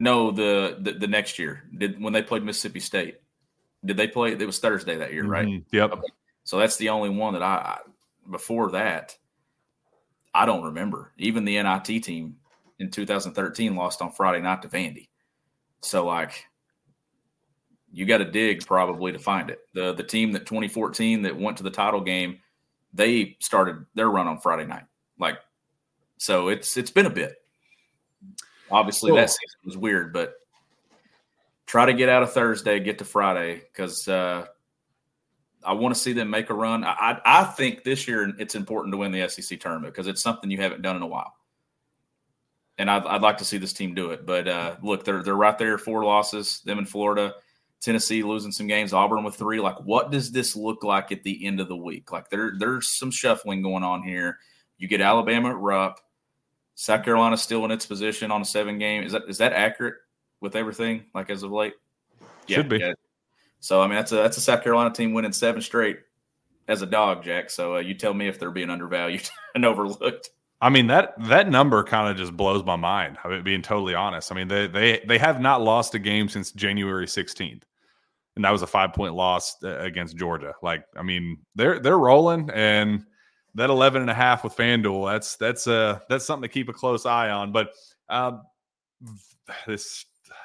No, 0.00 0.30
the, 0.30 0.78
the 0.80 0.92
the 0.92 1.06
next 1.06 1.38
year 1.38 1.64
did 1.76 2.02
when 2.02 2.12
they 2.12 2.22
played 2.22 2.44
Mississippi 2.44 2.80
State. 2.80 3.20
Did 3.84 3.96
they 3.96 4.08
play? 4.08 4.32
It 4.32 4.46
was 4.46 4.58
Thursday 4.58 4.96
that 4.96 5.12
year, 5.12 5.26
right? 5.26 5.46
Mm-hmm. 5.46 5.76
Yep. 5.76 5.92
Okay. 5.92 6.08
So 6.44 6.58
that's 6.58 6.76
the 6.76 6.88
only 6.88 7.10
one 7.10 7.34
that 7.34 7.42
I, 7.42 7.54
I 7.54 7.78
before 8.30 8.70
that 8.72 9.16
I 10.34 10.46
don't 10.46 10.64
remember. 10.64 11.12
Even 11.16 11.44
the 11.44 11.62
NIT 11.62 12.02
team 12.02 12.36
in 12.80 12.90
2013 12.90 13.76
lost 13.76 14.02
on 14.02 14.10
Friday 14.10 14.42
night 14.42 14.62
to 14.62 14.68
Vandy. 14.68 15.08
So 15.80 16.04
like 16.04 16.46
you 17.92 18.04
got 18.04 18.18
to 18.18 18.24
dig 18.24 18.66
probably 18.66 19.12
to 19.12 19.18
find 19.18 19.50
it. 19.50 19.60
The 19.74 19.94
the 19.94 20.02
team 20.02 20.32
that 20.32 20.46
2014 20.46 21.22
that 21.22 21.38
went 21.38 21.56
to 21.58 21.62
the 21.62 21.70
title 21.70 22.00
game, 22.00 22.40
they 22.92 23.36
started 23.40 23.86
their 23.94 24.10
run 24.10 24.26
on 24.26 24.40
Friday 24.40 24.66
night. 24.66 24.84
Like 25.18 25.38
so 26.18 26.48
it's 26.48 26.76
it's 26.76 26.90
been 26.90 27.06
a 27.06 27.10
bit. 27.10 27.36
Obviously 28.70 29.10
cool. 29.10 29.16
that 29.16 29.30
season 29.30 29.60
was 29.64 29.76
weird, 29.76 30.12
but 30.12 30.34
try 31.66 31.86
to 31.86 31.92
get 31.92 32.08
out 32.08 32.22
of 32.22 32.32
Thursday, 32.32 32.80
get 32.80 32.98
to 32.98 33.04
Friday 33.04 33.62
because 33.72 34.06
uh, 34.08 34.46
I 35.64 35.72
want 35.72 35.94
to 35.94 36.00
see 36.00 36.12
them 36.12 36.30
make 36.30 36.50
a 36.50 36.54
run. 36.54 36.84
I, 36.84 37.20
I 37.24 37.44
think 37.44 37.84
this 37.84 38.06
year 38.06 38.32
it's 38.38 38.54
important 38.54 38.92
to 38.92 38.98
win 38.98 39.12
the 39.12 39.28
SEC 39.28 39.60
tournament 39.60 39.92
because 39.94 40.06
it's 40.06 40.22
something 40.22 40.50
you 40.50 40.60
haven't 40.60 40.82
done 40.82 40.96
in 40.96 41.02
a 41.02 41.06
while, 41.06 41.34
and 42.78 42.90
I'd, 42.90 43.04
I'd 43.06 43.22
like 43.22 43.38
to 43.38 43.44
see 43.44 43.58
this 43.58 43.72
team 43.72 43.94
do 43.94 44.10
it. 44.10 44.26
But 44.26 44.48
uh, 44.48 44.76
look, 44.82 45.04
they're 45.04 45.22
they're 45.22 45.34
right 45.34 45.58
there, 45.58 45.78
four 45.78 46.04
losses. 46.04 46.60
Them 46.64 46.78
in 46.78 46.86
Florida, 46.86 47.34
Tennessee 47.80 48.22
losing 48.22 48.52
some 48.52 48.66
games, 48.66 48.92
Auburn 48.92 49.24
with 49.24 49.36
three. 49.36 49.60
Like, 49.60 49.80
what 49.80 50.10
does 50.10 50.32
this 50.32 50.56
look 50.56 50.84
like 50.84 51.12
at 51.12 51.22
the 51.22 51.46
end 51.46 51.60
of 51.60 51.68
the 51.68 51.76
week? 51.76 52.12
Like, 52.12 52.30
there 52.30 52.52
there's 52.58 52.96
some 52.98 53.10
shuffling 53.10 53.62
going 53.62 53.84
on 53.84 54.02
here. 54.02 54.38
You 54.78 54.88
get 54.88 55.00
Alabama 55.00 55.50
at 55.50 55.56
Rupp, 55.56 56.00
South 56.74 57.04
Carolina 57.04 57.36
still 57.36 57.64
in 57.64 57.70
its 57.70 57.86
position 57.86 58.30
on 58.30 58.42
a 58.42 58.44
seven 58.44 58.78
game. 58.78 59.04
Is 59.04 59.12
that 59.12 59.22
is 59.28 59.38
that 59.38 59.52
accurate 59.52 59.94
with 60.40 60.56
everything? 60.56 61.04
Like 61.14 61.30
as 61.30 61.42
of 61.42 61.52
late, 61.52 61.74
should 62.48 62.68
be. 62.68 62.78
Yeah, 62.78 62.94
so 63.60 63.80
I 63.80 63.86
mean, 63.86 63.96
that's 63.96 64.12
a 64.12 64.16
that's 64.16 64.36
a 64.36 64.42
South 64.42 64.62
Carolina 64.62 64.92
team 64.92 65.14
winning 65.14 65.32
seven 65.32 65.62
straight 65.62 65.98
as 66.68 66.82
a 66.82 66.86
dog, 66.86 67.22
Jack. 67.22 67.48
So 67.48 67.76
uh, 67.76 67.80
you 67.80 67.94
tell 67.94 68.12
me 68.12 68.28
if 68.28 68.38
they're 68.38 68.50
being 68.50 68.70
undervalued 68.70 69.28
and 69.54 69.64
overlooked. 69.64 70.28
I 70.60 70.70
mean 70.70 70.86
that 70.88 71.14
that 71.28 71.48
number 71.48 71.82
kind 71.84 72.10
of 72.10 72.16
just 72.16 72.36
blows 72.36 72.64
my 72.64 72.76
mind. 72.76 73.18
I 73.24 73.28
mean, 73.28 73.42
being 73.42 73.62
totally 73.62 73.94
honest. 73.94 74.32
I 74.32 74.34
mean 74.34 74.48
they 74.48 74.66
they 74.66 75.02
they 75.06 75.18
have 75.18 75.40
not 75.40 75.62
lost 75.62 75.94
a 75.94 75.98
game 75.98 76.28
since 76.28 76.52
January 76.52 77.06
16th, 77.06 77.62
and 78.36 78.44
that 78.44 78.50
was 78.50 78.62
a 78.62 78.66
five 78.66 78.92
point 78.92 79.14
loss 79.14 79.56
uh, 79.62 79.78
against 79.78 80.16
Georgia. 80.16 80.54
Like 80.62 80.84
I 80.96 81.02
mean 81.02 81.38
they're 81.54 81.78
they're 81.78 81.98
rolling, 81.98 82.50
and 82.52 83.04
that 83.54 83.70
11 83.70 84.02
and 84.02 84.10
a 84.10 84.14
half 84.14 84.42
with 84.44 84.56
FanDuel 84.56 85.12
that's 85.12 85.36
that's 85.36 85.66
uh 85.66 86.00
that's 86.08 86.24
something 86.24 86.48
to 86.48 86.52
keep 86.52 86.68
a 86.68 86.72
close 86.72 87.06
eye 87.06 87.30
on. 87.30 87.52
But 87.52 87.70
um, 88.08 88.42
this 89.66 90.04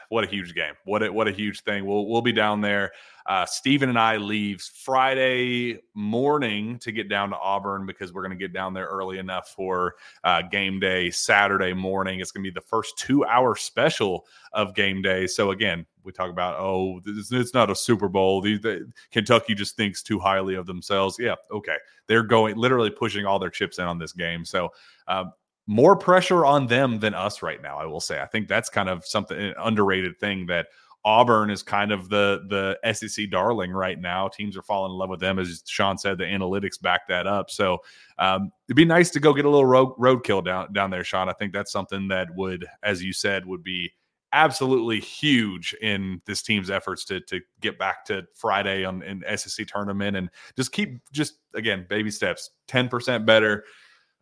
what 0.09 0.23
a 0.23 0.27
huge 0.27 0.53
game. 0.53 0.73
What 0.85 1.03
a, 1.03 1.11
what 1.11 1.27
a 1.27 1.31
huge 1.31 1.61
thing. 1.61 1.85
We'll 1.85 2.07
we'll 2.07 2.21
be 2.21 2.31
down 2.31 2.61
there. 2.61 2.91
Uh, 3.25 3.45
Steven 3.45 3.89
and 3.89 3.99
I 3.99 4.17
leaves 4.17 4.67
Friday 4.67 5.79
morning 5.93 6.79
to 6.79 6.91
get 6.91 7.09
down 7.09 7.29
to 7.29 7.37
Auburn 7.37 7.85
because 7.85 8.11
we're 8.11 8.23
going 8.23 8.31
to 8.31 8.37
get 8.37 8.53
down 8.53 8.73
there 8.73 8.87
early 8.87 9.19
enough 9.19 9.49
for 9.49 9.95
uh, 10.23 10.41
game 10.41 10.79
day 10.79 11.11
Saturday 11.11 11.73
morning. 11.73 12.19
It's 12.19 12.31
going 12.31 12.43
to 12.43 12.49
be 12.49 12.53
the 12.53 12.65
first 12.65 12.97
two 12.97 13.23
hour 13.25 13.55
special 13.55 14.25
of 14.53 14.73
game 14.73 15.03
day. 15.03 15.27
So 15.27 15.51
again, 15.51 15.85
we 16.03 16.11
talk 16.11 16.31
about 16.31 16.59
oh, 16.59 17.01
it's, 17.05 17.31
it's 17.31 17.53
not 17.53 17.69
a 17.69 17.75
Super 17.75 18.09
Bowl. 18.09 18.41
The, 18.41 18.57
the, 18.57 18.91
Kentucky 19.11 19.53
just 19.53 19.75
thinks 19.77 20.01
too 20.01 20.17
highly 20.17 20.55
of 20.55 20.65
themselves. 20.65 21.17
Yeah, 21.19 21.35
okay, 21.51 21.77
they're 22.07 22.23
going 22.23 22.55
literally 22.55 22.89
pushing 22.89 23.27
all 23.27 23.37
their 23.37 23.51
chips 23.51 23.77
in 23.77 23.85
on 23.85 23.99
this 23.99 24.11
game. 24.11 24.43
So 24.43 24.71
um, 25.07 25.33
more 25.69 25.95
pressure 25.95 26.47
on 26.47 26.65
them 26.65 26.97
than 26.97 27.13
us 27.13 27.43
right 27.43 27.61
now. 27.61 27.77
I 27.77 27.85
will 27.85 27.99
say. 27.99 28.19
I 28.19 28.25
think 28.25 28.47
that's 28.47 28.69
kind 28.69 28.89
of 28.89 29.05
something 29.05 29.37
an 29.37 29.53
underrated 29.59 30.19
thing 30.19 30.47
that 30.47 30.65
Auburn 31.05 31.51
is 31.51 31.61
kind 31.61 31.91
of 31.91 32.09
the 32.09 32.75
the 32.81 32.93
SEC 32.93 33.29
darling 33.29 33.71
right 33.71 34.01
now. 34.01 34.27
Teams 34.27 34.57
are 34.57 34.63
falling 34.63 34.91
in 34.91 34.97
love 34.97 35.11
with 35.11 35.19
them, 35.19 35.37
as 35.37 35.61
Shawn 35.67 35.99
said. 35.99 36.17
The 36.17 36.23
analytics 36.23 36.81
back 36.81 37.07
that 37.09 37.27
up. 37.27 37.51
So 37.51 37.77
um, 38.17 38.51
it'd 38.67 38.77
be 38.77 38.83
nice 38.83 39.11
to 39.11 39.19
go 39.19 39.31
get 39.31 39.45
a 39.45 39.49
little 39.49 39.67
road 39.67 39.95
roadkill 39.99 40.43
down 40.43 40.73
down 40.73 40.89
there, 40.89 41.03
Shawn. 41.03 41.29
I 41.29 41.33
think 41.33 41.53
that's 41.53 41.71
something 41.71 42.07
that 42.07 42.35
would, 42.35 42.65
as 42.81 43.03
you 43.03 43.13
said, 43.13 43.45
would 43.45 43.63
be 43.63 43.91
absolutely 44.33 44.99
huge 44.99 45.75
in 45.83 46.19
this 46.25 46.41
team's 46.41 46.71
efforts 46.71 47.05
to 47.05 47.19
to 47.21 47.41
get 47.61 47.77
back 47.77 48.05
to 48.05 48.23
Friday 48.33 48.85
on 48.85 49.03
in 49.03 49.23
SEC 49.37 49.67
tournament 49.67 50.17
and 50.17 50.31
just 50.55 50.71
keep 50.71 50.99
just 51.11 51.35
again 51.53 51.85
baby 51.87 52.09
steps, 52.09 52.49
ten 52.67 52.89
percent 52.89 53.23
better 53.27 53.65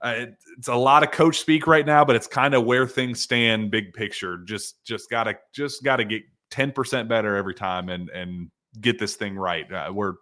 uh, 0.03 0.13
it, 0.17 0.35
it's 0.57 0.67
a 0.67 0.75
lot 0.75 1.03
of 1.03 1.11
coach 1.11 1.39
speak 1.39 1.67
right 1.67 1.85
now, 1.85 2.05
but 2.05 2.15
it's 2.15 2.27
kind 2.27 2.53
of 2.53 2.65
where 2.65 2.87
things 2.87 3.19
stand, 3.21 3.71
big 3.71 3.93
picture. 3.93 4.37
Just 4.45 4.83
just 4.83 5.09
gotta 5.09 5.35
just 5.53 5.83
gotta 5.83 6.05
get 6.05 6.23
ten 6.51 6.71
percent 6.71 7.09
better 7.09 7.35
every 7.35 7.53
time 7.55 7.89
and 7.89 8.09
and 8.09 8.51
get 8.79 8.99
this 8.99 9.15
thing 9.15 9.35
right. 9.35 9.71
Uh, 9.71 9.91
we're 9.91 10.13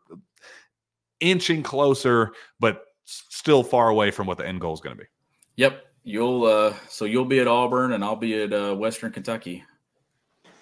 inching 1.19 1.63
closer, 1.63 2.31
but 2.59 2.83
still 3.05 3.63
far 3.63 3.89
away 3.89 4.11
from 4.11 4.27
what 4.27 4.37
the 4.37 4.47
end 4.47 4.61
goal 4.61 4.73
is 4.73 4.79
going 4.79 4.95
to 4.95 5.03
be. 5.03 5.09
Yep, 5.57 5.85
you'll 6.03 6.45
uh, 6.45 6.73
so 6.89 7.05
you'll 7.05 7.25
be 7.25 7.39
at 7.39 7.47
Auburn, 7.47 7.93
and 7.93 8.03
I'll 8.03 8.15
be 8.15 8.41
at 8.41 8.53
uh, 8.53 8.75
Western 8.75 9.11
Kentucky 9.11 9.63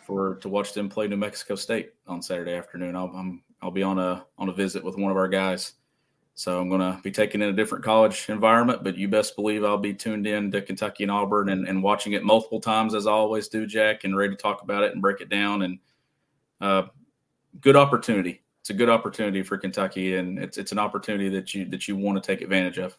for 0.05 0.36
to 0.36 0.49
watch 0.49 0.74
them 0.74 0.89
play 0.89 1.07
New 1.07 1.18
Mexico 1.18 1.55
State 1.55 1.91
on 2.07 2.22
Saturday 2.22 2.53
afternoon. 2.53 2.95
I'll 2.95 3.11
I'm, 3.16 3.43
I'll 3.61 3.72
be 3.72 3.84
on 3.84 3.99
a 3.99 4.26
on 4.38 4.49
a 4.49 4.53
visit 4.53 4.84
with 4.84 4.97
one 4.97 5.11
of 5.11 5.18
our 5.18 5.28
guys 5.28 5.74
so 6.36 6.59
I'm 6.59 6.69
going 6.69 6.81
to 6.81 6.99
be 7.03 7.11
taking 7.11 7.41
in 7.41 7.49
a 7.49 7.53
different 7.53 7.84
college 7.84 8.25
environment, 8.27 8.84
but 8.84 8.97
you 8.97 9.07
best 9.07 9.36
believe 9.36 9.63
I'll 9.63 9.77
be 9.77 9.93
tuned 9.93 10.25
in 10.25 10.51
to 10.51 10.61
Kentucky 10.61 11.03
and 11.03 11.11
Auburn 11.11 11.49
and, 11.49 11.67
and 11.67 11.84
watching 11.84 12.13
it 12.13 12.23
multiple 12.23 12.59
times 12.59 12.95
as 12.95 13.05
I 13.05 13.11
always 13.11 13.47
do, 13.47 13.67
Jack, 13.67 14.03
and 14.03 14.17
ready 14.17 14.36
to 14.36 14.41
talk 14.41 14.63
about 14.63 14.84
it 14.84 14.93
and 14.93 15.01
break 15.01 15.21
it 15.21 15.29
down. 15.29 15.61
And 15.61 15.79
uh, 16.59 16.84
good 17.61 17.75
opportunity. 17.75 18.41
It's 18.61 18.71
a 18.71 18.73
good 18.73 18.89
opportunity 18.89 19.43
for 19.43 19.57
Kentucky, 19.57 20.15
and 20.15 20.39
it's 20.39 20.57
it's 20.57 20.71
an 20.71 20.79
opportunity 20.79 21.27
that 21.29 21.53
you 21.53 21.65
that 21.65 21.88
you 21.88 21.97
want 21.97 22.21
to 22.21 22.25
take 22.25 22.41
advantage 22.41 22.77
of. 22.77 22.97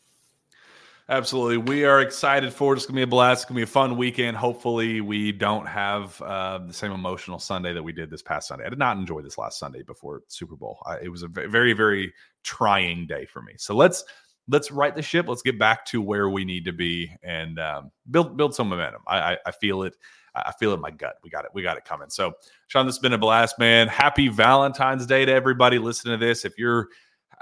Absolutely. 1.09 1.59
We 1.59 1.85
are 1.85 2.01
excited 2.01 2.51
for 2.51 2.73
it. 2.73 2.77
It's 2.77 2.87
going 2.87 2.95
to 2.95 3.01
be 3.01 3.03
a 3.03 3.07
blast. 3.07 3.43
It's 3.43 3.45
going 3.51 3.57
to 3.57 3.67
be 3.67 3.71
a 3.71 3.73
fun 3.73 3.99
weekend. 3.99 4.39
Hopefully, 4.39 5.03
we 5.03 5.33
don't 5.33 5.67
have 5.67 6.21
uh, 6.23 6.59
the 6.67 6.73
same 6.73 6.93
emotional 6.93 7.39
Sunday 7.39 7.75
that 7.75 7.83
we 7.83 7.93
did 7.93 8.09
this 8.09 8.23
past 8.23 8.49
Sunday. 8.49 8.65
I 8.65 8.71
did 8.71 8.79
not 8.79 8.97
enjoy 8.97 9.21
this 9.21 9.37
last 9.37 9.59
Sunday 9.59 9.83
before 9.83 10.23
Super 10.29 10.57
Bowl. 10.57 10.79
I, 10.87 11.01
it 11.01 11.09
was 11.11 11.23
a 11.23 11.29
very, 11.29 11.75
very 11.75 12.15
trying 12.43 13.07
day 13.07 13.27
for 13.27 13.43
me. 13.43 13.53
So 13.59 13.75
let's 13.77 14.03
let's 14.49 14.71
right 14.71 14.97
the 14.97 15.03
ship. 15.03 15.29
Let's 15.29 15.43
get 15.43 15.59
back 15.59 15.85
to 15.87 16.01
where 16.01 16.31
we 16.31 16.43
need 16.43 16.65
to 16.65 16.73
be 16.73 17.15
and 17.23 17.59
um, 17.59 17.91
build 18.11 18.39
build 18.39 18.55
some 18.55 18.71
momentum. 18.71 19.03
I, 19.07 19.19
I, 19.35 19.39
I 19.45 19.51
feel 19.51 19.83
it. 19.83 19.95
I 20.35 20.53
feel 20.59 20.71
it 20.71 20.77
in 20.77 20.81
my 20.81 20.91
gut. 20.91 21.17
We 21.23 21.29
got 21.29 21.45
it. 21.45 21.51
We 21.53 21.63
got 21.63 21.77
it 21.77 21.85
coming. 21.85 22.09
So, 22.09 22.33
Shawn, 22.69 22.87
this 22.87 22.97
has 22.97 23.03
been 23.03 23.13
a 23.13 23.19
blast, 23.19 23.59
man. 23.59 23.89
Happy 23.89 24.29
Valentine's 24.29 25.05
Day 25.05 25.27
to 25.27 25.33
everybody 25.33 25.79
listening 25.79 26.19
to 26.19 26.25
this. 26.25 26.47
If 26.47 26.59
you're 26.59 26.89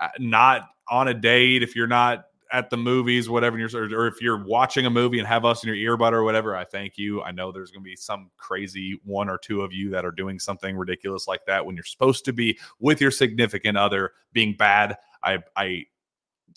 uh, 0.00 0.08
not 0.18 0.68
on 0.88 1.06
a 1.06 1.14
date, 1.14 1.62
if 1.62 1.76
you're 1.76 1.86
not 1.86 2.24
at 2.52 2.68
the 2.68 2.76
movies, 2.76 3.30
whatever, 3.30 3.56
or 3.56 4.06
if 4.06 4.20
you're 4.20 4.44
watching 4.44 4.84
a 4.84 4.90
movie 4.90 5.18
and 5.18 5.26
have 5.26 5.46
us 5.46 5.64
in 5.64 5.74
your 5.74 5.96
earbud 5.96 6.12
or 6.12 6.22
whatever, 6.22 6.54
I 6.54 6.64
thank 6.64 6.98
you. 6.98 7.22
I 7.22 7.32
know 7.32 7.50
there's 7.50 7.70
going 7.70 7.82
to 7.82 7.88
be 7.88 7.96
some 7.96 8.30
crazy 8.36 9.00
one 9.04 9.30
or 9.30 9.38
two 9.38 9.62
of 9.62 9.72
you 9.72 9.90
that 9.90 10.04
are 10.04 10.10
doing 10.10 10.38
something 10.38 10.76
ridiculous 10.76 11.26
like 11.26 11.46
that 11.46 11.64
when 11.64 11.74
you're 11.76 11.84
supposed 11.84 12.26
to 12.26 12.32
be 12.32 12.58
with 12.78 13.00
your 13.00 13.10
significant 13.10 13.78
other 13.78 14.12
being 14.34 14.54
bad. 14.54 14.98
I, 15.24 15.38
I, 15.56 15.86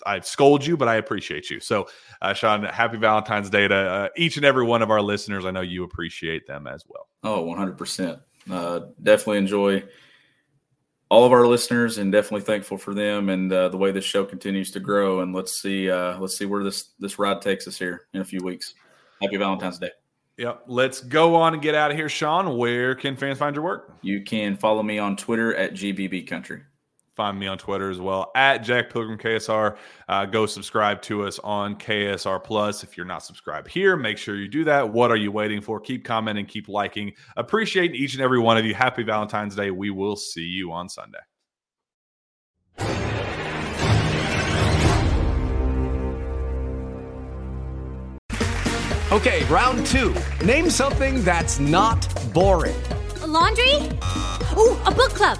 I 0.05 0.19
scold 0.19 0.65
you, 0.65 0.75
but 0.75 0.89
I 0.89 0.95
appreciate 0.95 1.49
you. 1.49 1.61
So, 1.61 1.87
uh, 2.21 2.33
Shawn, 2.33 2.63
happy 2.63 2.97
Valentine's 2.97 3.49
Day 3.49 3.65
to 3.69 3.75
uh, 3.75 4.09
each 4.17 4.35
and 4.35 4.45
every 4.45 4.65
one 4.65 4.81
of 4.81 4.91
our 4.91 5.01
listeners. 5.01 5.45
I 5.45 5.51
know 5.51 5.61
you 5.61 5.85
appreciate 5.85 6.45
them 6.45 6.67
as 6.67 6.83
well. 6.87 7.07
Oh, 7.23 7.45
100%. 7.45 8.19
Uh, 8.51 8.81
definitely 9.01 9.37
enjoy 9.37 9.81
all 11.15 11.23
of 11.23 11.31
our 11.31 11.47
listeners 11.47 11.97
and 11.97 12.11
definitely 12.11 12.41
thankful 12.41 12.77
for 12.77 12.93
them 12.93 13.29
and 13.29 13.49
uh, 13.53 13.69
the 13.69 13.77
way 13.77 13.89
this 13.89 14.03
show 14.03 14.25
continues 14.25 14.69
to 14.69 14.81
grow. 14.81 15.21
And 15.21 15.33
let's 15.33 15.61
see, 15.61 15.89
uh, 15.89 16.19
let's 16.19 16.37
see 16.37 16.45
where 16.45 16.61
this 16.61 16.89
this 16.99 17.17
ride 17.17 17.41
takes 17.41 17.69
us 17.69 17.77
here 17.77 18.07
in 18.13 18.19
a 18.19 18.25
few 18.25 18.43
weeks. 18.43 18.73
Happy 19.21 19.37
Valentine's 19.37 19.79
Day. 19.79 19.91
Yep. 20.35 20.63
Let's 20.67 20.99
go 20.99 21.33
on 21.35 21.53
and 21.53 21.63
get 21.63 21.73
out 21.73 21.89
of 21.89 21.95
here, 21.95 22.09
Shawn. 22.09 22.57
Where 22.57 22.95
can 22.95 23.15
fans 23.15 23.37
find 23.37 23.55
your 23.55 23.63
work? 23.63 23.95
You 24.01 24.23
can 24.25 24.57
follow 24.57 24.83
me 24.83 24.99
on 24.99 25.15
Twitter 25.15 25.55
at 25.55 25.71
GBB 25.71 26.27
Country. 26.27 26.63
Find 27.15 27.39
me 27.39 27.47
on 27.47 27.57
Twitter 27.57 27.89
as 27.89 27.99
well 27.99 28.31
at 28.35 28.57
Jack 28.57 28.89
Pilgrim 28.89 29.17
KSR. 29.17 29.77
Uh, 30.09 30.25
go 30.25 30.45
subscribe 30.45 31.01
to 31.03 31.25
us 31.25 31.39
on 31.39 31.75
KSR 31.77 32.43
Plus. 32.43 32.83
If 32.83 32.97
you're 32.97 33.05
not 33.05 33.23
subscribed 33.23 33.69
here, 33.69 33.95
make 33.95 34.17
sure 34.17 34.35
you 34.35 34.49
do 34.49 34.65
that. 34.65 34.91
What 34.91 35.11
are 35.11 35.15
you 35.15 35.31
waiting 35.31 35.61
for? 35.61 35.79
Keep 35.79 36.03
commenting, 36.03 36.45
keep 36.45 36.67
liking. 36.67 37.13
Appreciate 37.37 37.95
each 37.95 38.15
and 38.15 38.21
every 38.21 38.39
one 38.39 38.57
of 38.57 38.65
you. 38.65 38.73
Happy 38.73 39.03
Valentine's 39.03 39.55
Day. 39.55 39.71
We 39.71 39.91
will 39.91 40.17
see 40.17 40.41
you 40.41 40.73
on 40.73 40.89
Sunday. 40.89 41.19
Okay, 49.11 49.45
round 49.45 49.85
two. 49.85 50.13
Name 50.43 50.69
something 50.69 51.23
that's 51.23 51.59
not 51.59 52.05
boring. 52.33 52.75
A 53.21 53.27
laundry? 53.27 53.75
Ooh, 54.57 54.77
a 54.85 54.91
book 54.93 55.11
club 55.11 55.39